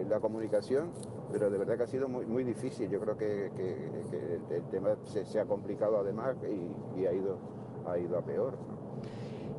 la 0.07 0.21
comunicación, 0.21 0.91
pero 1.33 1.49
de 1.49 1.57
verdad 1.57 1.75
que 1.75 1.83
ha 1.83 1.87
sido 1.87 2.07
muy, 2.07 2.25
muy 2.25 2.45
difícil. 2.45 2.89
Yo 2.89 3.01
creo 3.01 3.17
que, 3.17 3.51
que- 3.57 4.55
el, 4.55 4.63
tema 4.71 4.95
se, 5.03 5.37
ha 5.37 5.45
complicado 5.45 5.97
además 5.97 6.37
y, 6.49 7.01
y 7.01 7.05
ha, 7.05 7.11
ido, 7.11 7.37
ha 7.85 7.97
ido 7.97 8.17
a 8.17 8.21
peor. 8.21 8.53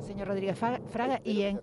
Señor 0.01 0.27
Rodríguez 0.27 0.57
Fraga, 0.57 1.21
y 1.23 1.41
en... 1.43 1.61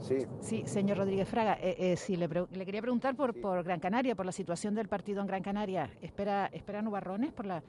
Sí. 0.00 0.16
Sí, 0.40 0.62
señor 0.66 0.98
Rodríguez 0.98 1.28
Fraga, 1.28 1.54
eh, 1.60 1.76
eh, 1.78 1.96
sí, 1.96 2.16
le, 2.16 2.26
le 2.28 2.64
quería 2.66 2.80
preguntar 2.80 3.14
por, 3.14 3.40
por 3.40 3.62
Gran 3.62 3.78
Canaria, 3.78 4.16
por 4.16 4.26
la 4.26 4.32
situación 4.32 4.74
del 4.74 4.88
partido 4.88 5.20
en 5.20 5.28
Gran 5.28 5.42
Canaria. 5.42 5.90
¿Espera, 6.00 6.46
espera 6.52 6.82
nubarrones 6.82 7.32
por 7.32 7.46
la, 7.46 7.62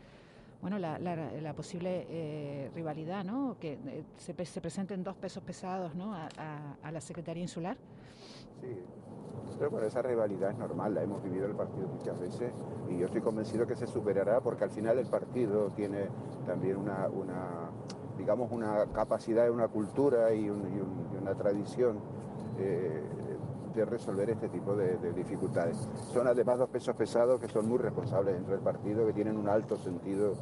bueno, 0.59 0.79
la, 0.79 0.97
la- 0.97 1.15
la 1.15 1.53
posible 1.53 2.07
eh, 2.09 2.71
rivalidad, 2.73 3.23
¿no? 3.23 3.55
Que 3.59 3.73
eh, 3.73 4.03
se, 4.17 4.33
se 4.45 4.61
presenten 4.61 5.03
dos 5.03 5.15
pesos 5.15 5.43
pesados, 5.43 5.93
¿no? 5.93 6.15
A, 6.15 6.27
a- 6.37 6.75
a 6.81 6.91
la 6.91 7.01
Secretaría 7.01 7.43
Insular. 7.43 7.77
Sí, 8.63 9.59
pero 9.59 9.85
esa 9.85 10.01
rivalidad 10.01 10.51
es 10.51 10.57
normal, 10.57 10.93
la 10.93 11.03
hemos 11.03 11.21
vivido 11.21 11.45
el 11.45 11.53
partido 11.53 11.87
muchas 11.87 12.19
veces 12.19 12.51
y 12.89 12.97
yo 12.97 13.05
estoy 13.05 13.21
convencido 13.21 13.67
que 13.67 13.75
se 13.75 13.87
superará 13.87 14.39
porque 14.39 14.63
al 14.63 14.69
final 14.69 14.97
el 14.97 15.07
partido 15.07 15.69
tiene 15.75 16.07
también 16.45 16.77
una, 16.77 17.07
una 17.07 17.69
digamos, 18.17 18.51
una 18.51 18.85
capacidad, 18.93 19.49
una 19.49 19.67
cultura 19.67 20.33
y 20.33 20.49
una 20.49 21.35
tradición 21.35 21.99
eh, 22.57 23.03
resolver 23.73 24.29
este 24.29 24.49
tipo 24.49 24.75
de, 24.75 24.97
de 24.97 25.13
dificultades. 25.13 25.77
Son 26.13 26.27
además 26.27 26.59
dos 26.59 26.69
pesos 26.69 26.95
pesados 26.95 27.39
que 27.39 27.47
son 27.47 27.67
muy 27.67 27.77
responsables 27.77 28.35
dentro 28.35 28.53
del 28.53 28.63
partido, 28.63 29.05
que 29.05 29.13
tienen 29.13 29.37
un 29.37 29.49
alto 29.49 29.77
sentido 29.77 30.33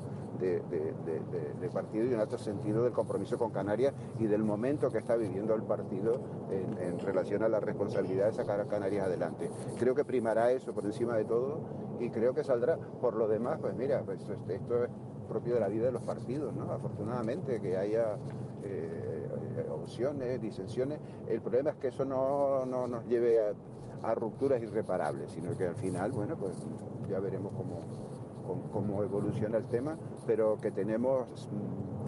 de, 0.42 1.70
partido 1.74 2.06
y 2.06 2.14
un 2.14 2.20
alto 2.20 2.38
sentido 2.38 2.84
del 2.84 2.94
compromiso 2.94 3.38
con 3.38 3.52
Canarias 3.52 3.94
y 4.20 4.26
del 4.26 4.44
momento 4.44 4.92
que 4.92 4.98
está 4.98 5.16
viviendo 5.16 5.54
el 5.54 5.64
partido 5.64 6.20
en, 6.50 7.00
relación 7.00 7.44
a 7.44 7.50
la 7.50 7.60
responsabilidad 7.60 8.28
de 8.28 8.34
sacar 8.34 8.60
a 8.60 8.66
Canarias 8.66 9.06
adelante. 9.06 9.50
Creo 9.80 9.96
que 9.96 10.04
primará 10.04 10.52
eso 10.52 10.74
por 10.74 10.86
encima 10.86 11.16
de 11.16 11.26
todo 11.26 11.60
y 12.00 12.10
creo 12.10 12.34
que 12.34 12.44
saldrá. 12.44 12.78
Por 12.78 13.16
lo 13.16 13.28
demás, 13.28 13.60
pues 13.62 13.76
mira, 13.76 14.02
pues 14.04 14.22
esto, 14.22 14.34
esto 14.50 14.84
es 14.84 14.90
propio 15.28 15.54
de 15.54 15.60
la 15.60 15.68
vida 15.68 15.86
de 15.86 15.92
los 15.92 16.04
partidos, 16.04 16.54
¿no? 16.54 16.72
Afortunadamente 16.72 17.62
que 17.62 17.78
haya 17.78 18.18
eh, 18.64 19.01
disensiones. 20.40 21.00
El 21.28 21.42
problema 21.42 21.72
es 21.72 21.76
que 21.78 21.88
eso 21.90 22.06
no, 22.06 22.66
no 22.66 22.88
nos 22.88 23.06
lleve 23.06 23.40
a, 23.40 23.54
a 24.04 24.16
rupturas 24.16 24.62
irreparables, 24.62 25.32
sino 25.32 25.56
que 25.58 25.68
al 25.68 25.76
final, 25.76 26.12
bueno, 26.12 26.36
pues 26.38 26.56
ya 27.10 27.20
veremos 27.20 27.54
cómo, 27.54 27.82
cómo, 28.46 28.72
cómo 28.72 29.04
evoluciona 29.04 29.58
el 29.58 29.66
tema, 29.66 29.98
pero 30.26 30.58
que 30.58 30.72
tenemos 30.72 31.48
mm, 31.52 32.01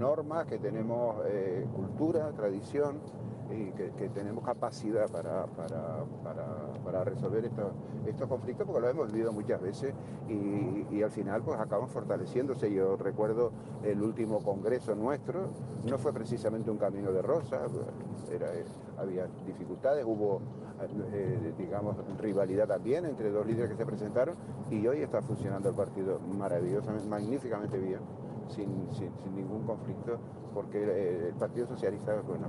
normas, 0.00 0.46
que 0.46 0.58
tenemos 0.58 1.16
eh, 1.26 1.66
cultura, 1.76 2.32
tradición 2.32 2.96
y 3.50 3.70
que, 3.72 4.08
tenemos 4.14 4.44
capacidad 4.44 5.08
para, 5.08 5.44
para, 5.46 6.04
para- 6.24 7.04
resolver 7.04 7.44
estos, 7.44 7.72
estos 8.06 8.28
conflictos, 8.28 8.66
porque 8.66 8.80
lo 8.80 8.88
hemos 8.88 9.12
vivido 9.12 9.32
muchas 9.32 9.60
veces 9.60 9.94
y, 10.28 11.02
al 11.02 11.10
final 11.10 11.42
pues 11.42 11.58
acaban 11.58 11.88
fortaleciéndose. 11.88 12.72
Yo 12.72 12.96
recuerdo 12.96 13.52
el 13.82 14.02
último 14.02 14.42
congreso 14.42 14.94
nuestro, 14.94 15.48
no 15.88 15.98
fue 15.98 16.12
precisamente 16.12 16.70
un 16.70 16.76
camino 16.78 17.10
de 17.12 17.22
rosa, 17.22 17.60
era- 18.30 18.54
eh, 18.54 18.64
había 18.98 19.26
dificultades, 19.46 20.04
hubo 20.04 20.40
eh, 21.12 21.52
digamos 21.58 21.96
rivalidad 22.18 22.66
también 22.68 23.04
entre 23.04 23.30
dos 23.30 23.46
líderes 23.46 23.70
que 23.70 23.76
se 23.76 23.86
presentaron 23.86 24.34
y 24.70 24.86
hoy 24.86 25.02
está 25.02 25.22
funcionando 25.22 25.68
el 25.70 25.74
partido 25.74 26.18
maravillosamente, 26.20 27.08
magníficamente 27.08 27.78
bien, 27.78 28.00
sin, 28.50 28.66
sin- 28.92 29.10
ningún 29.34 29.62
conflicto, 29.64 30.18
porque 30.54 30.82
el 31.28 31.34
Partido 31.34 31.66
Socialista, 31.68 32.14
bueno, 32.26 32.48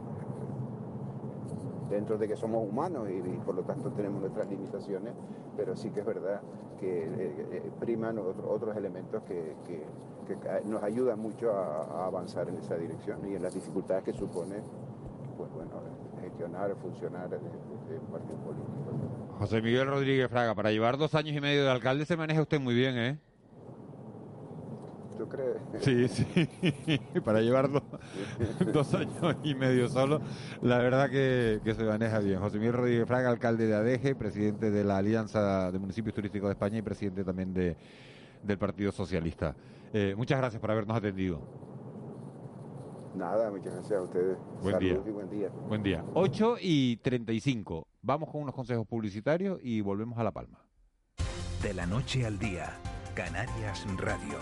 dentro 1.90 2.18
de 2.18 2.28
que 2.28 2.36
somos 2.36 2.68
humanos 2.68 3.08
y, 3.10 3.22
por 3.46 3.56
lo 3.56 3.64
tanto 3.64 3.92
tenemos 3.92 4.22
nuestras 4.22 4.48
limitaciones, 4.50 5.14
pero 5.58 5.76
sí 5.76 5.90
que 5.92 6.00
es 6.00 6.06
verdad 6.06 6.42
que 6.80 7.04
eh, 7.04 7.10
eh, 7.52 7.72
priman 7.80 8.18
otro- 8.18 8.50
otros 8.50 8.76
elementos 8.78 9.22
que, 9.24 9.56
que- 9.68 9.86
nos 10.66 10.82
ayudan 10.82 11.20
mucho 11.20 11.52
a, 11.52 12.06
avanzar 12.08 12.48
en 12.48 12.56
esa 12.56 12.78
dirección 12.78 13.20
y 13.30 13.36
en 13.36 13.44
las 13.44 13.54
dificultades 13.54 14.04
que 14.06 14.14
supone 14.14 14.56
pues 15.36 15.52
bueno, 15.52 15.72
gestionar, 16.22 16.74
funcionar 16.82 17.30
de, 17.30 17.38
de- 17.38 17.44
de 17.94 18.00
un 18.00 18.06
partido 18.06 18.38
político. 18.38 19.38
José 19.40 19.62
Miguel 19.62 19.88
Rodríguez 19.88 20.30
Fraga, 20.30 20.56
para 20.56 20.72
llevar 20.72 20.98
dos 20.98 21.16
años 21.16 21.36
y 21.36 21.42
medio 21.42 21.64
de 21.66 21.72
alcalde 21.72 22.06
se 22.06 22.16
maneja 22.16 22.42
usted 22.42 22.62
muy 22.62 22.74
bien, 22.76 22.98
¿eh? 22.98 23.18
Yo 25.32 25.38
cree. 25.82 26.08
Sí, 26.08 26.08
sí, 26.08 27.00
para 27.26 27.42
llevarlo 27.42 27.84
dos 28.74 28.94
años 28.94 29.36
y 29.44 29.56
medio 29.56 29.88
solo, 29.88 30.22
la 30.62 30.78
verdad 30.80 31.10
que, 31.10 31.60
que 31.64 31.74
se 31.74 31.84
maneja 31.84 32.20
bien. 32.20 32.40
José 32.40 32.58
Miguel 32.58 32.74
Rodríguez 32.74 33.08
Fraga, 33.08 33.30
alcalde 33.30 33.68
de 33.68 33.76
ADEGE, 33.76 34.16
presidente 34.16 34.72
de 34.72 34.84
la 34.84 34.98
Alianza 34.98 35.72
de 35.72 35.80
Municipios 35.80 36.14
Turísticos 36.16 36.50
de 36.50 36.54
España 36.54 36.78
y 36.78 36.82
presidente 36.82 37.24
también 37.24 37.54
de, 37.54 37.78
del 38.44 38.58
Partido 38.58 38.92
Socialista. 38.92 39.56
Eh, 39.94 40.14
muchas 40.16 40.38
gracias 40.38 40.60
por 40.60 40.72
habernos 40.72 40.98
atendido. 40.98 41.42
Nada, 43.16 43.52
muchas 43.52 43.74
gracias 43.74 44.00
a 44.00 44.02
ustedes. 44.04 44.38
Buen 44.62 44.76
Saludos 44.76 45.04
día. 45.04 45.12
y 45.12 45.14
buen 45.14 45.30
día. 45.30 45.50
Buen 45.68 45.84
día. 45.84 46.06
8 46.14 46.56
y 46.62 46.98
35. 46.98 47.88
Vamos 48.02 48.30
con 48.30 48.42
unos 48.42 48.56
consejos 48.56 48.88
publicitarios 48.88 49.60
y 49.62 49.82
volvemos 49.82 50.18
a 50.18 50.24
La 50.24 50.32
Palma. 50.32 50.60
De 51.62 51.74
la 51.74 51.86
noche 51.86 52.26
al 52.26 52.40
día, 52.40 52.78
Canarias 53.14 53.86
Radio. 53.98 54.40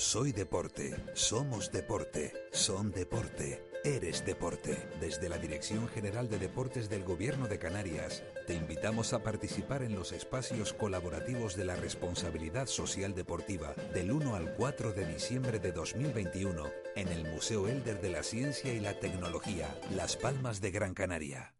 Soy 0.00 0.32
deporte, 0.32 0.96
somos 1.12 1.70
deporte, 1.70 2.32
son 2.52 2.90
deporte, 2.90 3.62
eres 3.84 4.24
deporte. 4.24 4.88
Desde 4.98 5.28
la 5.28 5.36
Dirección 5.36 5.88
General 5.88 6.26
de 6.26 6.38
Deportes 6.38 6.88
del 6.88 7.04
Gobierno 7.04 7.48
de 7.48 7.58
Canarias, 7.58 8.22
te 8.46 8.54
invitamos 8.54 9.12
a 9.12 9.22
participar 9.22 9.82
en 9.82 9.94
los 9.94 10.12
espacios 10.12 10.72
colaborativos 10.72 11.54
de 11.54 11.66
la 11.66 11.76
responsabilidad 11.76 12.66
social 12.66 13.14
deportiva 13.14 13.74
del 13.92 14.10
1 14.10 14.34
al 14.34 14.54
4 14.54 14.94
de 14.94 15.04
diciembre 15.04 15.58
de 15.58 15.70
2021 15.70 16.70
en 16.96 17.08
el 17.08 17.30
Museo 17.30 17.68
Elder 17.68 18.00
de 18.00 18.08
la 18.08 18.22
Ciencia 18.22 18.72
y 18.72 18.80
la 18.80 18.98
Tecnología, 18.98 19.78
Las 19.94 20.16
Palmas 20.16 20.62
de 20.62 20.70
Gran 20.70 20.94
Canaria. 20.94 21.59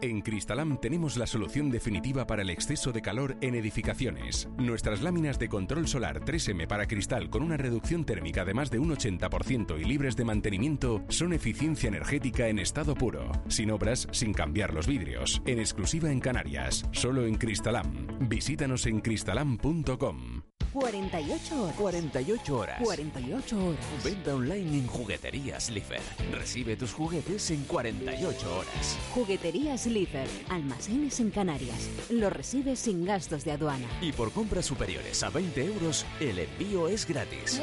En 0.00 0.22
Cristalam 0.22 0.80
tenemos 0.80 1.16
la 1.16 1.26
solución 1.26 1.70
definitiva 1.70 2.26
para 2.26 2.42
el 2.42 2.50
exceso 2.50 2.90
de 2.90 3.00
calor 3.00 3.36
en 3.40 3.54
edificaciones. 3.54 4.48
Nuestras 4.58 5.02
láminas 5.02 5.38
de 5.38 5.48
control 5.48 5.86
solar 5.86 6.20
3M 6.20 6.66
para 6.66 6.86
cristal 6.86 7.30
con 7.30 7.44
una 7.44 7.56
reducción 7.56 8.04
térmica 8.04 8.44
de 8.44 8.54
más 8.54 8.72
de 8.72 8.80
un 8.80 8.90
80% 8.90 9.80
y 9.80 9.84
libres 9.84 10.16
de 10.16 10.24
mantenimiento 10.24 11.04
son 11.08 11.32
eficiencia 11.32 11.86
energética 11.86 12.48
en 12.48 12.58
estado 12.58 12.96
puro, 12.96 13.30
sin 13.46 13.70
obras, 13.70 14.08
sin 14.10 14.34
cambiar 14.34 14.74
los 14.74 14.88
vidrios, 14.88 15.40
en 15.46 15.60
exclusiva 15.60 16.10
en 16.10 16.18
Canarias, 16.18 16.84
solo 16.90 17.24
en 17.24 17.36
Cristalam. 17.36 18.28
Visítanos 18.28 18.86
en 18.86 19.00
cristalam.com. 19.00 20.42
48 20.74 21.62
horas. 21.62 21.76
48 21.76 22.58
horas. 22.58 22.80
48 22.82 23.64
horas. 23.64 24.04
Venta 24.04 24.34
online 24.34 24.78
en 24.78 24.86
Jugueterías 24.88 25.70
Lifer. 25.70 26.00
Recibe 26.32 26.76
tus 26.76 26.92
juguetes 26.92 27.52
en 27.52 27.62
48 27.62 28.58
horas. 28.58 28.98
Jugueterías 29.14 29.83
Lifer. 29.86 30.26
Almacenes 30.48 31.20
en 31.20 31.30
Canarias. 31.30 31.90
Lo 32.10 32.30
recibes 32.30 32.78
sin 32.78 33.04
gastos 33.04 33.44
de 33.44 33.52
aduana. 33.52 33.86
Y 34.00 34.12
por 34.12 34.32
compras 34.32 34.66
superiores 34.66 35.22
a 35.22 35.30
20 35.30 35.64
euros, 35.64 36.06
el 36.20 36.38
envío 36.38 36.88
es 36.88 37.06
gratis. 37.06 37.60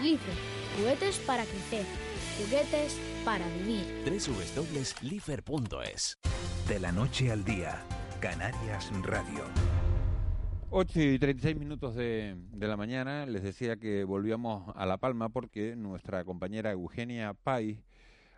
Life. 0.00 0.22
Juguetes 0.76 1.18
para 1.20 1.44
crecer. 1.44 1.84
Juguetes 2.38 2.98
para 3.24 3.46
vivir. 3.58 3.84
www.lifer.es 4.56 6.18
De 6.68 6.80
la 6.80 6.92
noche 6.92 7.30
al 7.30 7.44
día, 7.44 7.82
Canarias 8.20 8.90
Radio. 9.02 9.44
8 10.70 11.00
y 11.00 11.18
36 11.18 11.56
minutos 11.56 11.94
de, 11.94 12.36
de 12.52 12.66
la 12.66 12.76
mañana. 12.76 13.26
Les 13.26 13.44
decía 13.44 13.76
que 13.76 14.02
volvíamos 14.02 14.72
a 14.74 14.86
La 14.86 14.96
Palma 14.96 15.28
porque 15.28 15.76
nuestra 15.76 16.24
compañera 16.24 16.72
Eugenia 16.72 17.34
Pais 17.34 17.78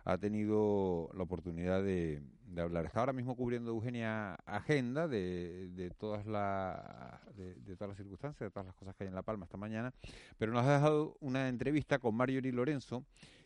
ha 0.05 0.17
tenido 0.17 1.09
la 1.15 1.23
oportunidad 1.23 1.83
de, 1.83 2.21
de 2.47 2.61
hablar. 2.61 2.85
Está 2.85 3.01
ahora 3.01 3.13
mismo 3.13 3.35
cubriendo 3.35 3.71
Eugenia 3.71 4.35
agenda 4.45 5.07
de, 5.07 5.69
de 5.69 5.89
todas 5.91 6.25
las 6.25 7.35
de, 7.35 7.55
de 7.55 7.75
todas 7.75 7.89
las 7.89 7.97
circunstancias, 7.97 8.47
de 8.47 8.51
todas 8.51 8.65
las 8.65 8.75
cosas 8.75 8.95
que 8.95 9.03
hay 9.03 9.09
en 9.09 9.15
La 9.15 9.21
Palma 9.21 9.45
esta 9.45 9.57
mañana, 9.57 9.93
pero 10.37 10.51
nos 10.51 10.65
ha 10.65 10.73
dejado 10.73 11.17
una 11.19 11.49
entrevista 11.49 11.99
con 11.99 12.15
Marjorie 12.15 12.51
Lorenzo, 12.51 13.03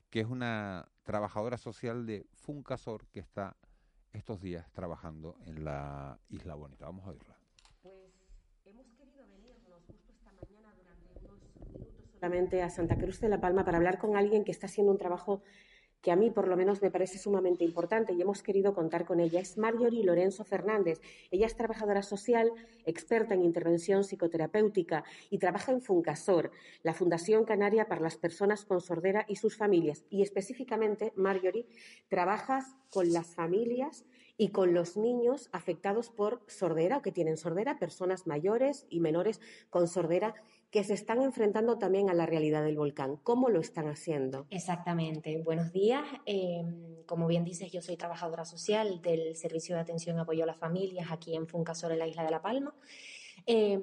que 0.10 0.22
es 0.22 0.28
una 0.28 0.88
trabajadora 1.04 1.58
social 1.58 2.06
de 2.06 2.26
Funcasor 2.34 3.08
que 3.08 3.20
está 3.20 3.56
estos 4.14 4.42
días 4.42 4.72
trabajando 4.72 5.38
en 5.46 5.64
la 5.64 6.20
Isla 6.30 6.56
Bonita. 6.56 6.86
Vamos 6.86 7.06
a 7.06 7.10
oírla. 7.10 7.38
solamente 12.22 12.62
a 12.62 12.70
Santa 12.70 12.98
Cruz 13.00 13.20
de 13.20 13.30
la 13.30 13.42
Palma 13.42 13.66
para 13.66 13.78
hablar 13.78 13.98
con 13.98 14.16
alguien 14.16 14.44
que 14.44 14.52
está 14.52 14.68
haciendo 14.68 14.92
un 14.92 15.00
trabajo 15.00 15.42
que 16.02 16.12
a 16.12 16.16
mí 16.16 16.32
por 16.32 16.48
lo 16.48 16.58
menos 16.58 16.82
me 16.82 16.92
parece 16.92 17.18
sumamente 17.18 17.64
importante 17.64 18.14
y 18.14 18.22
hemos 18.22 18.42
querido 18.42 18.74
contar 18.74 19.06
con 19.06 19.20
ella. 19.20 19.40
Es 19.40 19.58
Marjorie 19.58 20.04
Lorenzo 20.04 20.44
Fernández. 20.44 21.00
Ella 21.30 21.46
es 21.46 21.56
trabajadora 21.56 22.04
social, 22.04 22.52
experta 22.86 23.34
en 23.34 23.44
intervención 23.44 24.04
psicoterapéutica 24.04 25.04
y 25.30 25.38
trabaja 25.38 25.72
en 25.72 25.82
Funcasor, 25.82 26.52
la 26.84 26.94
Fundación 26.94 27.46
Canaria 27.46 27.88
para 27.88 28.02
las 28.02 28.18
Personas 28.18 28.66
con 28.66 28.82
Sordera 28.82 29.26
y 29.28 29.36
sus 29.36 29.58
familias. 29.58 30.04
Y 30.10 30.22
específicamente, 30.22 31.14
Marjorie, 31.16 31.68
trabajas 32.10 32.76
con 32.90 33.14
las 33.14 33.36
familias 33.36 34.06
y 34.38 34.50
con 34.50 34.74
los 34.74 34.98
niños 34.98 35.50
afectados 35.52 36.10
por 36.10 36.42
sordera 36.48 36.98
o 36.98 37.02
que 37.04 37.12
tienen 37.12 37.38
sordera, 37.38 37.78
personas 37.78 38.26
mayores 38.26 38.88
y 38.90 39.00
menores 39.00 39.40
con 39.70 39.88
sordera 39.88 40.34
que 40.72 40.84
se 40.86 40.94
están 40.94 41.22
enfrentando 41.22 41.78
también 41.78 42.10
a 42.10 42.14
la 42.14 42.26
realidad 42.26 42.64
del 42.64 42.78
volcán. 42.78 43.18
¿Cómo 43.18 43.50
lo 43.50 43.60
están 43.60 43.90
haciendo? 43.90 44.48
Exactamente. 44.50 45.38
Buenos 45.38 45.74
días. 45.74 46.04
Eh, 46.26 46.64
como 47.06 47.28
bien 47.28 47.44
dices, 47.44 47.72
yo 47.72 47.82
soy 47.82 47.98
trabajadora 47.98 48.46
social 48.46 49.02
del 49.02 49.36
Servicio 49.36 49.76
de 49.76 49.82
Atención 49.82 50.18
y 50.18 50.22
Apoyo 50.22 50.44
a 50.44 50.48
las 50.48 50.58
Familias 50.58 51.12
aquí 51.12 51.36
en 51.36 51.46
Funcasor, 51.46 51.92
en 51.92 52.00
la 52.00 52.08
isla 52.08 52.24
de 52.24 52.32
La 52.32 52.42
Palma. 52.42 52.74
Eh, 53.46 53.80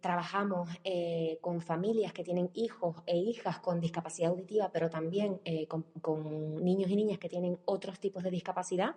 trabajamos 0.00 0.68
eh, 0.84 1.38
con 1.40 1.60
familias 1.60 2.12
que 2.12 2.22
tienen 2.22 2.50
hijos 2.54 2.96
e 3.06 3.16
hijas 3.16 3.58
con 3.58 3.80
discapacidad 3.80 4.30
auditiva, 4.30 4.70
pero 4.72 4.90
también 4.90 5.40
eh, 5.44 5.66
con 5.66 6.62
niños 6.62 6.90
y 6.90 6.96
niñas 6.96 7.18
que 7.18 7.28
tienen 7.28 7.58
otros 7.64 7.98
tipos 7.98 8.22
de 8.22 8.30
discapacidad. 8.30 8.96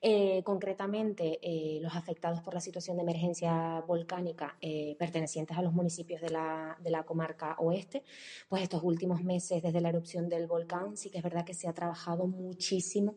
Eh, 0.00 0.42
concretamente, 0.44 1.40
eh, 1.42 1.80
los 1.82 1.96
afectados 1.96 2.40
por 2.40 2.54
la 2.54 2.60
situación 2.60 2.96
de 2.96 3.02
emergencia 3.02 3.80
volcánica 3.80 4.56
eh, 4.60 4.94
pertenecientes 4.96 5.58
a 5.58 5.62
los 5.62 5.72
municipios 5.72 6.20
de 6.20 6.30
la, 6.30 6.78
de 6.80 6.90
la 6.90 7.02
comarca 7.02 7.56
oeste, 7.58 8.04
pues 8.48 8.62
estos 8.62 8.84
últimos 8.84 9.24
meses 9.24 9.60
desde 9.60 9.80
la 9.80 9.88
erupción 9.88 10.28
del 10.28 10.46
volcán 10.46 10.96
sí 10.96 11.10
que 11.10 11.18
es 11.18 11.24
verdad 11.24 11.44
que 11.44 11.54
se 11.54 11.66
ha 11.66 11.72
trabajado 11.72 12.28
muchísimo 12.28 13.16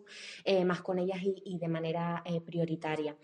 más 0.66 0.82
con 0.82 0.98
ellas 0.98 1.20
y, 1.22 1.58
de 1.60 1.68
manera 1.68 2.24
prioritaria. 2.46 3.16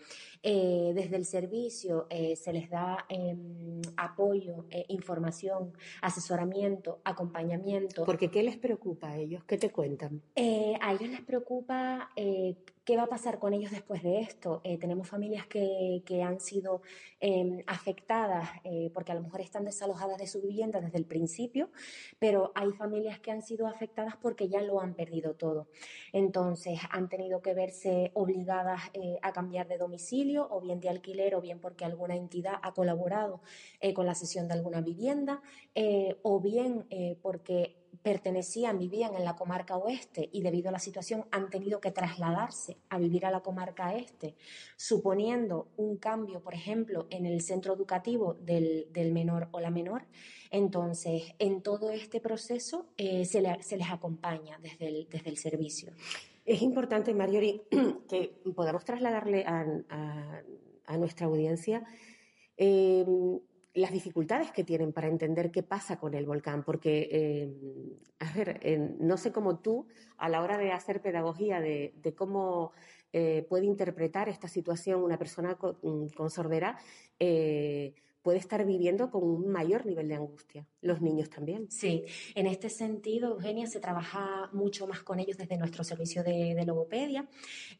Eh, 0.42 0.92
desde 0.94 1.16
el 1.16 1.24
servicio 1.24 2.06
eh, 2.10 2.36
se 2.36 2.52
les 2.52 2.70
da 2.70 3.06
em, 3.08 3.80
apoyo, 3.96 4.66
eh, 4.70 4.84
información, 4.88 5.72
asesoramiento, 6.00 7.00
acompañamiento. 7.04 8.04
Porque 8.04 8.30
¿qué 8.30 8.42
les 8.42 8.56
preocupa 8.56 9.10
a 9.10 9.16
ellos? 9.16 9.42
¿Qué 9.44 9.58
te 9.58 9.70
cuentan? 9.70 10.22
Eh, 10.36 10.74
a 10.80 10.92
ellos 10.92 11.08
les 11.10 11.22
preocupa 11.22 12.10
eh, 12.16 12.56
qué 12.88 12.96
va 12.96 13.02
a 13.02 13.06
pasar 13.08 13.38
con 13.38 13.52
ellos 13.52 13.70
después 13.70 14.02
de 14.02 14.20
esto. 14.20 14.62
Eh, 14.64 14.78
tenemos 14.78 15.06
familias 15.06 15.46
que, 15.46 16.02
que 16.06 16.22
han 16.22 16.40
sido 16.40 16.80
eh, 17.20 17.62
afectadas 17.66 18.48
eh, 18.64 18.90
porque 18.94 19.12
a 19.12 19.14
lo 19.14 19.20
mejor 19.20 19.42
están 19.42 19.64
desalojadas 19.64 20.16
de 20.16 20.26
su 20.26 20.40
vivienda 20.40 20.80
desde 20.80 20.96
el 20.96 21.04
principio, 21.04 21.68
pero 22.18 22.50
hay 22.54 22.70
familias 22.72 23.18
que 23.18 23.30
han 23.30 23.42
sido 23.42 23.66
afectadas 23.66 24.16
porque 24.16 24.48
ya 24.48 24.62
lo 24.62 24.80
han 24.80 24.94
perdido 24.94 25.34
todo. 25.34 25.68
Entonces 26.12 26.80
han 26.90 27.10
tenido 27.10 27.42
que 27.42 27.52
verse 27.52 28.10
obligadas 28.14 28.80
eh, 28.94 29.18
a 29.20 29.32
cambiar 29.32 29.68
de 29.68 29.76
domicilio 29.76 30.27
o 30.36 30.60
bien 30.60 30.80
de 30.80 30.88
alquiler 30.88 31.34
o 31.34 31.40
bien 31.40 31.60
porque 31.60 31.84
alguna 31.84 32.16
entidad 32.16 32.54
ha 32.62 32.74
colaborado 32.74 33.40
eh, 33.80 33.94
con 33.94 34.06
la 34.06 34.14
cesión 34.14 34.48
de 34.48 34.54
alguna 34.54 34.80
vivienda 34.80 35.40
eh, 35.74 36.16
o 36.22 36.40
bien 36.40 36.86
eh, 36.90 37.16
porque 37.22 37.76
pertenecían, 38.02 38.78
vivían 38.78 39.14
en 39.14 39.24
la 39.24 39.34
comarca 39.34 39.76
oeste 39.76 40.28
y 40.32 40.42
debido 40.42 40.68
a 40.68 40.72
la 40.72 40.78
situación 40.78 41.24
han 41.30 41.48
tenido 41.48 41.80
que 41.80 41.90
trasladarse 41.90 42.76
a 42.90 42.98
vivir 42.98 43.24
a 43.24 43.30
la 43.30 43.40
comarca 43.40 43.94
este, 43.94 44.36
suponiendo 44.76 45.68
un 45.76 45.96
cambio, 45.96 46.40
por 46.40 46.54
ejemplo, 46.54 47.06
en 47.10 47.26
el 47.26 47.40
centro 47.40 47.74
educativo 47.74 48.34
del, 48.34 48.86
del 48.92 49.12
menor 49.12 49.48
o 49.52 49.60
la 49.60 49.70
menor. 49.70 50.04
Entonces, 50.50 51.34
en 51.38 51.62
todo 51.62 51.90
este 51.90 52.20
proceso 52.20 52.86
se, 52.96 53.24
se 53.24 53.76
les 53.76 53.90
acompaña 53.90 54.58
desde 54.62 54.88
el, 54.88 55.08
desde 55.08 55.30
el 55.30 55.36
servicio. 55.36 55.92
Es 56.48 56.62
importante, 56.62 57.12
Marjorie, 57.12 57.60
que 58.08 58.40
podamos 58.56 58.82
trasladarle 58.82 59.44
a, 59.46 59.66
nuestra 60.96 61.26
audiencia 61.26 61.84
eh, 62.56 63.04
las 63.74 63.92
dificultades 63.92 64.50
que 64.50 64.64
tienen 64.64 64.94
para 64.94 65.08
entender 65.08 65.50
qué 65.50 65.62
pasa 65.62 66.00
con 66.00 66.14
el 66.14 66.24
volcán, 66.24 66.64
porque, 66.64 67.06
eh, 67.12 67.98
a 68.18 68.32
ver, 68.32 68.60
no 68.98 69.18
sé 69.18 69.30
cómo 69.30 69.58
tú, 69.58 69.88
a 70.16 70.30
la 70.30 70.40
hora 70.40 70.56
de 70.56 70.72
hacer 70.72 71.02
pedagogía 71.02 71.60
de, 71.60 72.14
cómo 72.16 72.72
eh, 73.12 73.44
puede 73.46 73.66
interpretar 73.66 74.30
esta 74.30 74.48
situación 74.48 75.04
una 75.04 75.18
persona 75.18 75.56
con, 75.56 76.08
con 76.08 76.30
sordera, 76.30 76.78
eh, 77.18 77.92
puede 78.28 78.40
estar 78.40 78.62
viviendo 78.66 79.10
con 79.10 79.24
un 79.24 79.48
mayor 79.48 79.86
nivel 79.86 80.06
de 80.06 80.16
angustia. 80.16 80.66
Los 80.82 81.00
niños 81.00 81.30
también. 81.30 81.70
Sí, 81.70 82.04
en 82.34 82.46
este 82.46 82.68
sentido, 82.68 83.30
Eugenia, 83.30 83.66
se 83.66 83.80
trabaja 83.80 84.50
mucho 84.52 84.86
más 84.86 85.02
con 85.02 85.18
ellos 85.18 85.38
desde 85.38 85.56
nuestro 85.56 85.82
servicio 85.82 86.22
de, 86.22 86.62
logopedia. 86.66 87.26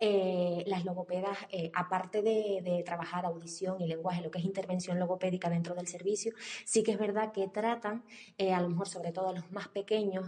Eh, 0.01 0.65
las 0.67 0.87
logopedas, 0.87 1.37
eh, 1.51 1.71
aparte 1.75 2.23
de, 2.23 2.83
trabajar 2.83 3.27
audición 3.27 3.79
y 3.83 3.87
lenguaje, 3.87 4.23
lo 4.23 4.31
que 4.31 4.39
es 4.39 4.47
intervención 4.47 4.99
logopédica 4.99 5.51
dentro 5.51 5.75
del 5.75 5.87
servicio, 5.87 6.33
sí 6.65 6.83
que 6.83 6.93
es 6.93 6.99
verdad 6.99 7.31
que 7.31 7.47
tratan, 7.49 8.07
eh, 8.39 8.55
a 8.55 8.63
lo 8.63 8.71
mejor 8.71 8.89
sobre 8.89 9.13
todo 9.13 9.29
a 9.29 9.35
los 9.35 9.53
más 9.53 9.69
pequeños, 9.69 10.25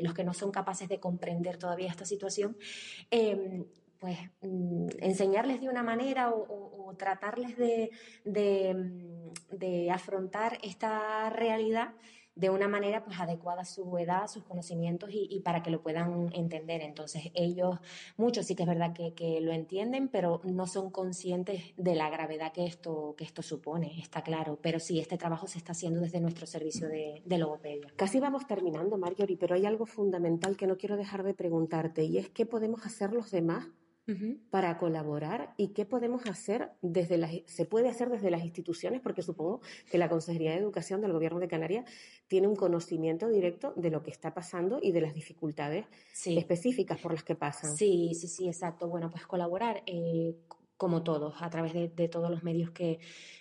los 0.00 0.14
que 0.14 0.24
no 0.24 0.32
son 0.32 0.50
capaces 0.50 0.88
de 0.88 0.98
comprender 0.98 1.58
todavía 1.58 1.90
esta 1.90 2.06
situación, 2.06 2.56
pues 3.98 4.18
mm, 4.42 4.88
enseñarles 5.00 5.60
de 5.60 5.68
una 5.68 5.82
manera 5.82 6.30
o, 6.30 6.94
tratarles 6.96 7.56
de, 7.56 7.90
mm, 8.24 9.56
de, 9.56 9.90
afrontar 9.90 10.58
esta 10.62 11.30
realidad 11.30 11.94
de 12.38 12.50
una 12.50 12.68
manera 12.68 13.04
pues 13.04 13.18
adecuada 13.18 13.62
a 13.62 13.64
su 13.64 13.98
edad, 13.98 14.22
a 14.22 14.28
sus 14.28 14.44
conocimientos 14.44 15.10
y, 15.12 15.40
para 15.40 15.60
que 15.60 15.70
lo 15.70 15.82
puedan 15.82 16.30
entender. 16.32 16.82
Entonces 16.82 17.32
ellos, 17.34 17.80
muchos 18.16 18.46
sí 18.46 18.54
que 18.54 18.62
es 18.62 18.68
verdad 18.68 18.92
que, 18.94 19.40
lo 19.40 19.52
entienden, 19.52 20.08
pero 20.08 20.40
no 20.44 20.66
son 20.68 20.90
conscientes 20.90 21.74
de 21.76 21.96
la 21.96 22.08
gravedad 22.10 22.52
que 22.52 22.64
esto, 22.64 23.14
que 23.18 23.24
esto 23.24 23.42
supone, 23.42 23.98
está 24.00 24.22
claro. 24.22 24.56
Pero 24.62 24.78
sí, 24.78 25.00
este 25.00 25.18
trabajo 25.18 25.48
se 25.48 25.58
está 25.58 25.72
haciendo 25.72 26.00
desde 26.00 26.20
nuestro 26.20 26.46
servicio 26.46 26.88
de, 26.88 27.22
de 27.24 27.38
logopedia. 27.38 27.92
Casi 27.96 28.20
vamos 28.20 28.46
terminando, 28.46 28.98
Marjorie, 28.98 29.36
pero 29.36 29.56
hay 29.56 29.66
algo 29.66 29.84
fundamental 29.84 30.56
que 30.56 30.68
no 30.68 30.76
quiero 30.76 30.96
dejar 30.96 31.24
de 31.24 31.34
preguntarte 31.34 32.04
y 32.04 32.18
es 32.18 32.28
qué 32.28 32.46
podemos 32.46 32.86
hacer 32.86 33.12
los 33.12 33.32
demás 33.32 33.66
para 34.50 34.78
colaborar 34.78 35.52
y 35.56 35.68
qué 35.68 35.84
podemos 35.84 36.26
hacer 36.26 36.70
desde 36.80 37.18
las, 37.18 37.32
se 37.46 37.66
puede 37.66 37.88
hacer 37.88 38.08
desde 38.08 38.30
las 38.30 38.42
instituciones, 38.42 39.00
porque 39.00 39.22
supongo 39.22 39.60
que 39.90 39.98
la 39.98 40.08
Consejería 40.08 40.52
de 40.52 40.58
Educación 40.58 41.00
del 41.00 41.12
Gobierno 41.12 41.40
de 41.40 41.48
Canarias 41.48 41.84
tiene 42.26 42.46
un 42.46 42.56
conocimiento 42.56 43.28
directo 43.28 43.74
de 43.76 43.90
lo 43.90 44.02
que 44.02 44.10
está 44.10 44.32
pasando 44.32 44.78
y 44.82 44.92
de 44.92 45.02
las 45.02 45.14
dificultades 45.14 45.86
específicas 46.24 46.98
por 47.00 47.12
las 47.12 47.22
que 47.22 47.34
pasan. 47.34 47.76
Sí, 47.76 48.12
sí, 48.14 48.28
sí, 48.28 48.48
exacto. 48.48 48.88
Bueno, 48.88 49.10
pues 49.10 49.26
colaborar 49.26 49.82
eh, 49.86 50.34
como 50.76 51.02
todos, 51.02 51.34
a 51.40 51.50
través 51.50 51.72
de 51.74 52.08
todos 52.08 52.30
los 52.30 52.42
medios 52.42 52.70
que, 52.70 53.00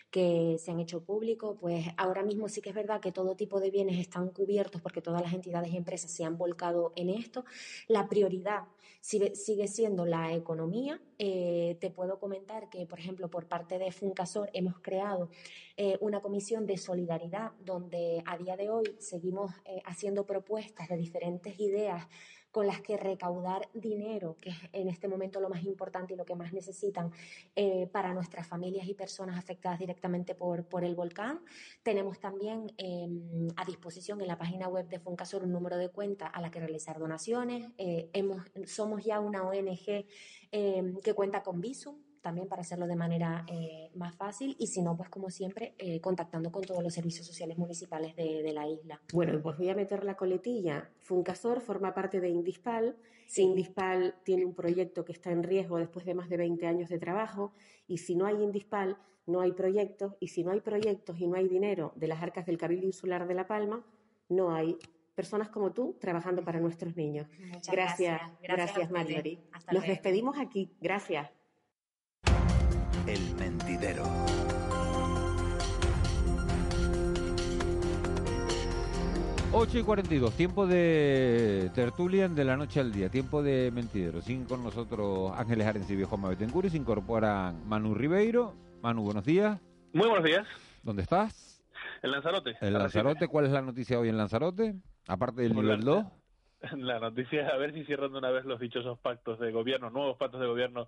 que 0.09 0.57
se 0.57 0.71
han 0.71 0.79
hecho 0.79 1.03
públicos, 1.03 1.57
pues 1.59 1.85
ahora 1.97 2.23
mismo 2.23 2.47
sí 2.47 2.61
que 2.61 2.69
es 2.69 2.75
verdad 2.75 3.01
que 3.01 3.11
todo 3.11 3.35
tipo 3.35 3.59
de 3.59 3.71
bienes 3.71 3.99
están 3.99 4.29
cubiertos 4.29 4.81
porque 4.81 5.01
todas 5.01 5.21
las 5.21 5.33
entidades 5.33 5.71
y 5.71 5.77
empresas 5.77 6.11
se 6.11 6.23
han 6.23 6.37
volcado 6.37 6.93
en 6.95 7.09
esto. 7.09 7.43
La 7.87 8.07
prioridad 8.07 8.63
sigue 9.01 9.67
siendo 9.67 10.05
la 10.05 10.33
economía. 10.33 10.99
Eh, 11.19 11.77
te 11.79 11.89
puedo 11.89 12.19
comentar 12.19 12.69
que, 12.69 12.85
por 12.85 12.99
ejemplo, 12.99 13.29
por 13.29 13.47
parte 13.47 13.79
de 13.79 13.91
Funcasor 13.91 14.49
hemos 14.53 14.79
creado 14.79 15.29
eh, 15.77 15.97
una 16.01 16.21
comisión 16.21 16.65
de 16.65 16.77
solidaridad 16.77 17.51
donde 17.59 18.21
a 18.25 18.37
día 18.37 18.57
de 18.57 18.69
hoy 18.69 18.95
seguimos 18.99 19.51
eh, 19.65 19.81
haciendo 19.85 20.25
propuestas 20.25 20.89
de 20.89 20.97
diferentes 20.97 21.59
ideas 21.59 22.07
con 22.57 22.65
las 22.65 22.81
que 22.81 22.97
recaudar 22.97 23.69
dinero, 23.75 24.35
que 24.41 24.49
es 24.49 24.57
en 24.73 24.89
este 24.89 25.07
momento 25.07 25.39
lo 25.39 25.47
más 25.47 25.63
importante 25.63 26.15
y 26.15 26.17
lo 26.17 26.25
que 26.25 26.33
más 26.33 26.53
necesitan 26.53 27.11
eh, 27.55 27.85
para 27.91 28.15
nuestras 28.15 28.47
familias 28.47 28.87
y 28.87 28.95
personas 28.95 29.37
afectadas 29.37 29.77
directamente 29.77 30.33
por, 30.33 30.65
por 30.65 30.83
el 30.83 30.95
volcán. 30.95 31.39
Tenemos 31.83 32.19
también 32.19 32.73
em, 32.77 33.47
a 33.57 33.63
disposición 33.63 34.21
en 34.21 34.27
la 34.27 34.39
página 34.39 34.69
web 34.69 34.87
de 34.87 34.97
Funcasor 34.97 35.43
un 35.43 35.51
número 35.51 35.77
de 35.77 35.89
cuenta 35.89 36.25
a 36.25 36.41
la 36.41 36.49
que 36.49 36.59
realizar 36.59 36.97
donaciones. 36.97 37.69
Eh, 37.77 38.09
hemos, 38.13 38.41
somos 38.65 39.05
ya 39.05 39.19
una 39.19 39.43
ONG 39.43 40.07
em, 40.51 40.97
que 41.01 41.13
cuenta 41.13 41.43
con 41.43 41.61
Visum, 41.61 42.06
también 42.27 42.49
para 42.49 42.61
hacerlo 42.61 42.87
de 42.87 42.97
manera 42.97 43.45
eh, 43.47 43.89
más 43.95 44.13
fácil 44.13 44.57
y 44.59 44.67
si 44.67 44.81
no, 44.81 44.97
pues 44.97 45.09
como 45.09 45.29
siempre, 45.29 45.75
eh, 45.77 46.01
contactando 46.01 46.51
con 46.51 46.61
todos 46.61 46.83
los 46.83 46.93
servicios 46.93 47.25
sociales 47.25 47.57
municipales 47.57 48.17
de, 48.17 48.51
la 48.53 48.67
isla. 48.67 48.99
Bueno, 49.13 49.41
pues 49.41 49.57
voy 49.57 49.69
a 49.69 49.75
meter 49.75 50.03
la 50.03 50.17
coletilla. 50.17 50.89
Funcasor 50.99 51.61
forma 51.61 51.93
parte 51.93 52.19
de 52.19 52.27
Indispal. 52.27 52.97
Indispal 53.37 54.15
tiene 54.25 54.43
un 54.43 54.53
proyecto 54.53 55.05
que 55.05 55.13
está 55.13 55.31
en 55.31 55.41
riesgo 55.41 55.77
después 55.77 56.05
de 56.05 56.15
más 56.15 56.27
de 56.27 56.35
20 56.35 56.67
años 56.67 56.89
de 56.89 56.99
trabajo 56.99 57.53
y 57.87 57.99
si 57.99 58.13
no 58.13 58.25
hay 58.25 58.43
Indispal, 58.43 58.97
no 59.25 59.39
hay 59.39 59.53
proyectos 59.53 60.15
y 60.19 60.27
si 60.27 60.43
no 60.43 60.51
hay 60.51 60.59
proyectos 60.59 61.17
y 61.21 61.27
no 61.27 61.37
hay 61.37 61.47
dinero 61.47 61.93
de 61.95 62.09
las 62.09 62.21
arcas 62.21 62.45
del 62.45 62.57
Cabildo 62.57 62.87
Insular 62.87 63.25
de 63.25 63.35
La 63.35 63.47
Palma, 63.47 63.85
no 64.27 64.53
hay 64.53 64.77
personas 65.15 65.47
como 65.47 65.71
tú 65.71 65.95
trabajando 65.97 66.43
para 66.43 66.59
nuestros 66.59 66.93
niños. 66.97 67.25
gracias, 67.71 68.19
gracias, 68.43 68.91
gracias, 68.91 69.71
Nos 69.71 69.87
despedimos 69.87 70.37
aquí. 70.37 70.75
Gracias. 70.81 71.36
El 73.07 73.35
mentidero. 73.35 74.03
Ocho 79.53 79.79
y 79.79 79.83
42, 79.83 80.33
tiempo 80.35 80.67
de 80.67 81.71
tertulian 81.73 82.35
de 82.35 82.43
la 82.43 82.57
noche 82.57 82.81
al 82.81 82.91
día, 82.91 83.09
tiempo 83.09 83.41
de 83.41 83.71
mentidero. 83.73 84.21
Sin 84.21 84.43
con 84.43 84.61
nosotros 84.61 85.31
Ángeles 85.37 85.67
Arencibio 85.67 86.05
y 86.05 86.09
Juan 86.09 86.37
y 86.65 86.69
se 86.69 86.77
incorporan 86.77 87.67
Manu 87.67 87.95
Ribeiro. 87.95 88.53
Manu, 88.81 89.03
buenos 89.03 89.23
días. 89.23 89.59
Muy 89.93 90.07
buenos 90.07 90.25
días. 90.25 90.45
¿Dónde 90.83 91.03
estás? 91.03 91.63
En 92.03 92.11
Lanzarote. 92.11 92.57
En 92.59 92.73
Lanzarote, 92.73 93.29
¿cuál 93.29 93.45
es 93.45 93.51
la 93.51 93.61
noticia 93.61 93.97
hoy 93.97 94.09
en 94.09 94.17
Lanzarote? 94.17 94.75
Aparte 95.07 95.43
del 95.43 95.55
nivel 95.55 95.81
2. 95.81 96.05
La 96.77 96.99
noticia 96.99 97.45
es 97.45 97.53
a 97.53 97.57
ver 97.57 97.73
si 97.73 97.85
cierran 97.85 98.11
de 98.11 98.17
una 98.17 98.31
vez 98.31 98.43
los 98.43 98.59
dichosos 98.59 98.99
pactos 98.99 99.39
de 99.39 99.51
gobierno, 99.51 99.89
nuevos 99.89 100.17
pactos 100.17 100.41
de 100.41 100.47
gobierno 100.47 100.87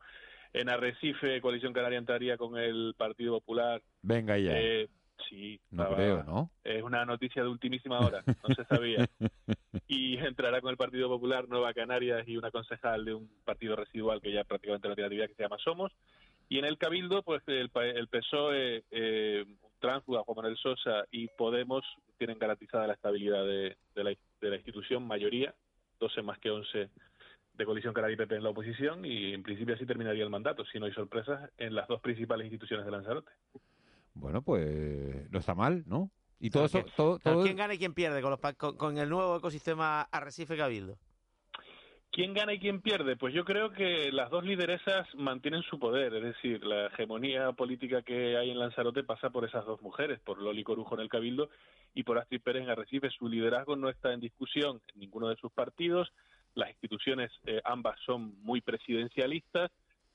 en 0.54 0.70
Arrecife, 0.70 1.42
Coalición 1.42 1.74
Canaria 1.74 2.00
entraría 2.00 2.38
con 2.38 2.58
el 2.58 2.94
Partido 2.98 3.40
Popular. 3.40 3.82
Venga 4.02 4.38
ya. 4.38 4.58
Eh, 4.58 4.88
sí. 5.30 5.60
No 5.72 5.94
creo, 5.96 6.24
¿no? 6.24 6.52
Es 6.64 6.82
una 6.82 7.06
noticia 7.06 7.44
de 7.44 7.50
ultimísima 7.50 8.00
hora, 8.00 8.24
no 8.26 8.56
se 8.56 8.66
sabía. 8.66 9.08
y 9.88 10.18
entrará 10.18 10.62
con 10.62 10.72
el 10.72 10.78
Partido 10.78 11.08
Popular 11.08 11.48
Nueva 11.48 11.74
Canarias 11.74 12.28
y 12.28 12.38
una 12.38 12.52
concejal 12.52 13.06
de 13.06 13.14
un 13.14 13.30
partido 13.46 13.76
residual 13.76 14.22
que 14.22 14.32
ya 14.32 14.44
prácticamente 14.44 14.88
no 14.88 14.96
tiene 14.96 15.06
actividad 15.06 15.28
que 15.28 15.36
se 15.36 15.44
llama 15.44 15.58
Somos. 15.64 15.92
Y 16.48 16.58
en 16.58 16.66
el 16.66 16.80
Cabildo, 16.80 17.22
pues 17.22 17.44
el, 17.46 17.70
el 17.76 18.08
PSOE, 18.08 18.84
eh, 18.90 19.46
Transfuga, 19.80 20.24
Juan 20.24 20.36
Manuel 20.36 20.58
Sosa 20.58 21.06
y 21.12 21.28
Podemos 21.28 21.86
tienen 22.18 22.40
garantizada 22.40 22.88
la 22.88 22.94
estabilidad 22.94 23.46
de, 23.46 23.78
de, 23.96 24.04
la, 24.04 24.10
de 24.42 24.50
la 24.50 24.56
institución, 24.56 25.08
mayoría, 25.08 25.54
12 26.00 26.22
más 26.24 26.40
que 26.40 26.50
11 26.50 26.90
de 27.60 27.66
Coalición 27.66 27.94
Canaria 27.94 28.16
y 28.16 28.18
PP 28.18 28.36
en 28.36 28.44
la 28.44 28.50
oposición 28.50 29.06
y 29.06 29.34
en 29.34 29.44
principio 29.44 29.76
así 29.76 29.86
terminaría 29.86 30.24
el 30.24 30.30
mandato, 30.30 30.66
si 30.66 30.80
no 30.80 30.86
hay 30.86 30.94
sorpresas 30.94 31.52
en 31.58 31.76
las 31.76 31.88
dos 31.88 32.02
principales 32.02 32.46
instituciones 32.46 32.86
de 32.86 32.92
Lanzarote. 32.92 33.32
Bueno, 34.14 34.42
pues 34.42 35.30
no 35.30 35.40
está 35.40 35.54
mal, 35.54 35.84
¿no? 35.86 36.10
Y 36.40 36.50
todo 36.50 36.66
eso... 36.66 36.84
Todo, 36.96 37.44
¿Quién 37.44 37.58
gana 37.58 37.74
y 37.74 37.78
quién 37.78 37.94
pierde 37.94 38.22
con, 38.22 38.32
los, 38.32 38.40
con, 38.56 38.98
el 38.98 39.10
nuevo 39.10 39.38
ecosistema 39.38 40.02
Arrecife 40.04 40.56
Cabildo? 40.56 40.98
¿Quién 42.12 42.34
gana 42.34 42.54
y 42.54 42.60
quién 42.60 42.82
pierde? 42.82 43.18
Pues 43.18 43.34
yo 43.34 43.46
creo 43.46 43.72
que 43.72 44.12
las 44.12 44.32
dos 44.32 44.44
lideresas 44.44 45.08
mantienen 45.16 45.62
su 45.64 45.78
poder, 45.78 46.14
es 46.16 46.24
decir, 46.24 46.64
la 46.64 46.88
hegemonía 46.88 47.52
política 47.52 48.02
que 48.02 48.36
hay 48.36 48.50
en 48.50 48.58
Lanzarote 48.58 49.04
pasa 49.04 49.30
por 49.30 49.46
esas 49.46 49.66
dos 49.66 49.82
mujeres, 49.82 50.20
por 50.22 50.42
Loli 50.42 50.64
Corujo 50.64 50.96
en 50.96 51.02
el 51.02 51.10
Cabildo 51.10 51.50
y 51.94 52.04
por 52.04 52.18
Astrid 52.18 52.42
Pérez 52.42 52.64
en 52.64 52.70
Arrecife. 52.70 53.12
Su 53.12 53.28
liderazgo 53.28 53.76
no 53.76 53.90
está 53.90 54.12
en 54.12 54.22
discusión 54.22 54.82
en 54.94 55.02
ninguno 55.02 55.28
de 55.28 55.36
sus 55.36 55.52
partidos, 55.52 56.12
las 56.56 56.70
instituciones 56.70 57.32
eh, 57.46 57.62
ambas 57.64 58.00
son 58.06 58.42
muy 58.42 58.62
presidencialistas 58.62 59.72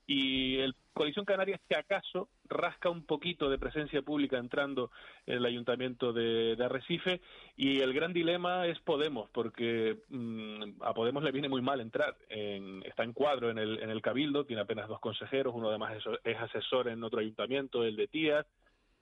y 0.06 0.58
el 0.58 0.74
Coalición 0.92 1.24
Canaria, 1.24 1.60
si 1.66 1.74
acaso, 1.74 2.28
rasca 2.44 2.88
un 2.88 3.04
poquito 3.04 3.50
de 3.50 3.58
presencia 3.58 4.02
pública 4.02 4.38
entrando 4.38 4.92
en 5.26 5.38
el 5.38 5.44
ayuntamiento 5.44 6.12
de, 6.12 6.56
Arrecife 6.60 7.20
y 7.56 7.80
el 7.80 7.92
gran 7.92 8.12
dilema 8.12 8.66
es 8.68 8.78
Podemos, 8.80 9.28
porque 9.30 9.98
mm, 10.08 10.82
a 10.82 10.94
Podemos 10.94 11.24
le 11.24 11.32
viene 11.32 11.48
muy 11.48 11.62
mal 11.62 11.80
entrar. 11.80 12.16
está 12.28 13.02
en 13.02 13.12
cuadro 13.12 13.50
en 13.50 13.58
el, 13.58 13.82
en 13.82 13.90
el 13.90 14.02
Cabildo, 14.02 14.44
tiene 14.44 14.62
apenas 14.62 14.88
dos 14.88 15.00
consejeros, 15.00 15.52
uno 15.54 15.68
además 15.68 15.96
es, 16.22 16.36
asesor 16.36 16.88
en 16.88 17.02
otro 17.02 17.18
ayuntamiento, 17.18 17.82
el 17.82 17.96
de 17.96 18.06
Tías. 18.06 18.46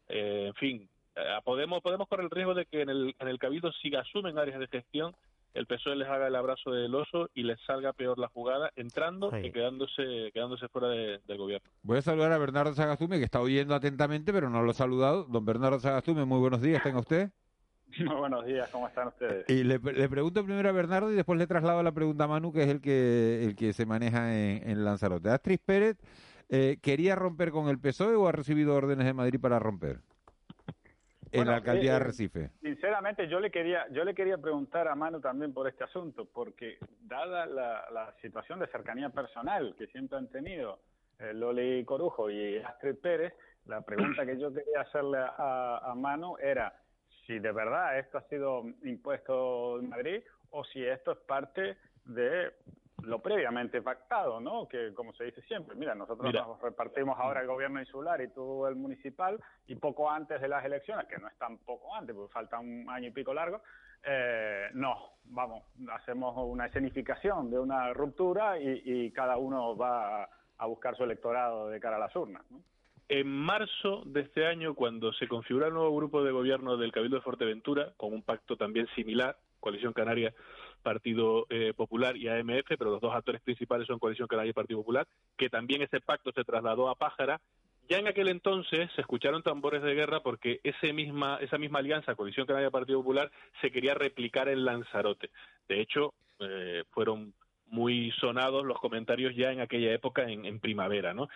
Eh, 0.08 0.46
en 0.46 0.54
fin, 0.54 0.88
Podemos, 1.44 1.82
Podemos 1.82 2.08
correr 2.08 2.24
el 2.24 2.30
riesgo 2.30 2.54
de 2.54 2.64
que 2.64 2.80
en 2.80 2.88
el, 2.88 3.14
en 3.18 3.28
el 3.28 3.38
Cabildo, 3.38 3.70
si 3.72 3.94
asumen 3.94 4.38
áreas 4.38 4.60
de 4.60 4.68
gestión, 4.68 5.14
el 5.54 5.66
PSOE 5.66 5.96
les 5.96 6.08
haga 6.08 6.28
el 6.28 6.36
abrazo 6.36 6.70
del 6.70 6.94
oso 6.94 7.28
y 7.34 7.42
les 7.42 7.60
salga 7.66 7.92
peor 7.92 8.18
la 8.18 8.28
jugada 8.28 8.70
entrando 8.76 9.30
y 9.38 9.50
quedándose 9.50 10.30
quedándose 10.32 10.68
fuera 10.68 10.88
del 10.88 11.38
gobierno. 11.38 11.68
Voy 11.82 11.98
a 11.98 12.02
saludar 12.02 12.32
a 12.32 12.38
Bernardo 12.38 12.74
Sagastume, 12.74 13.18
que 13.18 13.24
está 13.24 13.40
oyendo 13.40 13.74
atentamente, 13.74 14.32
pero 14.32 14.48
no 14.48 14.62
lo 14.62 14.70
he 14.70 14.74
saludado. 14.74 15.24
Don 15.24 15.44
Bernardo 15.44 15.78
Sagastume, 15.78 16.24
muy 16.24 16.38
buenos 16.38 16.62
días, 16.62 16.82
tenga 16.82 17.00
usted. 17.00 17.30
Muy 17.98 18.16
buenos 18.16 18.46
días, 18.46 18.70
¿cómo 18.70 18.88
están 18.88 19.08
ustedes? 19.08 19.44
Y 19.50 19.64
le, 19.64 19.78
pregunto 19.78 20.42
primero 20.46 20.66
a 20.66 20.72
Bernardo 20.72 21.12
y 21.12 21.14
después 21.14 21.38
le 21.38 21.46
traslado 21.46 21.82
la 21.82 21.92
pregunta 21.92 22.24
a 22.24 22.26
Manu, 22.26 22.50
que 22.50 22.62
es 22.62 22.68
el 22.70 22.80
que 22.80 23.44
el 23.44 23.54
que 23.54 23.74
se 23.74 23.84
maneja 23.84 24.34
en, 24.34 24.82
Lanzarote. 24.82 25.28
¿Astrid 25.28 25.58
Pérez 25.62 25.98
eh, 26.48 26.78
quería 26.80 27.16
romper 27.16 27.50
con 27.50 27.68
el 27.68 27.78
PSOE 27.78 28.14
o 28.14 28.28
ha 28.28 28.32
recibido 28.32 28.74
órdenes 28.74 29.04
de 29.04 29.12
Madrid 29.12 29.38
para 29.38 29.58
romper? 29.58 30.00
En 31.32 31.46
la 31.46 31.56
alcaldía 31.56 31.92
de 31.92 31.96
eh, 31.96 32.04
Recife. 32.04 32.50
Sinceramente, 32.60 33.28
yo 33.28 33.40
le 33.40 33.50
quería 33.50 33.86
yo 33.90 34.04
le 34.04 34.14
quería 34.14 34.38
preguntar 34.38 34.88
a 34.88 34.94
Manu 34.94 35.20
también 35.20 35.52
por 35.52 35.68
este 35.68 35.84
asunto, 35.84 36.26
porque 36.32 36.78
dada 37.00 37.46
la, 37.46 38.14
situación 38.20 38.60
de 38.60 38.66
cercanía 38.68 39.08
personal 39.08 39.74
que 39.76 39.86
siempre 39.88 40.18
han 40.18 40.28
tenido 40.28 40.78
eh, 41.18 41.32
Loli 41.34 41.84
Corujo 41.84 42.30
y 42.30 42.58
Astrid 42.58 42.96
Pérez, 42.96 43.34
La 43.66 43.80
pregunta 43.80 44.24
que 44.26 44.38
yo 44.38 44.52
quería 44.52 44.82
hacerle 44.82 45.18
a, 45.18 45.80
a 45.82 45.94
Manu 45.94 46.36
era 46.38 46.74
si 47.26 47.38
de 47.38 47.52
verdad 47.52 47.98
esto 47.98 48.18
ha 48.18 48.28
sido 48.28 48.64
impuesto 48.84 49.80
en 49.80 49.88
Madrid 49.88 50.22
o 50.50 50.64
si 50.64 50.84
esto 50.84 51.12
es 51.12 51.18
parte 51.18 51.76
de 52.04 52.52
lo 53.04 53.20
previamente 53.20 53.82
pactado, 53.82 54.40
¿no? 54.40 54.68
Que 54.68 54.92
como 54.94 55.12
se 55.14 55.24
dice 55.24 55.42
siempre, 55.42 55.74
mira, 55.76 55.94
nosotros 55.94 56.32
nos 56.32 56.60
repartimos 56.60 57.18
ahora 57.18 57.40
el 57.40 57.46
gobierno 57.46 57.80
insular 57.80 58.20
y 58.20 58.28
tú 58.28 58.66
el 58.66 58.76
municipal 58.76 59.38
y 59.66 59.74
poco 59.76 60.10
antes 60.10 60.40
de 60.40 60.48
las 60.48 60.64
elecciones, 60.64 61.06
que 61.06 61.18
no 61.18 61.28
es 61.28 61.36
tan 61.38 61.58
poco 61.58 61.94
antes, 61.94 62.14
porque 62.14 62.32
falta 62.32 62.58
un 62.58 62.86
año 62.88 63.08
y 63.08 63.10
pico 63.10 63.34
largo, 63.34 63.62
eh, 64.04 64.68
no, 64.74 65.12
vamos, 65.24 65.64
hacemos 65.92 66.34
una 66.36 66.66
escenificación 66.66 67.50
de 67.50 67.58
una 67.58 67.92
ruptura 67.92 68.58
y, 68.58 69.10
cada 69.12 69.36
uno 69.36 69.76
va 69.76 70.28
a, 70.58 70.66
buscar 70.66 70.96
su 70.96 71.04
electorado 71.04 71.68
de 71.68 71.80
cara 71.80 71.96
a 71.96 72.00
las 72.00 72.14
urnas, 72.14 72.44
En 73.08 73.28
marzo 73.28 74.02
de 74.06 74.20
este 74.20 74.46
año, 74.46 74.74
cuando 74.74 75.12
se 75.12 75.28
configura 75.28 75.66
el 75.66 75.74
nuevo 75.74 75.94
grupo 75.96 76.22
de 76.22 76.32
gobierno 76.32 76.76
del 76.76 76.92
Cabildo 76.92 77.16
de 77.16 77.22
Fuerteventura, 77.22 77.92
con 77.96 78.12
un 78.12 78.22
pacto 78.22 78.56
también 78.56 78.86
similar, 78.94 79.36
Coalición 79.60 79.92
Canaria 79.92 80.32
Partido 80.82 81.46
eh, 81.48 81.72
Popular 81.74 82.16
y 82.16 82.28
AMF, 82.28 82.66
pero 82.78 82.90
los 82.90 83.00
dos 83.00 83.14
actores 83.14 83.40
principales 83.42 83.86
son 83.86 83.98
Coalición 83.98 84.28
Canaria 84.28 84.50
y 84.50 84.54
Partido 84.54 84.80
Popular, 84.80 85.06
que 85.36 85.48
también 85.48 85.82
ese 85.82 86.00
pacto 86.00 86.32
se 86.32 86.44
trasladó 86.44 86.88
a 86.88 86.94
Pájara. 86.94 87.40
Ya 87.88 87.98
en 87.98 88.06
aquel 88.06 88.28
entonces 88.28 88.90
se 88.94 89.00
escucharon 89.00 89.42
tambores 89.42 89.82
de 89.82 89.94
guerra 89.94 90.20
porque 90.20 90.60
ese 90.62 90.92
misma, 90.92 91.38
esa 91.40 91.58
misma 91.58 91.80
alianza, 91.80 92.14
Coalición 92.14 92.46
Canaria 92.46 92.68
y 92.68 92.72
Partido 92.72 93.00
Popular, 93.00 93.30
se 93.60 93.70
quería 93.70 93.94
replicar 93.94 94.48
en 94.48 94.64
Lanzarote. 94.64 95.30
De 95.68 95.80
hecho, 95.80 96.14
eh, 96.38 96.84
fueron 96.90 97.34
muy 97.66 98.12
sonados 98.20 98.64
los 98.64 98.78
comentarios 98.78 99.34
ya 99.34 99.50
en 99.50 99.60
aquella 99.60 99.92
época, 99.92 100.24
en, 100.28 100.60
primavera, 100.60 101.14
¿no? 101.14 101.28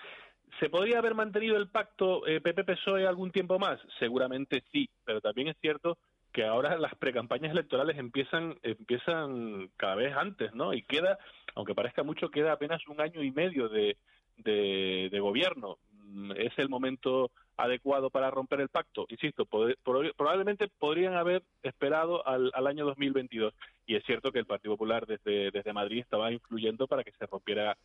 ¿Se 0.60 0.68
podría 0.68 0.98
haber 0.98 1.14
mantenido 1.14 1.56
el 1.56 1.68
pacto 1.68 2.26
eh, 2.26 2.40
PP-PSOE 2.40 3.06
algún 3.06 3.30
tiempo 3.32 3.58
más? 3.58 3.80
Seguramente 3.98 4.62
sí, 4.70 4.88
pero 5.04 5.20
también 5.20 5.48
es 5.48 5.56
cierto 5.60 5.98
que 6.36 6.44
ahora 6.44 6.76
las 6.76 6.94
precampañas 6.96 7.52
electorales 7.52 7.96
empiezan 7.96 8.58
empiezan 8.62 9.70
cada 9.78 9.94
vez 9.94 10.14
antes, 10.14 10.52
¿no? 10.52 10.74
Y 10.74 10.82
queda, 10.82 11.18
aunque 11.54 11.74
parezca 11.74 12.02
mucho, 12.02 12.28
queda 12.28 12.52
apenas 12.52 12.86
un 12.88 13.00
año 13.00 13.22
y 13.22 13.30
medio 13.30 13.70
de, 13.70 13.96
de, 14.36 15.18
gobierno. 15.18 15.78
Mm, 15.94 16.32
¿Es 16.32 16.52
el 16.58 16.68
momento 16.68 17.30
adecuado 17.56 18.10
para 18.10 18.30
romper 18.30 18.60
el 18.60 18.68
pacto? 18.68 19.06
Insisto, 19.08 19.46
probablemente 19.46 20.68
podrían 20.78 21.14
haber 21.14 21.42
esperado 21.62 22.26
al, 22.28 22.50
al, 22.52 22.66
año 22.66 22.84
2022. 22.84 23.54
Y 23.86 23.96
es 23.96 24.04
cierto 24.04 24.30
que 24.30 24.40
el 24.40 24.44
Partido 24.44 24.74
Popular 24.74 25.06
desde, 25.06 25.50
desde 25.50 25.72
Madrid 25.72 26.00
estaba 26.00 26.32
influyendo 26.32 26.86
para 26.86 27.02
que 27.02 27.12
se 27.12 27.24
rompiera 27.24 27.78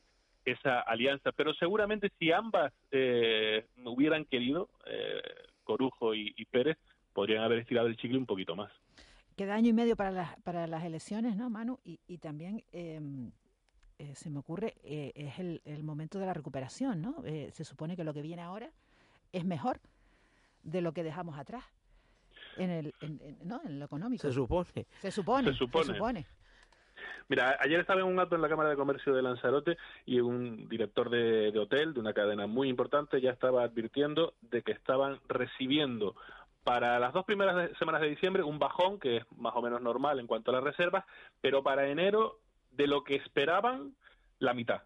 esa 0.44 0.82
alianza. 0.82 1.32
Pero 1.32 1.54
seguramente 1.54 2.12
si 2.20 2.34
ambas 2.34 2.74
eh, 2.92 3.66
hubieran 3.86 4.26
querido, 4.26 4.68
eh, 4.88 5.22
Corujo 5.64 6.14
y 6.14 6.46
Pérez, 6.52 6.78
podrían 7.14 7.44
haber 7.44 7.60
estirado 7.60 7.88
el 7.88 7.98
chicle 7.98 8.18
un 8.18 8.26
poquito 8.26 8.56
más. 8.56 8.72
Queda 9.36 9.56
año 9.56 9.70
y 9.70 9.74
medio 9.74 9.96
para 9.96 10.12
las, 10.12 10.40
para 10.42 10.68
las 10.68 10.84
elecciones, 10.84 11.36
¿no, 11.36 11.50
Manu? 11.50 11.80
Y, 11.84 12.00
y 12.08 12.18
también 12.18 12.64
em, 12.72 13.32
eh, 13.98 14.16
se 14.16 14.30
me 14.30 14.40
ocurre, 14.40 14.76
eh, 14.84 15.12
es 15.16 15.40
el, 15.40 15.62
el, 15.64 15.84
momento 15.84 16.20
de 16.20 16.26
la 16.26 16.34
recuperación, 16.34 17.02
¿no? 17.02 17.24
Eh, 17.24 17.50
se 17.52 17.64
supone 17.64 17.96
que 17.96 18.04
lo 18.04 18.14
que 18.14 18.22
viene 18.22 18.42
ahora 18.42 18.72
es 19.32 19.46
mejor 19.46 19.80
de 20.64 20.82
lo 20.82 20.92
que 20.92 21.04
dejamos 21.04 21.38
atrás. 21.38 21.64
En, 22.58 22.70
el, 22.70 22.94
en, 23.00 23.38
¿no? 23.44 23.62
en 23.64 23.80
lo 23.80 23.86
económico. 23.86 24.28
Se 24.28 24.34
supone. 24.34 24.86
Se 25.00 25.12
supone. 25.12 25.52
Se 25.52 25.58
supone. 25.58 26.26
Mira, 27.30 27.58
ayer 27.62 27.80
estaba 27.80 28.02
en 28.02 28.08
un 28.08 28.20
acto 28.20 28.36
en 28.36 28.42
la 28.42 28.50
Cámara 28.50 28.70
de 28.70 28.76
Comercio 28.76 29.14
de 29.14 29.22
Lanzarote 29.22 29.78
y 30.06 30.20
un 30.20 30.68
director 30.68 31.10
de, 31.10 31.52
de, 31.52 31.60
hotel 31.60 31.94
de 31.94 32.00
una 32.00 32.14
cadena 32.14 32.48
muy 32.48 32.68
importante 32.70 33.22
ya 33.22 33.32
estaba 33.32 33.64
advirtiendo 33.64 34.34
de 34.42 34.64
que 34.64 34.74
estaban 34.74 35.20
recibiendo 35.30 36.16
para 36.64 37.00
las 37.00 37.14
dos 37.14 37.26
primeras 37.26 37.76
semanas 37.78 38.02
de 38.02 38.10
diciembre 38.10 38.44
un 38.44 38.60
bajón 38.60 39.00
que 39.00 39.18
es 39.18 39.32
más 39.38 39.54
o 39.56 39.62
menos 39.62 39.82
normal 39.82 40.20
en 40.20 40.28
cuanto 40.28 40.52
a 40.52 40.56
las 40.56 40.64
reservas, 40.64 41.06
pero 41.42 41.64
para 41.64 41.88
enero 41.88 42.40
de 42.72 42.88
lo 42.88 43.04
que 43.04 43.16
esperaban 43.16 43.96
la 44.40 44.54
mitad. 44.54 44.82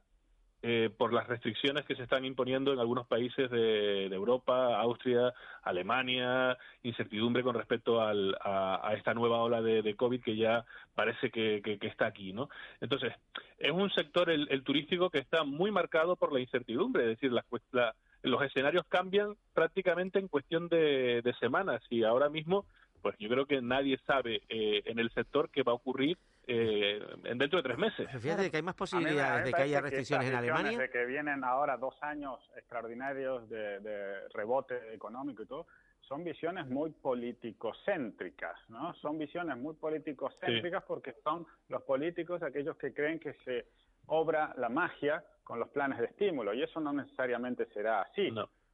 Eh, 0.68 0.90
por 0.90 1.14
las 1.14 1.28
restricciones 1.28 1.86
que 1.86 1.96
se 1.96 2.02
están 2.02 2.26
imponiendo 2.26 2.74
en 2.74 2.80
algunos 2.80 3.06
países 3.06 3.52
de, 3.52 4.06
Europa, 4.08 4.80
Austria, 4.80 5.32
Alemania, 5.62 6.58
incertidumbre 6.82 7.44
con 7.44 7.54
respecto 7.54 8.02
al, 8.02 8.36
a, 8.42 8.92
esta 8.98 9.14
nueva 9.14 9.44
ola 9.44 9.62
de, 9.62 9.96
COVID 9.96 10.24
que 10.24 10.36
ya 10.36 10.66
parece 10.96 11.30
que, 11.30 11.78
está 11.82 12.08
aquí, 12.08 12.34
¿no? 12.34 12.50
Entonces, 12.82 13.14
es 13.60 13.72
un 13.72 13.92
sector, 13.92 14.32
el, 14.32 14.64
turístico, 14.64 15.12
que 15.12 15.20
está 15.20 15.44
muy 15.44 15.70
marcado 15.70 16.16
por 16.16 16.34
la 16.34 16.40
incertidumbre, 16.40 17.04
es 17.04 17.10
decir, 17.10 17.32
la, 17.32 17.46
la, 17.72 17.94
los 18.26 18.42
escenarios 18.44 18.86
cambian 18.88 19.36
prácticamente 19.54 20.20
en 20.20 20.28
cuestión 20.28 20.68
de, 20.68 21.22
semanas 21.40 21.82
y 21.90 22.04
ahora 22.04 22.30
mismo 22.30 22.66
pues 23.02 23.16
yo 23.20 23.30
creo 23.30 23.46
que 23.46 23.62
nadie 23.62 24.00
sabe 24.08 24.42
eh, 24.50 24.82
en 24.86 24.98
el 24.98 25.12
sector 25.12 25.52
qué 25.52 25.62
va 25.62 25.74
a 25.74 25.76
ocurrir 25.76 26.18
eh, 26.48 27.00
dentro 27.36 27.58
de 27.58 27.64
tres 27.64 27.78
meses. 27.78 28.08
Fíjate 28.20 28.50
que 28.50 28.58
hay 28.58 28.64
más 28.64 28.76
posibilidades 28.76 29.46
de 29.46 29.54
que 29.54 29.62
haya 29.62 29.82
restricciones 29.82 30.30
en 30.30 30.36
Alemania. 30.36 30.78
De 30.78 30.90
que 30.90 31.06
vienen 31.06 31.44
ahora 31.44 31.78
dos 31.78 31.96
años 32.02 32.40
extraordinarios 32.56 33.48
de, 33.50 34.28
rebote 34.34 34.94
económico 34.94 35.44
y 35.44 35.46
todo, 35.46 35.68
son 36.02 36.24
visiones 36.24 36.68
muy 36.68 36.92
político-céntricas, 36.92 38.58
¿no? 38.70 38.94
Son 38.96 39.18
visiones 39.18 39.58
muy 39.58 39.76
político-céntricas 39.76 40.84
porque 40.84 41.16
son 41.24 41.46
los 41.70 41.84
políticos 41.84 42.42
aquellos 42.44 42.78
que 42.78 42.94
creen 42.94 43.20
que 43.20 43.34
se 43.46 43.68
obra 44.08 44.54
la 44.58 44.70
magia 44.70 45.24
con 45.46 45.60
los 45.60 45.70
planes 45.70 46.00
de 46.00 46.06
estímulo 46.06 46.54
y 46.54 46.64
eso 46.64 46.82
no 46.82 46.92
necesariamente 46.92 47.68
será 47.68 48.02
así. 48.02 48.34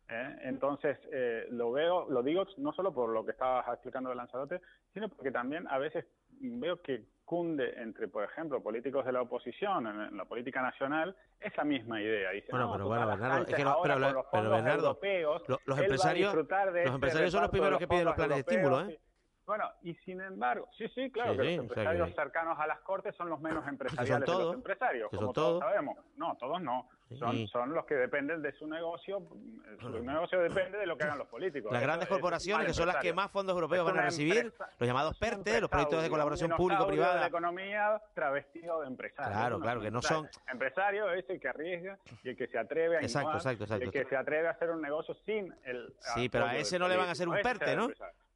¿eh? 0.09 0.35
Entonces, 0.43 0.97
eh, 1.11 1.45
lo 1.51 1.71
veo, 1.71 2.09
lo 2.09 2.23
digo 2.23 2.47
no 2.57 2.73
solo 2.73 2.91
por 2.91 3.09
lo 3.09 3.23
que 3.23 3.31
estabas 3.31 3.67
explicando 3.67 4.09
de 4.09 4.15
Lanzarote, 4.15 4.61
sino 4.93 5.09
porque 5.09 5.31
también 5.31 5.67
a 5.67 5.77
veces 5.77 6.05
veo 6.39 6.81
que 6.81 7.03
cunde 7.25 7.73
entre, 7.77 8.07
por 8.07 8.23
ejemplo, 8.23 8.63
políticos 8.63 9.05
de 9.05 9.11
la 9.11 9.21
oposición 9.21 9.85
en, 9.85 10.17
la 10.17 10.25
política 10.25 10.61
nacional 10.61 11.15
esa 11.39 11.63
misma 11.63 12.01
idea. 12.01 12.31
Dice, 12.31 12.47
bueno, 12.51 12.71
pero 12.71 12.87
bueno, 12.87 13.07
Bernardo, 13.07 13.45
es 13.47 13.55
que 13.55 13.63
no, 13.63 13.77
pero, 13.83 14.49
Bernardo, 14.49 14.99
los, 15.65 15.79
empresarios, 15.79 16.33
los 16.33 16.95
empresarios 16.95 17.31
son 17.31 17.41
los 17.41 17.51
primeros 17.51 17.79
que 17.79 17.87
piden 17.87 18.05
los 18.05 18.15
planes 18.15 18.35
de 18.35 18.39
estímulo, 18.41 18.81
¿eh? 18.89 18.99
Bueno, 19.51 19.69
y 19.83 19.93
sin 20.05 20.21
embargo, 20.21 20.69
sí, 20.77 20.87
sí, 20.95 21.11
claro, 21.11 21.33
que 21.33 21.43
los 21.43 21.47
empresarios 21.47 22.15
cercanos 22.15 22.57
a 22.57 22.65
las 22.67 22.79
cortes 22.79 23.13
son 23.17 23.27
los 23.27 23.41
menos 23.41 23.67
empresariales 23.67 24.25
de 24.25 24.33
los 24.33 24.53
empresarios, 24.53 25.09
como 25.09 25.33
todos 25.33 25.59
sabemos. 25.59 25.97
No, 26.15 26.37
todos 26.37 26.61
no. 26.61 26.87
Son, 27.19 27.45
son 27.49 27.73
los 27.73 27.85
que 27.85 27.95
dependen 27.95 28.41
de 28.41 28.53
su 28.53 28.65
negocio. 28.65 29.21
Su 29.81 29.89
negocio 29.89 30.39
depende 30.39 30.77
de 30.77 30.85
lo 30.85 30.97
que 30.97 31.03
hagan 31.03 31.17
los 31.17 31.27
políticos. 31.27 31.69
Las 31.69 31.81
grandes 31.81 32.07
corporaciones, 32.07 32.67
que 32.67 32.73
son 32.73 32.87
las 32.87 32.95
que 33.01 33.11
más 33.11 33.29
fondos 33.29 33.53
europeos 33.53 33.83
van 33.85 33.99
a 33.99 34.03
recibir, 34.03 34.53
los 34.79 34.87
llamados 34.87 35.17
PERTE, 35.17 35.59
los 35.59 35.69
proyectos 35.69 36.01
de 36.01 36.09
colaboración 36.09 36.51
público-privada. 36.51 37.19
la 37.19 37.27
economía 37.27 38.01
travestido 38.13 38.79
de 38.79 38.87
empresario. 38.87 39.33
Claro, 39.33 39.59
claro, 39.59 39.81
que 39.81 39.91
no 39.91 40.01
son. 40.01 40.29
Empresario 40.49 41.11
es 41.11 41.29
el 41.29 41.41
que 41.41 41.49
arriesga 41.49 41.99
y 42.23 42.29
el 42.29 42.37
que 42.37 42.47
se 42.47 42.57
atreve 42.57 42.99
a 42.99 43.01
exacto, 43.01 43.35
exacto, 43.35 43.65
exacto. 43.65 43.83
el 43.83 43.91
que 43.91 44.05
se 44.05 44.15
atreve 44.15 44.47
a 44.47 44.51
hacer 44.51 44.69
un 44.69 44.81
negocio 44.81 45.13
sin 45.25 45.53
el. 45.65 45.93
Sí, 46.15 46.29
pero 46.29 46.45
a 46.45 46.55
ese 46.55 46.79
no 46.79 46.87
le 46.87 46.95
van 46.95 47.09
a 47.09 47.11
hacer 47.11 47.27
un 47.27 47.35
PERTE, 47.41 47.75
¿no? 47.75 47.89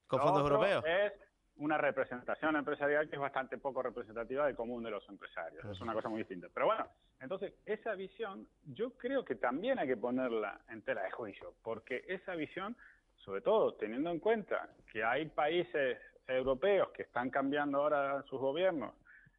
Con 0.08 0.20
fondos 0.20 0.42
europeos. 0.42 0.84
Es 0.86 1.14
una 1.58 1.78
representación 1.78 2.56
empresarial 2.56 3.08
que 3.08 3.16
es 3.16 3.22
bastante 3.22 3.58
poco 3.58 3.82
representativa 3.82 4.46
del 4.46 4.56
común 4.56 4.84
de 4.84 4.92
los 4.92 5.08
empresarios. 5.08 5.64
Es 5.66 5.80
una 5.80 5.94
cosa 5.94 6.10
muy 6.10 6.20
distinta. 6.20 6.48
Pero 6.54 6.68
bueno, 6.68 6.88
entonces 7.20 7.54
esa 7.66 7.96
visión 7.96 8.48
yo 8.66 8.92
creo 8.92 9.24
que 9.24 9.36
también 9.36 9.80
hay 9.80 9.88
que 9.88 9.98
ponerla 9.98 10.60
en 10.70 10.82
tela 10.82 11.04
de 11.04 11.12
juicio, 11.12 11.54
porque 11.64 12.04
esa 12.08 12.36
visión, 12.36 12.76
sobre 13.24 13.42
todo 13.42 13.74
teniendo 13.76 14.10
en 14.10 14.20
cuenta 14.20 14.70
que 14.92 15.04
hay 15.04 15.28
países 15.28 15.98
europeos 16.28 16.90
que 16.90 17.04
están 17.04 17.30
cambiando 17.30 17.82
ahora 17.82 18.22
sus 18.24 18.40
gobiernos, 18.40 18.94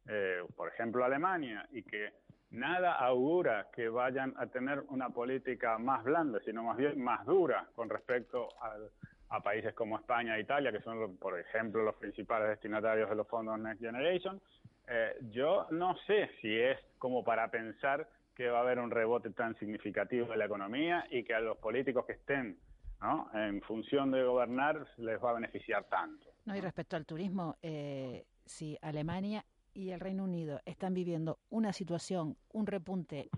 eh, 0.07 0.43
por 0.55 0.69
ejemplo 0.69 1.05
Alemania, 1.05 1.67
y 1.71 1.83
que 1.83 2.13
nada 2.49 2.93
augura 2.93 3.67
que 3.73 3.89
vayan 3.89 4.33
a 4.37 4.47
tener 4.47 4.81
una 4.89 5.09
política 5.09 5.77
más 5.77 6.03
blanda, 6.03 6.39
sino 6.45 6.63
más 6.63 6.77
bien 6.77 6.99
más 6.99 7.25
dura 7.25 7.67
con 7.75 7.89
respecto 7.89 8.49
al 8.61 8.89
a 9.29 9.41
países 9.41 9.73
como 9.73 9.97
España 9.97 10.37
e 10.37 10.41
Italia, 10.41 10.71
que 10.71 10.81
son, 10.81 11.17
por 11.17 11.39
ejemplo, 11.39 11.83
los 11.83 11.95
principales 11.95 12.49
destinatarios 12.49 13.09
de 13.09 13.15
los 13.15 13.27
fondos 13.27 13.59
Next 13.59 13.81
Generation, 13.81 14.41
eh, 14.87 15.17
yo 15.31 15.67
no 15.71 15.97
sé 16.07 16.29
si 16.41 16.57
es 16.57 16.77
como 16.97 17.23
para 17.23 17.49
pensar 17.51 18.07
que 18.35 18.49
va 18.49 18.59
a 18.59 18.61
haber 18.61 18.79
un 18.79 18.91
rebote 18.91 19.31
tan 19.31 19.57
significativo 19.57 20.27
de 20.27 20.37
la 20.37 20.45
economía 20.45 21.05
y 21.09 21.23
que 21.23 21.33
a 21.33 21.39
los 21.39 21.57
políticos 21.57 22.05
que 22.05 22.13
estén 22.13 22.57
¿no? 23.01 23.29
en 23.33 23.61
función 23.61 24.11
de 24.11 24.23
gobernar 24.23 24.87
les 24.97 25.21
va 25.21 25.31
a 25.31 25.33
beneficiar 25.33 25.83
tanto. 25.85 26.27
No, 26.45 26.55
y 26.55 26.61
respecto 26.61 26.95
al 26.95 27.05
turismo, 27.05 27.57
eh, 27.61 28.25
si 28.45 28.77
Alemania 28.81 29.43
y 29.73 29.91
el 29.91 29.99
Reino 29.99 30.23
Unido 30.23 30.61
están 30.65 30.93
viviendo 30.93 31.39
una 31.49 31.73
situación, 31.73 32.37
un 32.53 32.65
repunte 32.65 33.29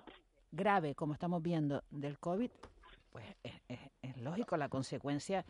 grave, 0.52 0.94
como 0.94 1.14
estamos 1.14 1.42
viendo, 1.42 1.84
del 1.90 2.20
COVID, 2.20 2.52
pues 3.12 3.26
es 3.44 4.18
lógico, 4.18 4.58
la 4.58 4.70
consecuencia 4.70 5.46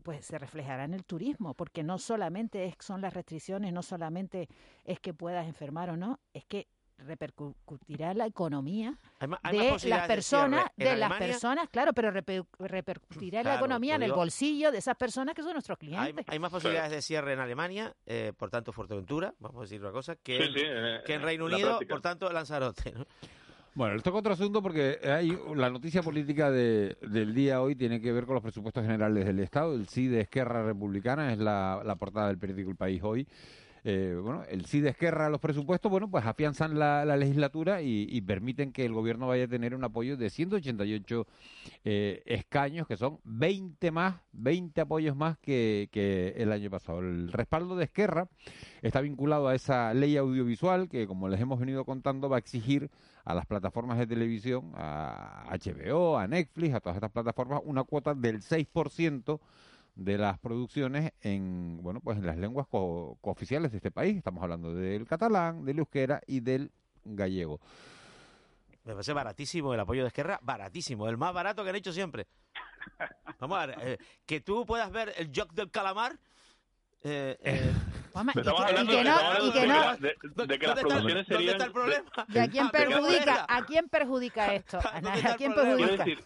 pues 0.00 0.24
se 0.26 0.38
reflejará 0.38 0.84
en 0.84 0.94
el 0.94 1.04
turismo, 1.04 1.54
porque 1.54 1.82
no 1.82 1.98
solamente 1.98 2.64
es, 2.64 2.74
son 2.80 3.00
las 3.00 3.14
restricciones, 3.14 3.72
no 3.72 3.82
solamente 3.82 4.48
es 4.84 5.00
que 5.00 5.14
puedas 5.14 5.46
enfermar 5.46 5.90
o 5.90 5.96
no, 5.96 6.18
es 6.34 6.44
que 6.44 6.66
repercutirá 7.24 8.10
en 8.10 8.18
la 8.18 8.26
economía 8.26 8.94
Hay 9.20 9.28
hay 9.42 9.58
de 9.58 9.88
las 9.88 10.02
de 10.02 10.08
personas, 10.14 10.66
de 10.76 10.96
las 10.96 11.12
personas, 11.14 11.68
claro, 11.70 11.92
pero 11.94 12.10
reper- 12.12 12.46
repercutirá 12.58 13.40
en 13.40 13.46
la 13.46 13.56
economía, 13.56 13.94
en 13.94 14.02
el 14.02 14.12
bolsillo 14.12 14.70
de 14.70 14.78
esas 14.78 14.96
personas 14.96 15.34
que 15.34 15.42
son 15.42 15.52
nuestros 15.54 15.78
clientes. 15.78 16.24
hay 16.28 16.38
más 16.38 16.50
posibilidades 16.50 16.90
de 16.90 17.00
cierre 17.02 17.32
en 17.32 17.40
Alemania, 17.40 17.94
eh, 18.06 18.32
por 18.36 18.50
tanto 18.50 18.72
Fuerteventura, 18.72 19.34
vamos 19.38 19.58
a 19.58 19.62
decir 19.62 19.80
una 19.80 19.92
cosa, 19.92 20.16
que, 20.16 20.36
Sí, 20.36 20.42
en, 20.42 20.52
sí, 20.54 20.60
que 21.06 21.14
en 21.14 21.22
Reino 21.22 21.46
Unido, 21.46 21.68
práctica. 21.68 21.94
por 21.94 22.00
tanto 22.02 22.30
Lanzarote. 22.30 22.92
¿no? 22.92 23.06
Bueno, 23.80 23.94
les 23.94 24.02
toca 24.02 24.18
otro 24.18 24.34
asunto 24.34 24.60
porque 24.60 24.98
hay 25.04 25.34
la 25.56 25.70
noticia 25.70 26.02
política 26.02 26.50
de- 26.50 26.98
del 27.00 27.32
día 27.32 27.62
hoy 27.62 27.74
tiene 27.76 27.98
que 27.98 28.12
ver 28.12 28.26
con 28.26 28.34
los 28.34 28.42
presupuestos 28.42 28.82
generales 28.84 29.24
del 29.24 29.38
Estado. 29.40 29.74
El 29.74 29.88
sí 29.88 30.06
de 30.06 30.20
Esquerra 30.20 30.62
Republicana 30.62 31.32
es 31.32 31.38
la, 31.38 31.80
la 31.82 31.96
portada 31.96 32.28
del 32.28 32.36
periódico 32.36 32.68
El 32.72 32.76
País 32.76 33.00
hoy. 33.02 33.26
Eh, 33.84 34.18
bueno, 34.22 34.44
el 34.48 34.66
sí 34.66 34.80
de 34.80 34.90
Esquerra 34.90 35.30
los 35.30 35.40
presupuestos, 35.40 35.90
bueno, 35.90 36.10
pues 36.10 36.24
afianzan 36.26 36.78
la, 36.78 37.04
la 37.04 37.16
legislatura 37.16 37.82
y, 37.82 38.06
y 38.10 38.20
permiten 38.20 38.72
que 38.72 38.84
el 38.84 38.92
gobierno 38.92 39.26
vaya 39.26 39.44
a 39.44 39.48
tener 39.48 39.74
un 39.74 39.84
apoyo 39.84 40.16
de 40.16 40.30
188 40.30 41.26
eh, 41.84 42.22
escaños, 42.26 42.86
que 42.86 42.96
son 42.96 43.20
20 43.24 43.90
más, 43.90 44.16
20 44.32 44.80
apoyos 44.80 45.16
más 45.16 45.38
que, 45.38 45.88
que 45.92 46.34
el 46.36 46.52
año 46.52 46.70
pasado. 46.70 47.00
El 47.00 47.32
respaldo 47.32 47.76
de 47.76 47.84
Esquerra 47.84 48.28
está 48.82 49.00
vinculado 49.00 49.48
a 49.48 49.54
esa 49.54 49.94
ley 49.94 50.16
audiovisual 50.16 50.88
que, 50.88 51.06
como 51.06 51.28
les 51.28 51.40
hemos 51.40 51.58
venido 51.58 51.84
contando, 51.84 52.28
va 52.28 52.36
a 52.36 52.40
exigir 52.40 52.90
a 53.24 53.34
las 53.34 53.46
plataformas 53.46 53.98
de 53.98 54.06
televisión, 54.06 54.72
a 54.74 55.44
HBO, 55.50 56.18
a 56.18 56.26
Netflix, 56.26 56.74
a 56.74 56.80
todas 56.80 56.96
estas 56.96 57.10
plataformas, 57.12 57.60
una 57.64 57.84
cuota 57.84 58.14
del 58.14 58.40
6% 58.40 59.40
de 59.94 60.18
las 60.18 60.38
producciones 60.38 61.12
en 61.20 61.78
bueno 61.82 62.00
pues 62.00 62.18
en 62.18 62.26
las 62.26 62.36
lenguas 62.38 62.66
co- 62.68 63.18
cooficiales 63.20 63.70
de 63.70 63.78
este 63.78 63.90
país. 63.90 64.16
Estamos 64.16 64.42
hablando 64.42 64.74
del 64.74 65.06
catalán, 65.06 65.64
del 65.64 65.78
euskera 65.80 66.20
y 66.26 66.40
del 66.40 66.70
gallego. 67.04 67.60
Me 68.84 68.92
parece 68.94 69.12
baratísimo 69.12 69.74
el 69.74 69.80
apoyo 69.80 70.02
de 70.02 70.08
Esquerra, 70.08 70.38
baratísimo, 70.42 71.08
el 71.08 71.16
más 71.18 71.34
barato 71.34 71.62
que 71.62 71.70
han 71.70 71.76
hecho 71.76 71.92
siempre. 71.92 72.26
Vamos 73.38 73.58
a 73.58 73.66
ver, 73.66 73.78
eh, 73.82 73.98
que 74.26 74.40
tú 74.40 74.64
puedas 74.66 74.90
ver 74.90 75.12
el 75.16 75.30
joke 75.34 75.52
del 75.54 75.70
calamar. 75.70 76.18
Eh, 77.02 77.38
eh, 77.42 77.72
Juanma, 78.12 78.32
estamos 78.36 78.60
y 78.70 78.74
que- 78.74 78.82
y 78.82 78.86
que 78.86 79.04
no- 79.04 79.46
y 79.46 79.52
que 79.52 79.60
de, 79.60 79.66
no- 79.66 79.74
que 79.74 79.80
las- 79.86 80.00
de- 80.00 80.08
de 80.08 80.14
que 80.14 80.36
las 80.36 80.40
¿Dónde 80.40 80.56
está 80.58 80.80
producciones 80.80 81.06
dónde 81.06 81.24
serían... 81.24 81.52
está 81.52 81.64
el 81.64 81.72
problema? 81.72 82.10
¿De 82.28 82.40
a 82.40 82.48
quién 82.48 82.66
Ah, 82.66 82.70
¿de 82.72 82.78
qué 82.78 82.84
perjudica? 82.90 83.46
¿A 83.48 83.64
quién 83.66 83.88
perjudica 83.88 84.54
esto? 84.54 84.78
¿A, 84.78 85.00
¿Dónde 85.00 85.08
a 85.10 85.14
está 85.16 85.36
quién 85.36 85.54
perjudica? 85.54 86.04
decir, 86.04 86.24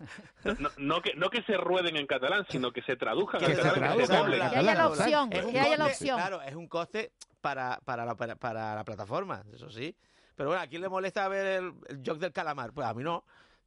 no, 0.59 0.69
no 0.79 1.01
que, 1.03 1.15
no 1.15 1.31
que 1.31 1.43
se 1.43 1.57
rueden 1.57 1.97
en 1.97 2.07
catalán, 2.07 2.45
sino 2.51 2.73
que 2.73 2.83
se 2.83 2.97
traduzcan 2.97 3.41
que 3.41 3.47
en 3.47 3.57
se 3.57 3.63
catalán, 3.63 3.97
que 3.99 4.07
se 4.07 4.13
Que 4.13 4.57
haya 4.57 4.75
la 4.75 4.89
opción, 4.89 5.33
Es 5.33 5.45
un 5.45 5.53
que 5.53 5.61
haya 5.61 5.77
la 5.77 5.85
coste, 5.85 5.93
opción. 6.05 6.17
Claro, 6.19 6.43
es 6.43 6.55
un 6.55 6.69
coste 6.69 7.13
para, 7.41 7.79
para, 7.85 8.05
la, 8.05 8.15
para, 8.17 8.37
para 8.37 8.75
la 8.75 8.85
plataforma, 8.85 9.43
eso 9.53 9.71
sí. 9.71 9.95
Pero 10.37 10.49
bueno, 10.49 10.63
¿a 10.63 10.67
quién 10.67 10.83
le 10.83 10.89
molesta 10.89 11.29
ver 11.29 11.47
el, 11.63 11.73
el 11.89 12.03
joke 12.05 12.19
del 12.19 12.33
calamar? 12.33 12.73
Pues 12.73 12.87
a 12.87 12.95
mí 12.95 13.05
no. 13.05 13.25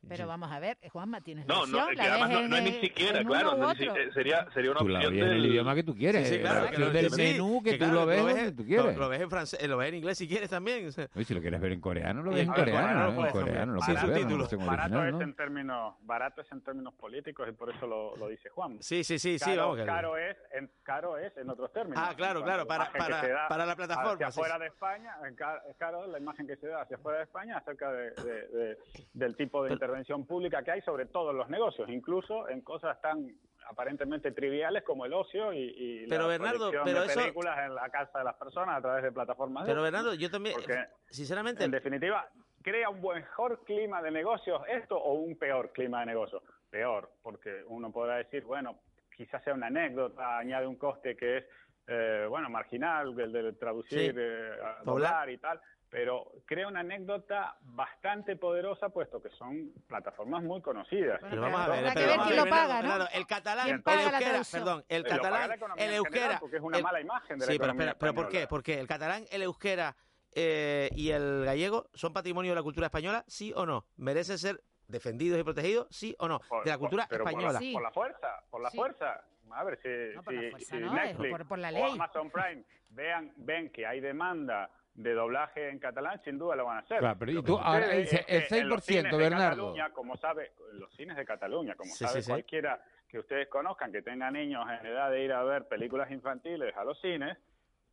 Pero 0.08 0.26
vamos 0.28 0.50
a 0.52 0.60
ver, 0.60 0.78
Juanma, 0.90 1.20
tienes 1.22 1.46
la 1.48 1.54
No, 1.54 1.66
no, 1.66 1.78
opción, 1.80 1.92
es 1.92 1.98
la 1.98 2.04
que 2.04 2.10
además 2.10 2.30
ves 2.30 2.38
no, 2.42 2.48
no 2.48 2.56
es 2.58 2.64
ni 2.64 2.72
siquiera, 2.80 3.24
claro, 3.24 3.58
no 3.58 3.72
eh, 3.72 4.10
sería, 4.14 4.48
sería 4.54 4.72
una 4.72 4.80
Tú 4.80 4.88
la 4.88 5.00
opción 5.00 5.14
ves 5.14 5.22
en 5.24 5.28
el 5.30 5.42
del- 5.42 5.52
idioma 5.52 5.76
que 5.76 5.84
tú 5.84 5.96
quieres, 5.96 6.28
Sí, 6.28 6.36
sí, 6.36 6.40
claro, 6.42 6.60
la 6.60 6.66
opción 6.68 6.82
lo- 6.82 6.92
del 6.92 7.10
sí, 7.12 7.22
menú 7.22 7.62
que, 7.64 7.72
que 7.72 7.78
tú 7.78 7.84
claro, 7.84 7.94
lo 8.00 8.06
ves 8.06 8.26
ves, 8.26 8.36
donde 8.36 8.52
tú 8.52 8.62
lo- 8.62 8.68
quieres. 8.68 8.98
Lo, 8.98 9.10
ves 9.10 9.22
en 9.22 9.30
francés, 9.30 9.60
eh, 9.62 9.68
lo 9.68 9.78
ves 9.78 9.90
en 9.90 9.96
inglés 9.96 10.18
si 10.18 10.28
quieres 10.28 10.50
también. 10.50 10.88
o 10.88 10.92
sea. 10.92 11.10
Oye, 11.14 11.26
si 11.26 11.34
lo 11.34 11.42
quieres 11.42 11.60
ver 11.60 11.72
en 11.74 11.82
coreano, 11.82 12.22
lo 12.24 12.32
ves 12.32 12.42
en 12.42 12.48
en 12.48 12.54
coreano, 12.54 13.12
no 13.12 13.24
¿eh? 13.24 13.26
en 13.28 13.32
coreano, 13.32 13.74
lo 13.74 13.80
puedes 13.82 14.02
ver, 14.08 14.26
Barato 14.58 14.86
original, 14.86 15.08
es 15.08 15.14
¿no? 15.14 15.22
en 15.22 15.34
términos 15.36 15.96
barato 16.04 16.42
es 16.42 16.52
en 16.54 16.62
términos 16.62 16.94
políticos 16.94 17.48
y 17.50 17.52
por 17.52 17.70
eso 17.76 17.86
lo, 17.86 18.16
lo 18.16 18.28
dice 18.30 18.50
Juan. 18.50 18.78
Sí, 18.82 19.04
sí, 19.04 19.20
sí, 19.20 19.38
sí, 19.38 19.56
vamos 19.58 19.78
caro 19.86 20.16
es 20.18 20.38
en 20.54 20.70
caro 20.84 21.18
es 21.18 21.36
en 21.38 21.50
otros 21.50 21.74
términos. 21.74 22.02
Ah, 22.02 22.14
claro, 22.16 22.44
claro, 22.44 22.66
para- 22.66 22.86
la 22.86 22.92
para- 22.92 23.48
para 23.50 23.66
la 23.66 23.76
plataforma, 23.76 24.14
Hacia 24.14 24.28
afuera 24.28 24.58
de 24.60 24.68
España, 24.68 25.16
ca- 25.36 25.62
es 25.70 25.76
caro 25.78 26.08
la 26.08 26.18
imagen 26.18 26.48
que 26.48 26.56
se 26.56 26.68
da 26.68 26.82
hacia 26.82 26.96
afuera 26.98 27.18
de 27.20 27.24
España 27.26 27.58
acerca 27.58 27.92
de, 27.92 28.12
de- 28.12 28.48
de- 28.48 28.78
del 29.14 29.36
tipo 29.36 29.64
de 29.64 29.76
intervención 29.88 30.26
pública 30.26 30.62
que 30.64 30.72
hay 30.72 30.82
sobre 30.82 31.06
todos 31.06 31.34
los 31.34 31.50
negocios, 31.50 31.88
incluso 31.90 32.50
en 32.50 32.62
cosas 32.62 33.00
tan 33.02 33.26
aparentemente 33.70 34.32
triviales 34.32 34.84
como 34.84 35.06
el 35.06 35.14
ocio 35.14 35.52
y, 35.54 35.60
y 35.78 36.08
Pero, 36.08 36.24
la 36.24 36.28
Bernardo, 36.30 36.72
pero 36.72 37.02
de 37.02 37.06
eso- 37.08 37.20
películas 37.20 37.58
en 37.66 37.76
la 37.76 37.90
casa 37.90 38.20
de 38.20 38.26
las 38.26 38.36
personas 38.36 38.78
a 38.78 38.82
través 38.82 39.04
de 39.04 39.12
plataformas. 39.12 39.66
Pero 39.66 39.82
Bernardo, 39.82 40.14
yo 40.14 40.30
también, 40.30 40.56
Porque, 40.56 40.86
sinceramente, 41.10 41.64
en 41.64 41.72
definitiva, 41.72 42.28
¿crea 42.62 42.90
un 42.90 43.02
mejor 43.02 43.64
clima 43.64 44.02
de 44.02 44.12
negocios 44.12 44.62
esto 44.70 44.98
o 44.98 45.14
un 45.14 45.38
peor 45.38 45.72
clima 45.72 46.02
de 46.02 46.08
negocios? 46.08 46.44
Peor, 46.70 47.10
porque 47.22 47.64
uno 47.68 47.92
podrá 47.92 48.18
decir, 48.18 48.44
bueno, 48.44 48.80
quizás 49.16 49.42
sea 49.44 49.54
una 49.54 49.68
anécdota, 49.68 50.38
añade 50.38 50.68
un 50.68 50.76
coste 50.78 51.16
que 51.16 51.38
es, 51.38 51.46
eh, 51.88 52.26
bueno, 52.30 52.50
marginal, 52.50 53.18
el 53.20 53.32
de 53.32 53.54
traducir, 53.54 54.12
Sí. 54.14 54.18
eh, 54.18 54.52
doblar 54.84 55.30
y 55.30 55.38
tal, 55.38 55.60
pero 55.90 56.32
crea 56.46 56.68
una 56.68 56.82
anécdota 56.82 57.56
bastante 57.62 58.36
poderosa, 58.36 58.90
puesto 58.90 59.22
que 59.22 59.30
son 59.32 59.72
plataformas 59.88 60.44
muy 60.44 60.62
conocidas. 60.62 61.20
Pero 61.30 61.42
vamos 61.42 61.62
a 61.62 61.68
ver, 61.70 61.78
Habrá 61.80 61.94
pero 61.94 61.94
que 61.94 62.00
ver 62.08 62.10
vamos 62.18 62.26
a 62.26 62.28
quién 62.28 62.36
ver, 62.44 62.46
lo 62.46 62.50
paga, 62.50 62.62
Bernardo, 62.76 62.84
¿no? 62.84 62.90
Bernardo, 63.06 63.18
el 63.20 63.28
catalán, 63.28 63.66
¿Quién 63.66 63.84
el 63.86 64.04
euskera, 64.04 64.42
perdón, 64.52 64.86
el 64.90 65.04
catalán, 65.06 65.52
el 65.78 65.94
euskera, 65.94 66.40
porque 66.40 66.58
es 66.58 66.62
una 66.62 66.78
el- 66.78 66.84
mala 66.84 67.02
imagen 67.02 67.40
de 67.40 67.46
la 67.46 67.52
Sí, 67.52 67.60
pero 67.60 67.72
espera, 67.72 67.96
pero 67.98 68.14
¿por 68.14 68.30
qué? 68.30 68.48
Porque 68.48 68.80
el 68.80 68.88
catalán, 68.88 69.26
el 69.32 69.42
euskera 69.44 69.96
eh, 70.40 70.90
y 70.94 71.10
el 71.12 71.46
gallego 71.46 71.90
son 71.94 72.14
patrimonio 72.14 72.52
de 72.52 72.56
la 72.56 72.64
cultura 72.64 72.88
española, 72.88 73.24
¿sí 73.28 73.54
o 73.56 73.66
no? 73.66 73.86
¿Merecen 73.96 74.38
ser 74.38 74.62
defendidos 74.88 75.40
y 75.40 75.44
protegidos, 75.44 75.88
sí 75.90 76.16
o 76.20 76.28
no? 76.28 76.40
Por- 76.42 76.64
de 76.64 76.70
la 76.70 76.78
cultura 76.78 77.04
por- 77.06 77.10
pero 77.10 77.24
por 77.24 77.34
la- 77.34 77.40
española. 77.50 77.74
Por 77.74 77.82
la, 77.82 77.92
fuerza, 77.92 78.28
por 78.52 78.62
la 78.62 78.70
Sí. 78.70 78.78
fuerza. 78.78 79.22
A 79.52 79.64
ver, 79.64 79.80
si, 79.82 80.16
No, 80.16 80.24
por 80.24 80.34
la 80.34 80.42
fuerza 80.52 80.66
si 80.68 80.78
no, 80.78 80.88
es 80.88 80.94
Netflix 80.94 81.32
por- 81.32 81.48
por 81.48 81.58
la 81.60 81.70
o 81.70 81.72
ley. 81.72 81.84
Amazon 81.94 82.30
Prime 82.30 82.64
vean, 82.90 83.32
ven 83.38 83.70
que 83.72 83.88
hay 83.88 84.00
demanda 84.02 84.70
de 84.98 85.14
doblaje 85.14 85.70
en 85.70 85.78
catalán, 85.78 86.20
sin 86.24 86.40
duda 86.40 86.56
lo 86.56 86.66
van 86.66 86.78
a 86.78 86.80
hacer. 86.80 86.98
Claro, 87.00 87.20
pero 87.20 87.32
y 87.32 87.44
tú, 87.44 87.58
ahora, 87.58 87.94
el 87.94 88.08
en 88.28 88.68
los 88.68 88.80
6%, 88.80 88.82
cines 88.82 89.12
de 89.12 89.18
Bernardo. 89.18 89.74
Como 89.94 90.18
sabe, 90.18 90.54
los 90.74 90.92
cines 90.96 91.16
de 91.16 91.24
Cataluña, 91.24 91.76
como 91.76 91.92
Sí, 91.94 92.04
sabe 92.04 92.16
sí, 92.16 92.24
sí. 92.24 92.32
cualquiera 92.32 92.84
que 93.08 93.20
ustedes 93.20 93.48
conozcan, 93.48 93.92
que 93.92 94.02
tenga 94.02 94.30
niños 94.32 94.66
en 94.68 94.88
edad 94.88 95.12
de 95.12 95.24
ir 95.24 95.32
a 95.32 95.44
ver 95.44 95.68
películas 95.68 96.10
infantiles 96.10 96.76
a 96.76 96.84
los 96.84 97.00
cines, 97.00 97.38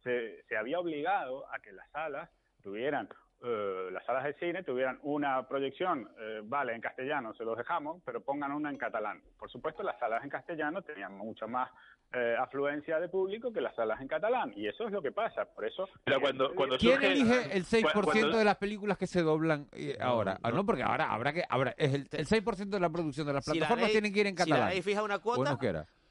se, 0.03 0.43
se 0.45 0.57
había 0.57 0.81
obligado 0.81 1.47
a 1.53 1.59
que 1.59 1.73
las 1.73 1.89
salas 1.91 2.31
tuvieran 2.63 3.09
eh, 3.47 3.91
las 3.93 4.03
salas 4.07 4.25
de 4.25 4.33
cine 4.35 4.63
tuvieran 4.63 4.99
una 5.03 5.47
proyección, 5.47 6.09
eh, 6.19 6.41
vale, 6.43 6.75
en 6.75 6.81
castellano 6.81 7.35
se 7.35 7.45
los 7.45 7.59
dejamos, 7.59 8.01
pero 8.03 8.23
pongan 8.23 8.53
una 8.53 8.71
en 8.71 8.79
catalán. 8.79 9.21
Por 9.39 9.51
supuesto, 9.51 9.83
las 9.83 9.99
salas 9.99 10.25
en 10.25 10.31
castellano 10.31 10.81
tenían 10.81 11.13
mucha 11.13 11.47
más 11.47 11.71
eh, 12.15 12.37
afluencia 12.39 13.01
de 13.01 13.09
público 13.09 13.53
que 13.53 13.61
las 13.61 13.75
salas 13.75 14.01
en 14.01 14.09
catalán, 14.09 14.53
y 14.57 14.67
eso 14.69 14.87
es 14.87 14.93
lo 14.93 15.03
que 15.03 15.13
pasa. 15.13 15.45
Por 15.47 15.65
eso. 15.67 15.89
Mira, 16.07 16.21
cuando, 16.21 16.55
cuando 16.55 16.79
¿Quién 16.79 17.01
surge- 17.01 17.07
elige 17.13 17.57
el 17.57 17.65
6% 17.65 17.93
cu- 17.93 18.03
cuando- 18.03 18.39
de 18.39 18.45
las 18.45 18.57
películas 18.57 18.97
que 18.99 19.07
se 19.07 19.23
doblan 19.23 19.69
eh, 19.73 19.97
ahora? 20.01 20.39
Ah, 20.43 20.51
no, 20.51 20.65
porque 20.65 20.83
ahora 20.83 21.13
habrá 21.13 21.33
que 21.33 21.45
ahora 21.49 21.75
es 21.77 21.93
el, 21.95 22.09
el 22.13 22.27
6% 22.27 22.77
de 22.77 22.81
la 22.81 22.91
producción 22.91 23.27
de 23.27 23.33
las 23.33 23.45
Si 23.45 23.51
la 23.51 23.55
plataformas 23.67 23.87
ley- 23.87 23.93
tienen 23.93 24.13
que 24.13 24.21
ir 24.21 24.27
en 24.27 24.35
Si 24.35 24.37
catalán. 24.39 24.61
la 24.61 24.71
ley 24.71 24.83
fija 24.83 25.03
una 25.03 25.19
cuota, 25.19 25.59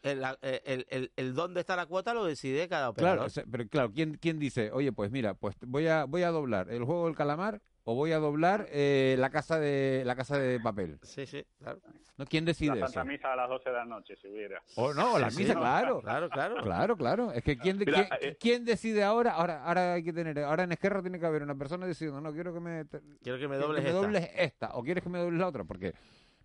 el, 0.03 0.19
la- 0.19 0.37
eh, 0.41 0.61
el, 0.65 0.85
el, 0.89 1.11
el 1.15 1.33
dónde 1.33 1.61
está 1.61 1.75
la 1.77 1.85
cuota 1.85 2.13
lo 2.13 2.25
decide 2.25 2.67
cada 2.67 2.91
Claro, 2.91 2.91
operador. 3.21 3.25
o 3.25 3.29
sea, 3.29 3.43
pero 3.49 3.67
claro, 3.69 3.91
¿quién, 3.93 4.17
quién 4.17 4.37
dice, 4.39 4.71
oye, 4.73 4.91
pues 4.91 5.11
mira, 5.11 5.33
pues 5.33 5.55
voy 5.65 5.87
a 5.87 6.03
voy 6.03 6.23
a 6.23 6.29
doblar 6.31 6.69
el 6.69 6.83
juego 6.83 7.05
del 7.05 7.15
calamar 7.15 7.61
o 7.85 7.95
voy 7.95 8.11
a 8.13 8.19
doblar 8.19 8.67
eh, 8.69 9.15
la 9.19 9.29
casa 9.29 9.59
de 9.59 10.03
la 10.05 10.15
casa 10.15 10.37
de 10.37 10.59
papel? 10.59 10.99
Sí, 11.03 11.25
sí, 11.25 11.45
claro. 11.59 11.79
¿No? 12.17 12.25
¿Quién 12.25 12.45
decide 12.45 12.75
La 12.75 12.85
eso? 12.85 12.93
Santa 12.93 13.11
Misa 13.11 13.33
a 13.33 13.35
las 13.35 13.49
12 13.49 13.69
de 13.71 13.75
la 13.75 13.85
noche, 13.85 14.15
si 14.15 14.27
hubiera. 14.27 14.61
O 14.75 14.93
no, 14.93 15.13
o 15.15 15.19
la 15.19 15.31
Sí, 15.31 15.39
misa, 15.39 15.53
sí. 15.53 15.59
claro. 15.59 15.99
Claro, 16.01 16.29
claro. 16.29 16.55
Claro, 16.61 16.95
claro. 16.97 17.31
Es 17.31 17.43
que 17.43 17.57
quién, 17.57 17.79
de- 17.79 17.85
Mira, 17.87 18.07
quién, 18.19 18.31
eh, 18.31 18.37
quién 18.39 18.65
decide 18.65 19.03
ahora, 19.03 19.31
ahora 19.33 19.63
ahora 19.63 19.93
hay 19.93 20.03
que 20.03 20.13
tener, 20.13 20.37
ahora 20.39 20.63
en 20.63 20.71
Esquerra 20.73 21.01
tiene 21.01 21.19
que 21.19 21.25
haber 21.25 21.41
una 21.41 21.55
persona 21.55 21.87
diciendo, 21.87 22.21
no, 22.21 22.31
quiero 22.31 22.53
que 22.53 22.59
me 22.59 22.85
te- 22.85 23.01
Quiero 23.23 23.39
que 23.39 23.47
me 23.47 23.55
que 23.57 23.61
dobles 23.63 23.83
me 23.83 23.89
esta. 23.89 24.01
dobles 24.01 24.29
esta 24.37 24.69
o 24.75 24.83
quieres 24.83 25.03
que 25.03 25.09
me 25.09 25.17
dobles 25.19 25.39
la 25.39 25.47
otra, 25.47 25.63
porque 25.63 25.93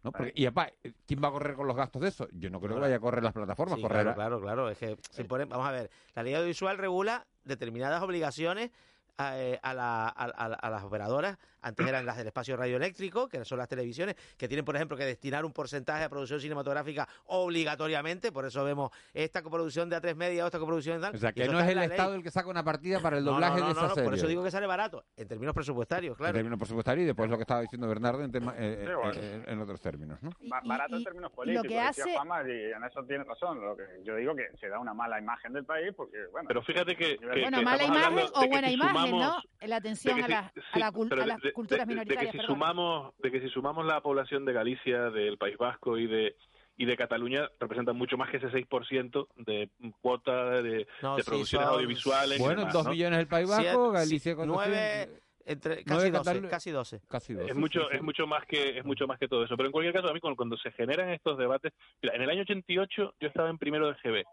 no, 0.03 0.11
porque 0.11 0.33
y 0.35 0.47
apá, 0.47 0.71
¿quién 1.07 1.23
va 1.23 1.29
a 1.29 1.33
correr 1.33 1.55
con 1.55 1.67
los 1.67 1.77
gastos 1.77 2.01
de 2.01 2.09
eso? 2.09 2.27
Yo 2.33 2.49
no 2.49 2.61
creo 2.61 2.77
que 2.77 2.81
vaya 2.81 2.97
a 2.97 3.01
correr 3.01 3.23
las 3.23 3.35
plataformas, 3.35 3.77
Sí, 3.77 3.83
correrá. 3.83 4.15
claro, 4.15 4.41
claro, 4.41 4.41
claro. 4.41 4.71
Es 4.71 4.79
que 4.79 4.97
se 5.11 5.25
ponen- 5.27 5.51
vamos 5.51 5.67
a 5.69 5.73
ver, 5.73 5.91
la 6.15 6.23
ley 6.23 6.33
audiovisual 6.35 6.79
regula 6.79 7.27
determinadas 7.45 8.03
obligaciones 8.03 8.71
a, 9.19 9.37
eh, 9.39 9.59
a 9.63 9.75
la- 9.75 10.07
a- 10.09 10.13
a- 10.27 10.55
a 10.55 10.71
las 10.71 10.85
operadoras. 10.85 11.37
Antes 11.61 11.85
eran 11.89 12.07
las 12.07 12.17
del 12.17 12.29
espacio 12.29 12.57
radioeléctrico, 12.57 13.29
que 13.29 13.45
son 13.45 13.59
las 13.59 13.67
televisiones, 13.69 14.15
que 14.37 14.47
tienen, 14.47 14.65
por 14.65 14.77
ejemplo, 14.77 14.97
que 14.97 15.05
destinar 15.05 15.45
un 15.45 15.53
porcentaje 15.53 16.05
a 16.05 16.09
producción 16.09 16.41
cinematográfica 16.41 17.09
obligatoriamente. 17.27 18.31
Por 18.31 18.45
eso 18.45 18.63
vemos 18.63 18.93
esta 19.13 19.43
coproducción 19.43 19.89
de 19.91 19.97
A3 19.97 20.15
Media 20.15 20.45
o 20.45 20.47
esta 20.47 20.61
coproducción 20.61 20.99
de 20.99 21.03
tal. 21.07 21.17
O 21.17 21.19
sea, 21.19 21.31
y 21.31 21.33
que 21.33 21.49
no 21.49 21.59
es 21.59 21.65
en 21.65 21.71
el 21.71 21.75
la 21.77 21.81
ley. 21.83 21.91
Estado 21.91 22.15
el 22.15 22.23
que 22.23 22.31
saca 22.31 22.49
una 22.49 22.63
partida 22.63 23.01
para 23.01 23.19
el 23.19 23.25
No, 23.25 23.33
doblaje 23.33 23.55
no, 23.55 23.61
no, 23.61 23.67
de 23.67 23.73
esa 23.73 23.83
no, 23.83 23.89
no, 23.89 23.95
serie. 23.95 24.09
Por 24.09 24.19
eso 24.19 24.27
digo 24.29 24.45
que 24.45 24.53
sale 24.53 24.67
barato, 24.69 25.05
en 25.17 25.27
términos 25.27 25.53
presupuestarios, 25.53 26.13
En 26.13 26.17
claro. 26.17 26.35
términos 26.35 26.59
presupuestarios 26.61 27.03
y 27.03 27.07
después 27.07 27.29
lo 27.29 27.37
que 27.37 27.43
estaba 27.43 27.61
diciendo 27.63 27.89
Bernardo 27.89 28.23
en, 28.23 28.31
tema- 28.31 28.55
eh, 28.57 28.77
Sí, 28.85 28.91
eh, 28.91 28.95
bueno. 28.95 29.13
eh, 29.17 29.45
en 29.49 29.61
otros 29.61 29.81
términos, 29.81 30.23
¿no? 30.23 30.31
Ba- 30.49 30.61
barato 30.65 30.95
en 30.97 31.03
términos 31.05 31.31
lo 31.33 31.35
políticos, 31.37 31.63
que 31.67 31.75
decía 31.75 31.89
hace- 31.89 32.15
Juanma, 32.15 32.43
y 32.49 32.73
en 32.73 32.85
eso 32.85 33.05
tiene 33.05 33.25
razón. 33.25 33.61
Lo 33.61 33.77
que 33.77 33.83
yo 34.05 34.15
digo 34.15 34.35
que 34.37 34.47
se 34.61 34.69
da 34.69 34.79
una 34.79 34.95
mala 34.95 35.19
imagen 35.19 35.53
del 35.53 35.65
país 35.65 35.93
porque, 35.97 36.19
bueno... 36.31 36.47
Pero 36.47 36.63
fíjate 36.63 36.95
que... 36.97 37.19
que- 37.19 37.27
Bueno, 37.27 37.59
que 37.59 37.65
mala 37.65 37.83
imagen 37.85 38.27
o 38.33 38.41
que 38.43 38.47
buena 38.49 38.71
imagen, 38.71 39.08
sumamos- 39.11 39.45
¿no? 39.61 39.67
La 39.69 39.77
atención 39.77 40.21
de 40.23 40.35
a, 40.35 40.53
sí, 40.73 40.79
las 40.81 40.93
culturas 40.93 41.27
de- 41.27 41.53
de 41.77 41.87
minoritarias. 41.87 42.33
que 42.33 42.39
si 42.41 42.47
sumamos 42.47 43.13
de 43.19 43.31
que 43.31 43.41
si 43.41 43.49
sumamos 43.49 43.85
la 43.87 44.01
población 44.01 44.45
de 44.45 44.53
Galicia 44.53 45.11
del 45.11 45.39
País 45.39 45.57
Vasco 45.57 45.99
y 45.99 46.07
de 46.07 46.37
y 46.81 46.85
de 46.85 46.97
Cataluña 46.97 47.49
representan 47.59 47.97
mucho 47.97 48.17
más 48.17 48.31
que 48.31 48.37
ese 48.37 48.51
6% 48.53 49.27
de 49.35 49.69
cuota 50.01 50.63
de, 50.63 50.87
No, 51.03 51.17
de 51.17 51.23
sí, 51.25 51.29
producciones 51.29 51.67
son- 51.67 51.75
audiovisuales 51.75 52.39
Bueno, 52.39 52.61
demás, 52.61 52.73
dos 52.73 52.85
¿no? 52.85 52.91
millones 52.93 53.19
del 53.19 53.27
País 53.27 53.49
Siete- 53.49 53.65
Vasco, 53.67 53.91
Galicia 53.91 54.33
si- 54.33 54.37
con 54.37 54.47
nueve, 54.49 54.77
200. 55.07 55.23
Entre 55.51 55.83
Nueve 55.87 55.87
casi 55.87 56.11
12, 56.11 56.31
Catalu- 56.41 56.49
casi 56.51 56.71
12. 56.71 57.01
Casi 57.09 57.33
12. 57.35 57.51
es 57.51 57.57
mucho 57.57 57.91
es 57.91 58.01
mucho 58.03 58.27
más 58.29 58.45
que 58.47 58.79
es 58.79 58.85
mucho 58.85 59.07
más 59.09 59.19
que 59.19 59.27
todo 59.27 59.43
eso 59.45 59.57
pero 59.57 59.67
en 59.67 59.73
cualquier 59.73 59.95
caso 59.95 60.09
a 60.09 60.13
mí 60.13 60.21
cuando, 60.21 60.37
cuando 60.37 60.57
se 60.59 60.71
generan 60.73 61.09
estos 61.09 61.37
debates 61.39 61.73
mira, 62.03 62.15
en 62.15 62.23
el 62.23 62.31
año 62.31 62.43
88 62.43 63.15
yo 63.19 63.27
estaba 63.29 63.49
en 63.51 63.57
primero 63.59 63.89
de 63.89 63.95
GB 63.95 64.25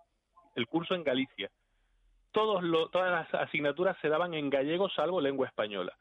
el 0.55 0.67
curso 0.67 0.93
en 0.93 1.03
Galicia 1.03 1.49
todos 2.35 2.61
lo- 2.63 2.89
todas 2.89 3.11
las 3.11 3.33
asignaturas 3.41 3.97
se 4.01 4.09
daban 4.09 4.33
en 4.35 4.51
gallego 4.51 4.89
salvo 4.89 5.19
lengua 5.21 5.47
española 5.47 5.93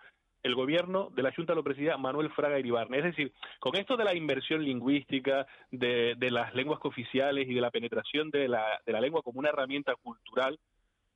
el 0.42 0.54
gobierno 0.54 1.08
de 1.14 1.22
la 1.22 1.32
Junta 1.32 1.54
lo 1.54 1.64
presidía 1.64 1.96
Manuel 1.96 2.28
Fraga 2.32 2.58
Iribarne. 2.58 2.98
Es 2.98 3.04
decir, 3.04 3.32
con 3.60 3.74
esto 3.76 3.96
de 3.96 4.04
la 4.04 4.14
inversión 4.14 4.62
lingüística, 4.62 5.46
de, 5.70 6.16
de 6.18 6.30
las 6.30 6.54
lenguas 6.54 6.80
cooficiales 6.80 7.48
y 7.48 7.54
de 7.54 7.62
la 7.62 7.70
penetración 7.70 8.28
de 8.30 8.46
la, 8.48 8.62
de 8.84 8.92
la 8.92 9.00
lengua 9.00 9.22
como 9.22 9.38
una 9.38 9.48
herramienta 9.48 9.94
cultural, 9.94 10.58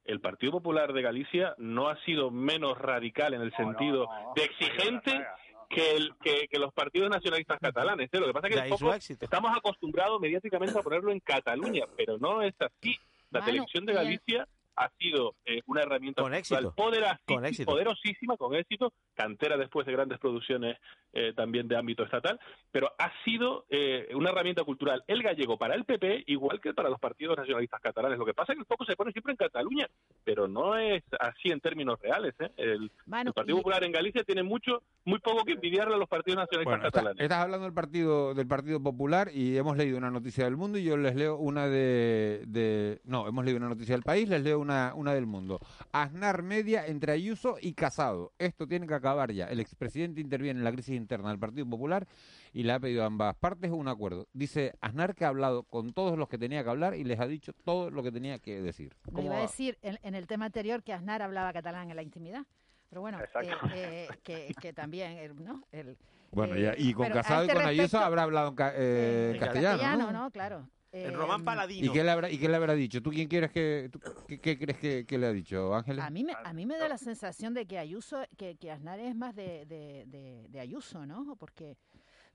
el 0.07 0.21
Partido 0.21 0.53
Popular 0.53 0.95
de 0.95 1.03
Galicia 1.03 1.55
no 1.59 1.89
ha 1.91 2.03
sido 2.07 2.31
menos 2.31 2.79
radical 2.79 3.35
en 3.35 3.43
el 3.43 3.55
sentido 3.55 4.09
de 4.35 4.45
exigente 4.45 5.23
que, 5.69 5.97
el, 5.97 6.15
que, 6.23 6.49
que 6.49 6.59
los 6.59 6.73
partidos 6.73 7.11
nacionalistas 7.11 7.59
catalanes. 7.61 8.09
¿eh? 8.11 8.19
Lo 8.21 8.29
que 8.29 8.33
pasa 8.33 8.49
es 8.49 8.63
que 8.63 8.69
poco 8.71 8.95
éxito. 8.95 9.27
estamos 9.27 9.55
acostumbrados 9.55 10.19
mediáticamente 10.23 10.79
a 10.79 10.83
ponerlo 10.83 11.13
en 11.13 11.21
Cataluña, 11.21 11.85
pero 11.99 12.17
no 12.17 12.41
es 12.41 12.55
así. 12.63 12.97
La 13.31 13.41
Manu, 13.41 13.53
televisión 13.53 13.85
de 13.85 13.93
Galicia 13.93 14.49
ha 14.79 14.91
sido 14.99 15.35
eh, 15.45 15.61
una 15.67 15.83
herramienta 15.83 16.23
Con 16.23 16.33
cultural 16.33 16.65
éxito. 16.67 17.25
Con 17.27 17.45
éxito. 17.45 17.71
poderosísima, 17.73 18.37
con 18.37 18.55
éxito, 18.55 18.93
cantera 19.15 19.57
después 19.57 19.87
de 19.87 19.93
grandes 19.93 20.19
producciones 20.19 20.77
eh, 21.13 21.33
también 21.35 21.67
de 21.69 21.77
ámbito 21.77 22.05
estatal, 22.05 22.39
pero 22.71 22.91
ha 22.99 23.11
sido 23.25 23.65
eh, 23.71 24.09
una 24.15 24.31
herramienta 24.31 24.63
cultural 24.65 25.03
el 25.07 25.23
gallego 25.23 25.57
para 25.59 25.75
el 25.75 25.85
PP, 25.85 26.25
igual 26.27 26.61
que 26.61 26.75
para 26.75 26.89
los 26.91 27.01
partidos 27.01 27.37
nacionalistas 27.37 27.81
catalanes. 27.81 28.19
Lo 28.19 28.25
que 28.27 28.35
pasa 28.35 28.53
es 28.53 28.57
que 28.57 28.61
el 28.61 28.67
foco 28.67 28.85
se 28.85 28.95
pone 28.95 29.13
siempre 29.13 29.33
en 29.33 29.37
Cataluña, 29.39 29.89
pero 30.25 30.47
no 30.47 30.77
es 30.77 31.03
así 31.19 31.51
en 31.51 31.61
términos 31.61 31.99
reales. 32.01 32.35
¿eh? 32.41 32.51
El, 32.57 32.83
el 32.85 33.33
Partido 33.33 33.57
y- 33.57 33.61
Popular 33.61 33.85
en 33.85 33.93
Galicia 33.93 34.23
tiene 34.25 34.43
mucho, 34.43 34.83
muy 35.05 35.19
poco 35.19 35.45
que 35.45 35.53
envidiarle 35.53 35.95
a 35.95 35.99
los 35.99 36.09
partidos 36.09 36.37
nacionalistas 36.39 36.65
Bueno, 36.79 36.87
está- 36.87 36.99
catalanes. 36.99 37.23
estás 37.23 37.39
hablando 37.39 37.65
del 37.65 37.75
partido 37.75 38.35
del 38.35 38.47
Partido 38.47 38.83
Popular 38.83 39.31
y 39.33 39.57
hemos 39.57 39.77
leído 39.77 39.99
una 39.99 40.11
noticia 40.11 40.45
del 40.45 40.57
mundo 40.57 40.79
y 40.79 40.85
yo 40.85 40.97
les 40.97 41.17
leo 41.17 41.37
una 41.37 41.67
de, 41.69 42.45
de- 42.47 43.01
no, 43.05 43.27
hemos 43.27 43.45
leído 43.45 43.59
una 43.59 43.69
noticia 43.71 43.95
del 43.95 44.03
país, 44.05 44.29
les 44.29 44.43
leo 44.43 44.59
una, 44.61 44.68
una 44.95 45.15
del 45.15 45.27
mundo. 45.27 45.59
Aznar 45.93 46.43
media 46.43 46.87
entre 46.87 47.13
Ayuso 47.13 47.57
y 47.61 47.73
Casado. 47.75 48.33
Esto 48.39 48.67
tiene 48.67 48.87
que 48.87 48.95
acabar 48.95 49.33
ya. 49.33 49.47
El 49.47 49.61
expresidente 49.61 50.21
interviene 50.21 50.59
en 50.61 50.65
la 50.65 50.73
crisis 50.73 50.95
interna 50.97 51.31
del 51.31 51.39
Partido 51.39 51.67
Popular 51.69 52.07
y 52.53 52.63
le 52.63 52.73
ha 52.73 52.81
pedido 52.81 53.03
a 53.03 53.07
ambas 53.07 53.35
partes 53.37 53.71
un 53.71 53.89
acuerdo. 53.89 54.27
Dice 54.33 54.75
Aznar 54.81 55.15
que 55.15 55.25
ha 55.25 55.29
hablado 55.29 55.63
con 55.65 55.93
todos 55.93 56.19
los 56.19 56.29
que 56.29 56.39
tenía 56.39 56.63
que 56.65 56.71
hablar 56.71 56.95
y 56.95 57.05
les 57.05 57.19
ha 57.21 57.27
dicho 57.27 57.53
todo 57.65 57.91
lo 57.91 58.03
que 58.03 58.13
tenía 58.13 58.39
que 58.39 58.61
decir. 58.61 58.95
Me 59.07 59.13
¿Cómo 59.13 59.27
iba 59.27 59.37
a 59.39 59.41
decir 59.43 59.79
en, 59.83 59.99
en 60.03 60.15
el 60.15 60.27
tema 60.27 60.47
anterior 60.47 60.83
que 60.83 60.93
Aznar 60.93 61.23
hablaba 61.23 61.53
catalán 61.53 61.91
en 61.91 61.97
la 61.97 62.03
intimidad. 62.03 62.45
Pero 62.89 63.03
bueno, 63.03 63.19
eh, 63.21 63.51
eh, 63.75 64.09
que, 64.23 64.55
que 64.61 64.73
también, 64.73 65.19
el- 65.19 65.45
¿no? 65.45 65.63
El, 65.73 65.99
Bueno, 66.31 66.55
eh, 66.55 66.63
ya, 66.63 66.75
y 66.77 66.95
con 66.95 67.07
Casado 67.11 67.43
este 67.43 67.53
y 67.53 67.57
con 67.57 67.67
Ayuso 67.67 67.99
habrá 67.99 68.23
hablado 68.23 68.49
en, 68.49 68.55
ca- 68.55 68.73
eh, 68.75 69.33
en 69.35 69.39
castellano, 69.41 70.11
¿no? 70.11 70.31
Claro. 70.31 70.67
El 70.91 71.11
Eh, 71.13 71.17
Román 71.17 71.45
Paladino. 71.45 71.87
¿Y 71.87 71.91
qué 71.93 72.03
le 72.03 72.11
habrá, 72.11 72.31
y 72.31 72.39
qué 72.39 72.49
le 72.49 72.57
habrá 72.57 72.75
dicho? 72.75 73.03
¿Tú 73.03 73.11
quién 73.11 73.29
quieres 73.29 73.51
que, 73.51 73.91
tú- 73.93 74.01
qué, 74.27 74.41
qué 74.41 74.59
crees 74.59 74.79
que, 74.79 75.05
que 75.07 75.19
le 75.19 75.27
ha 75.27 75.33
dicho, 75.33 75.75
Ángeles? 75.75 76.03
A 76.05 76.09
mí, 76.11 76.25
me, 76.25 76.33
a 76.43 76.53
mí 76.55 76.65
me 76.65 76.79
da 76.79 76.89
la 76.89 76.97
sensación 76.99 77.53
de 77.53 77.67
que 77.67 77.79
Ayuso, 77.79 78.23
que, 78.39 78.57
que 78.57 78.71
Aznar 78.71 78.99
es 79.01 79.15
más 79.15 79.35
de, 79.35 79.67
de, 79.67 80.05
de- 80.07 80.47
de 80.49 80.61
Ayuso, 80.61 81.05
¿no? 81.05 81.37
Porque 81.37 81.77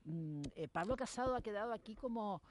mm, 0.04 0.42
eh, 0.54 0.68
Pablo 0.68 0.94
Casado 0.96 1.34
ha 1.34 1.40
quedado 1.42 1.72
aquí 1.72 1.96
como 1.96 2.42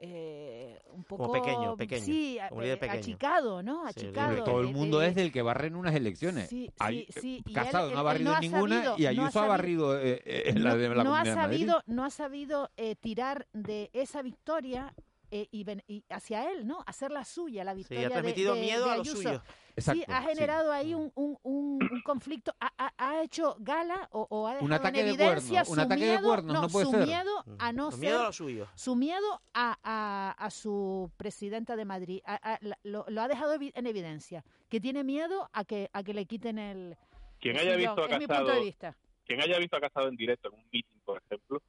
eh, 0.00 0.78
un 0.92 1.02
poco... 1.02 1.26
Como 1.26 1.32
pequeño, 1.42 1.76
pequeño, 1.76 2.04
Sí, 2.04 2.38
líder 2.52 2.68
eh, 2.68 2.76
pequeño. 2.76 3.00
achicado, 3.00 3.62
¿no? 3.64 3.82
Sí, 3.92 4.06
Achicado. 4.06 4.44
todo 4.44 4.60
el 4.60 4.68
mundo 4.68 5.02
es 5.02 5.16
del 5.16 5.32
que 5.32 5.42
barren 5.42 5.74
unas 5.74 5.92
elecciones. 5.96 6.48
Sí, 6.48 6.70
Ay- 6.78 7.06
sí, 7.10 7.42
sí, 7.44 7.52
Casado 7.52 7.88
él- 7.88 7.94
no 7.94 7.98
ha 7.98 8.02
barrido 8.04 8.30
no 8.30 8.36
ha 8.36 8.40
ninguna 8.40 8.76
sabido- 8.84 8.94
y 8.96 9.02
no 9.02 9.06
ha 9.08 9.10
Ayuso 9.10 9.26
ha 9.26 9.32
sabido- 9.32 9.48
barrido 9.48 9.98
eh, 10.00 10.22
eh, 10.24 10.42
en 10.46 10.62
la 10.62 10.76
de 10.76 10.88
la 10.88 10.94
no 11.02 11.16
ha 11.16 11.18
Comunidad 11.24 11.24
de 11.24 11.34
Madrid. 11.36 11.56
sabido, 11.58 11.82
no 11.86 12.04
ha 12.04 12.10
sabido 12.10 12.70
eh, 12.76 12.94
tirar 12.94 13.48
de 13.52 13.90
esa 13.92 14.22
victoria 14.22 14.94
eh, 15.30 15.46
y, 15.50 15.64
ven- 15.64 15.82
y 15.86 16.02
hacia 16.10 16.50
él, 16.50 16.66
¿no? 16.66 16.82
Hacer 16.86 17.10
la 17.10 17.24
suya, 17.24 17.62
la 17.64 17.74
victoria 17.74 18.04
de- 18.04 18.10
transmitido 18.10 18.54
de, 18.54 18.60
miedo 18.60 18.84
de 18.86 18.90
a 18.90 18.94
lo 18.96 19.02
Ayuso. 19.02 19.16
suyo. 19.22 19.42
sí, 19.46 19.52
Exacto, 19.76 20.04
ha 20.08 20.20
sí. 20.22 20.26
generado 20.28 20.72
ahí 20.72 20.94
un, 20.94 21.12
un, 21.14 21.38
un, 21.42 21.88
un 21.90 22.02
conflicto, 22.02 22.52
ha, 22.60 22.72
ha- 22.78 22.94
ha 22.96 23.22
hecho 23.22 23.56
gala 23.60 24.08
o, 24.12 24.26
o 24.30 24.46
ha 24.46 24.52
dejado 24.54 24.66
Un 24.66 24.72
ataque 24.72 25.00
en 25.00 25.06
de 25.06 25.12
evidencia 25.12 25.50
cuernos, 25.64 25.68
un 25.68 25.74
su 25.76 25.80
ataque 25.82 26.04
de 26.04 26.10
miedo, 26.12 26.26
cuernos, 26.26 26.62
no 26.62 26.68
puede 26.68 26.86
su 26.86 26.90
ser. 26.92 27.06
miedo 27.06 27.44
a 27.58 27.72
no 27.72 27.90
Su 27.90 27.96
ser, 27.98 28.00
miedo 28.06 28.20
a 28.20 28.24
lo 28.24 28.32
suyo. 28.32 28.68
su 28.74 28.96
miedo 28.96 29.42
a, 29.54 29.78
a, 29.82 30.30
a 30.44 30.50
su 30.50 31.10
presidenta 31.16 31.76
de 31.76 31.84
Madrid, 31.84 32.20
a- 32.24 32.54
a- 32.54 32.58
la- 32.62 32.78
lo, 32.82 33.04
lo 33.08 33.20
ha 33.22 33.28
dejado 33.28 33.54
en 33.60 33.86
evidencia, 33.86 34.44
que 34.68 34.80
tiene 34.80 35.04
miedo 35.04 35.48
a 35.52 35.64
que 35.64 35.90
a 35.92 36.02
que 36.02 36.14
le 36.14 36.24
quiten 36.26 36.58
el, 36.58 36.96
Quien 37.40 37.54
el 37.56 37.62
haya 37.62 37.76
sillón. 37.76 37.94
visto 37.96 38.02
a 38.02 38.14
es 38.14 38.18
mi 38.18 38.26
punto 38.26 38.40
de 38.42 38.46
Casado, 38.48 38.64
vista. 38.64 38.96
quien 39.26 39.40
haya 39.42 39.58
visto 39.58 39.76
a 39.76 39.80
Casado 39.80 40.08
en 40.08 40.16
directo 40.16 40.48
en 40.48 40.54
un 40.54 40.64
meeting, 40.72 40.98
por 41.04 41.22
ejemplo, 41.22 41.62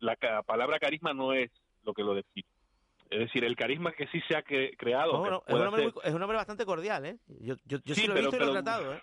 la 0.00 0.16
ca- 0.16 0.42
palabra 0.42 0.78
carisma 0.80 1.12
no 1.14 1.32
es 1.34 1.50
lo 1.84 1.92
que 1.94 2.02
lo 2.02 2.14
define. 2.14 2.48
Es 3.10 3.18
decir, 3.20 3.44
el 3.44 3.56
carisma 3.56 3.92
que 3.92 4.06
sí 4.08 4.20
se 4.28 4.36
ha 4.36 4.44
cre- 4.44 4.76
creado. 4.76 5.24
es, 5.46 5.54
un 5.54 5.60
hombre 5.66 5.82
muy- 5.84 5.92
es 6.04 6.14
un 6.14 6.22
hombre 6.22 6.36
bastante 6.36 6.64
cordial, 6.66 7.06
¿eh? 7.06 7.16
Yo, 7.40 7.54
yo, 7.66 7.78
yo 7.84 7.94
sí, 7.94 8.02
Sí, 8.02 8.06
lo 8.06 8.12
he 8.14 8.16
pero- 8.16 8.28
y 8.28 8.30
lo 8.32 8.36
he 8.36 8.38
pero- 8.38 8.52
tratado, 8.52 8.94
¿eh? 8.94 9.02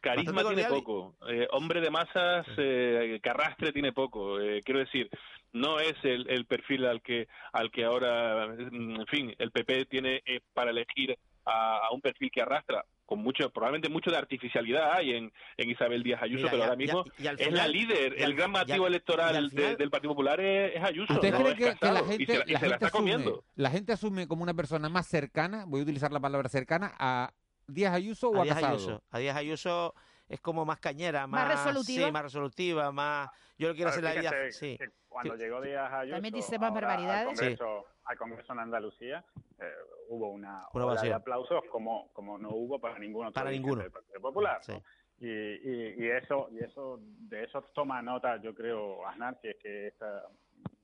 Carisma 0.00 0.42
tiene 0.44 0.64
poco, 0.64 1.14
eh, 1.28 1.46
hombre 1.50 1.82
de 1.82 1.90
masas, 1.90 2.46
eh, 2.56 3.20
que 3.22 3.28
arrastre 3.28 3.70
tiene 3.72 3.92
poco. 3.92 4.40
eh, 4.40 4.62
quiero 4.64 4.80
decir, 4.80 5.10
no 5.52 5.78
es 5.78 5.94
el, 6.04 6.30
el 6.30 6.46
perfil 6.46 6.86
al 6.86 7.02
que 7.02 7.28
al 7.52 7.70
que 7.70 7.84
ahora, 7.84 8.44
en 8.44 9.04
fin, 9.08 9.34
el 9.38 9.50
PP 9.50 9.84
tiene 9.86 10.22
eh, 10.24 10.40
para 10.54 10.70
elegir 10.70 11.18
a, 11.44 11.78
a 11.86 11.90
un 11.92 12.00
perfil 12.00 12.30
que 12.30 12.40
arrastra 12.40 12.82
con 13.10 13.18
mucho, 13.24 13.50
probablemente 13.50 13.88
mucho 13.88 14.08
de 14.12 14.16
artificialidad 14.18 14.92
hay 14.92 15.10
en, 15.14 15.32
en 15.56 15.68
Isabel 15.68 16.04
Díaz 16.04 16.22
Ayuso, 16.22 16.42
Mira, 16.42 16.50
pero 16.52 16.62
ahora 16.62 16.76
mismo 16.76 17.04
es 17.18 17.52
la 17.52 17.66
líder, 17.66 18.14
el 18.16 18.36
gran 18.36 18.52
motivo 18.52 18.86
electoral 18.86 19.50
de- 19.50 19.74
del 19.74 19.90
Partido 19.90 20.12
Popular 20.12 20.38
es, 20.40 20.76
es 20.76 20.82
Ayuso, 20.84 21.14
¿Usted 21.14 21.32
no 21.32 21.42
cree 21.42 21.56
que, 21.56 21.74
que 21.76 21.86
la 21.92 22.02
y 22.02 22.04
gente, 22.04 22.26
se, 22.26 22.32
y 22.32 22.36
la 22.38 22.44
se 22.44 22.52
la 22.52 22.58
gente 22.60 22.74
está 22.74 22.86
asume, 22.86 23.12
comiendo. 23.12 23.44
la 23.56 23.70
gente 23.70 23.92
asume 23.92 24.28
como 24.28 24.44
una 24.44 24.54
persona 24.54 24.88
más 24.88 25.08
cercana, 25.08 25.64
voy 25.66 25.80
a 25.80 25.82
utilizar 25.82 26.12
la 26.12 26.20
palabra 26.20 26.48
cercana, 26.48 26.94
a 27.00 27.32
Díaz 27.66 27.94
Ayuso 27.94 28.30
o 28.30 28.36
a 28.38 28.42
a, 28.42 28.44
Díaz 28.44 28.54
Casado? 28.60 28.74
Ayuso. 28.76 29.02
A 29.10 29.18
Díaz 29.18 29.36
Ayuso 29.36 29.94
es 30.30 30.40
como 30.40 30.64
más 30.64 30.78
cañera, 30.78 31.26
más, 31.26 31.44
Más 31.46 31.64
resolutiva. 31.66 32.06
Sí, 32.06 32.12
más 32.12 32.22
resolutiva, 32.22 32.92
más... 32.92 33.28
Yo 33.58 33.68
lo 33.68 33.74
quiero 33.74 33.90
hacer 33.90 34.04
la 34.04 34.12
vida... 34.14 34.30
Sí. 34.52 34.78
cuando 35.08 35.34
Sí. 35.36 35.42
llegó 35.42 35.60
Díaz 35.60 35.92
Ayuso 35.92 36.14
También 36.14 36.34
dice 36.34 36.58
más 36.58 36.72
barbaridades. 36.72 37.28
Al 37.28 37.34
Congreso, 37.36 37.86
al 38.04 38.16
Congreso 38.16 38.52
en 38.52 38.58
Andalucía 38.60 39.24
eh, 39.58 39.64
hubo 40.08 40.30
una, 40.30 40.62
Una 40.72 40.86
ola 40.86 41.02
de 41.02 41.12
aplausos 41.12 41.62
como, 41.70 42.12
como 42.12 42.38
no 42.38 42.50
hubo 42.50 42.78
para 42.80 42.96
ningún 42.98 43.26
otro 43.26 43.34
Para 43.34 43.50
ninguno. 43.50 43.82
del 43.82 43.90
Partido 43.90 44.20
Popular. 44.20 44.60
Sí. 44.62 44.72
¿no? 44.72 44.82
Y, 45.18 45.28
y, 45.28 45.94
y 45.98 46.08
eso 46.10 46.48
y 46.50 46.60
eso 46.64 46.98
de 47.02 47.44
eso 47.44 47.60
toma 47.74 48.00
nota 48.00 48.40
yo 48.40 48.54
creo 48.54 49.06
Aznar 49.06 49.38
que 49.38 49.50
es 49.50 49.56
que 49.58 49.86
estos 49.88 50.08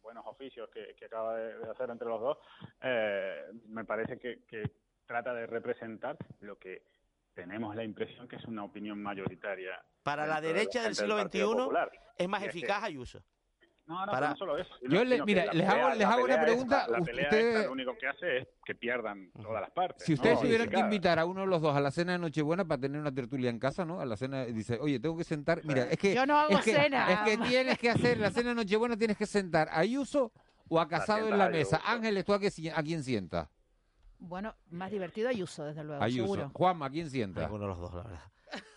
buenos 0.02 0.26
oficios 0.26 0.68
que, 0.68 0.94
que 0.94 1.06
acaba 1.06 1.36
de, 1.36 1.56
de 1.58 1.70
hacer 1.70 1.88
entre 1.88 2.06
los 2.06 2.20
dos 2.20 2.38
eh, 2.82 3.44
me 3.68 3.84
parece 3.86 4.18
que, 4.18 4.42
que 4.44 4.70
trata 5.06 5.32
de 5.32 5.46
representar 5.46 6.18
lo 6.40 6.58
que 6.58 6.82
tenemos 7.36 7.76
la 7.76 7.84
impresión 7.84 8.26
que 8.26 8.36
es 8.36 8.44
una 8.46 8.64
opinión 8.64 9.00
mayoritaria 9.00 9.78
Para 10.02 10.26
la 10.26 10.40
de 10.40 10.48
derecha 10.54 10.82
del 10.82 10.94
siglo 10.96 11.20
XXI 11.22 11.42
es 12.18 12.28
más 12.28 12.42
eficaz 12.42 12.82
Ayuso. 12.82 13.22
no, 13.86 14.06
no, 14.06 14.10
Para- 14.10 14.18
pero 14.18 14.30
no 14.30 14.36
solo 14.36 14.58
eso. 14.58 14.74
Yo 14.88 15.04
le- 15.04 15.22
mira, 15.22 15.52
les 15.52 15.68
hago- 15.68 15.90
les 15.94 16.06
hago 16.06 16.24
una 16.24 16.40
pregunta. 16.40 16.80
esta- 16.80 16.90
la 16.98 17.04
pelea 17.04 17.24
Usted- 17.24 17.48
esta 17.56 17.66
lo 17.66 17.72
único 17.72 17.96
que 17.98 18.06
hace 18.08 18.38
es 18.38 18.48
que 18.64 18.74
pierdan 18.74 19.30
todas 19.40 19.60
las 19.60 19.70
partes. 19.70 20.04
Si 20.06 20.12
¿no? 20.12 20.16
ustedes 20.16 20.40
tuvieran 20.40 20.70
que 20.70 20.80
invitar 20.80 21.18
a 21.18 21.26
uno 21.26 21.42
de 21.42 21.46
los 21.46 21.60
dos 21.60 21.76
a 21.76 21.80
la 21.80 21.90
cena 21.90 22.12
de 22.12 22.18
Nochebuena 22.18 22.64
para 22.64 22.80
tener 22.80 22.98
una 23.00 23.12
tertulia 23.14 23.50
en 23.50 23.58
casa, 23.58 23.84
¿no? 23.84 24.00
A 24.00 24.06
la 24.06 24.16
cena, 24.16 24.44
dice, 24.46 24.78
oye, 24.80 24.98
tengo 24.98 25.16
que 25.16 25.24
sentar. 25.24 25.60
Mira, 25.64 25.82
es 25.90 25.98
que. 25.98 26.14
Yo 26.14 26.24
no 26.26 26.38
hago 26.38 26.58
es 26.58 26.64
que, 26.64 26.72
cena. 26.72 27.12
Es 27.12 27.18
que 27.20 27.36
tienes 27.46 27.78
que 27.78 27.90
hacer 27.90 28.18
la 28.18 28.30
cena 28.30 28.48
de 28.48 28.54
Nochebuena, 28.56 28.96
tienes 28.96 29.16
que 29.18 29.26
sentar 29.26 29.68
a 29.68 29.78
Ayuso 29.80 30.32
o 30.68 30.80
a 30.80 30.88
Casado 30.88 31.28
en 31.28 31.36
la 31.38 31.48
mesa. 31.50 31.76
Ayuso. 31.76 31.92
Ángeles, 31.92 32.24
¿tú 32.24 32.32
a, 32.32 32.40
qué 32.40 32.50
si- 32.50 32.68
a 32.70 32.82
quién 32.82 33.04
sientas? 33.04 33.48
Bueno, 34.18 34.54
más 34.70 34.90
divertido 34.90 35.28
Ayuso, 35.28 35.64
desde 35.64 35.84
luego, 35.84 36.02
Ayuso. 36.02 36.22
seguro. 36.22 36.50
Juanma, 36.54 36.86
¿a 36.86 36.90
quién 36.90 37.10
sientas? 37.10 37.44
Ninguno 37.44 37.64
de 37.64 37.68
los 37.68 37.78
dos, 37.80 37.94
la 37.94 38.02
verdad. 38.02 38.20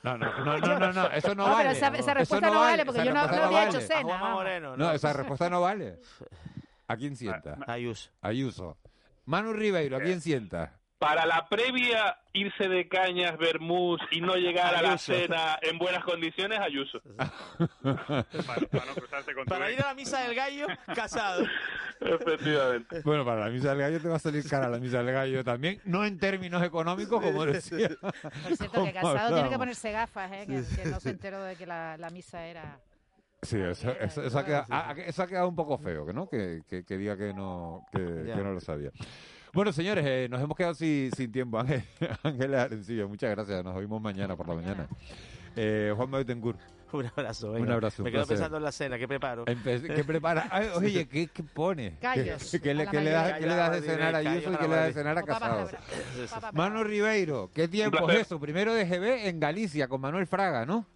No, 0.04 0.18
no, 0.18 0.40
no, 0.46 0.58
no, 0.60 0.80
no, 0.80 0.94
no, 0.94 1.08
eso 1.12 1.36
no, 1.36 1.44
No, 1.48 1.52
vale. 1.54 1.58
pero 1.58 1.72
esa- 1.72 1.98
esa 1.98 2.14
respuesta 2.14 2.50
no 2.50 2.60
vale, 2.60 2.86
porque 2.86 3.02
esa 3.02 3.08
yo 3.08 3.14
no- 3.14 3.22
respuesta 3.22 3.40
no 3.42 3.46
había 3.48 3.66
vale. 3.68 3.70
hecho 3.78 3.88
cena. 3.88 4.20
A. 4.20 4.34
Moreno, 4.34 4.78
No, 4.78 4.92
esa 4.92 5.14
respuesta 5.14 5.50
no 5.50 5.62
vale. 5.62 6.00
¿A 6.88 6.98
quién 6.98 7.16
sienta? 7.16 7.58
Ayuso. 7.68 8.10
Ayuso. 8.22 8.78
Manu 9.26 9.54
Ribeiro, 9.54 9.98
¿a 9.98 10.02
quién 10.02 10.22
sienta? 10.22 10.79
Para 11.00 11.26
la 11.26 11.48
previa, 11.48 12.18
irse 12.34 12.68
de 12.68 12.90
cañas, 12.90 13.38
Bermús 13.38 14.02
y 14.12 14.20
no 14.20 14.36
llegar 14.36 14.76
a 14.76 14.82
la 14.82 14.90
Ayuso. 14.90 15.14
cena 15.14 15.58
en 15.62 15.78
buenas 15.80 16.04
condiciones, 16.04 16.60
Ayuso. 16.60 17.00
Para, 17.16 18.26
para 18.70 18.86
no 18.86 18.94
cruzarse 18.96 19.34
con 19.34 19.46
Para 19.46 19.72
ir 19.72 19.82
a 19.82 19.88
la 19.88 19.94
misa 19.94 20.20
del 20.24 20.36
gallo, 20.36 20.68
casado. 20.94 21.46
Efectivamente. 22.02 23.02
Bueno, 23.06 23.24
para 23.24 23.46
la 23.46 23.50
misa 23.50 23.70
del 23.70 23.78
gallo 23.80 24.02
te 24.02 24.10
va 24.10 24.18
a 24.18 24.20
salir 24.20 24.48
cara 24.50 24.68
la 24.68 24.78
misa 24.80 25.02
del 25.02 25.14
gallo 25.14 25.44
también, 25.44 25.82
no 25.86 26.04
en 26.06 26.20
términos 26.20 26.62
económicos, 26.64 27.22
como 27.22 27.46
decía. 27.46 27.90
Por 28.02 28.58
cierto, 28.58 28.84
que 28.84 28.94
Casado 28.94 29.34
tiene 29.36 29.50
que 29.50 29.58
ponerse 29.58 29.92
gafas, 29.92 30.32
¿eh? 30.34 30.46
que, 30.48 30.82
que 30.84 30.90
no 30.90 31.00
se 31.00 31.12
enteró 31.12 31.42
de 31.44 31.56
que 31.56 31.66
la, 31.66 31.96
la 31.98 32.10
misa 32.10 32.46
era... 32.46 32.78
Sí, 33.42 33.58
eso, 33.58 33.90
eso- 34.02 34.22
eso 34.22 34.38
ha 34.40 34.44
quedado, 34.46 34.66
ha- 34.70 34.92
eso 34.98 35.24
ha 35.24 35.28
quedado 35.28 35.48
un 35.48 35.56
poco 35.56 35.78
feo, 35.78 36.06
que 36.06 36.12
no, 36.12 36.28
que, 36.30 36.60
que, 36.68 36.84
que 36.84 36.98
diga 36.98 37.16
que 37.16 37.34
no, 37.34 37.86
que 37.94 38.00
no 38.00 38.52
lo 38.52 38.60
sabía. 38.60 38.92
Bueno, 39.54 39.72
señores, 39.74 40.06
eh, 40.08 40.28
nos 40.30 40.42
hemos 40.42 40.56
quedado 40.56 40.74
sin, 40.76 41.12
sin 41.12 41.32
tiempo. 41.32 41.58
Ángel, 41.60 41.84
Ángeles 42.24 42.60
Arencibia, 42.60 43.08
muchas 43.08 43.32
gracias. 43.32 43.64
Nos 43.64 43.76
oímos 43.76 44.02
mañana 44.02 44.36
por 44.36 44.48
la 44.48 44.56
mañana. 44.56 44.88
Eh, 45.56 45.92
Juan 45.96 46.12
Betancourt. 46.12 46.60
Un 46.92 47.06
abrazo, 47.06 47.50
Un 47.50 47.54
venga. 47.54 47.74
abrazo, 47.76 48.02
un 48.02 48.06
Me 48.06 48.12
quedo 48.12 48.22
placer. 48.22 48.38
pensando 48.38 48.58
en 48.58 48.64
la 48.64 48.72
cena, 48.72 48.98
¿qué 48.98 49.08
preparo? 49.08 49.46
Empe- 49.46 49.94
¿Qué 49.96 50.04
prepara? 50.04 50.48
Ay, 50.50 50.70
oye, 50.76 51.08
¿qué, 51.08 51.28
qué 51.28 51.44
pone? 51.44 51.98
Callos, 52.02 52.50
¿Qué, 52.50 52.60
qué 52.60 52.74
le, 52.74 52.88
qué 52.88 52.98
das, 52.98 53.04
mayoría. 53.06 53.38
qué 53.40 53.46
le 53.46 53.56
das 53.56 53.72
de 53.74 53.82
cenar 53.82 54.16
a 54.16 54.18
Ayuso 54.18 54.52
y 54.52 54.56
qué 54.58 54.68
le 54.68 54.76
das 54.76 54.86
de 54.88 54.94
cenar 54.94 55.18
a 55.20 55.22
Casado? 55.22 55.70
Mano 56.54 56.84
Ribeiro, 56.84 57.52
¿qué 57.54 57.68
tiempo 57.68 58.10
es 58.10 58.22
eso? 58.22 58.40
Primero 58.40 58.74
de 58.74 58.86
GB 58.86 59.28
en 59.28 59.40
Galicia 59.40 59.88
con 59.88 60.02
Manuel 60.02 60.26
Fraga, 60.26 60.66
¿no? 60.66 60.88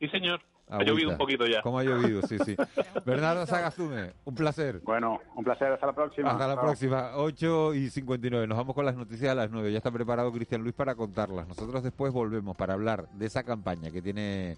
Sí, 0.00 0.08
señor. 0.08 0.40
Ha 0.68 0.82
llovido 0.82 1.10
un 1.10 1.16
poquito 1.16 1.46
ya. 1.46 1.62
¿Cómo 1.62 1.78
ha 1.78 1.84
llovido? 1.84 2.22
Sí, 2.22 2.38
sí. 2.44 2.56
Bernardo 3.06 3.46
Sagastume, 3.46 4.14
un 4.24 4.34
placer. 4.34 4.80
Bueno, 4.84 5.20
un 5.36 5.44
placer. 5.44 5.72
Hasta 5.72 5.86
la 5.86 5.92
próxima. 5.92 6.30
Hasta 6.30 6.48
la 6.48 6.54
Chao. 6.54 6.64
próxima, 6.64 7.10
8 7.16 7.74
y 7.74 7.90
59. 7.90 8.46
Nos 8.46 8.58
vamos 8.58 8.74
con 8.74 8.84
las 8.84 8.96
noticias 8.96 9.30
a 9.30 9.34
las 9.34 9.50
9. 9.50 9.70
Ya 9.70 9.78
está 9.78 9.90
preparado 9.92 10.32
Cristian 10.32 10.62
Luis 10.62 10.74
para 10.74 10.94
contarlas. 10.94 11.46
Nosotros 11.46 11.82
después 11.82 12.12
volvemos 12.12 12.56
para 12.56 12.74
hablar 12.74 13.08
de 13.10 13.26
esa 13.26 13.44
campaña 13.44 13.90
que 13.90 14.02
tiene 14.02 14.56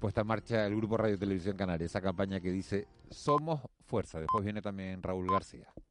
puesta 0.00 0.20
en 0.22 0.26
marcha 0.28 0.66
el 0.66 0.76
Grupo 0.76 0.96
Radio 0.96 1.18
Televisión 1.18 1.56
Canaria. 1.56 1.84
Esa 1.86 2.00
campaña 2.00 2.40
que 2.40 2.50
dice 2.52 2.86
Somos 3.10 3.60
Fuerza. 3.86 4.20
Después 4.20 4.44
viene 4.44 4.62
también 4.62 5.02
Raúl 5.02 5.26
García. 5.30 5.66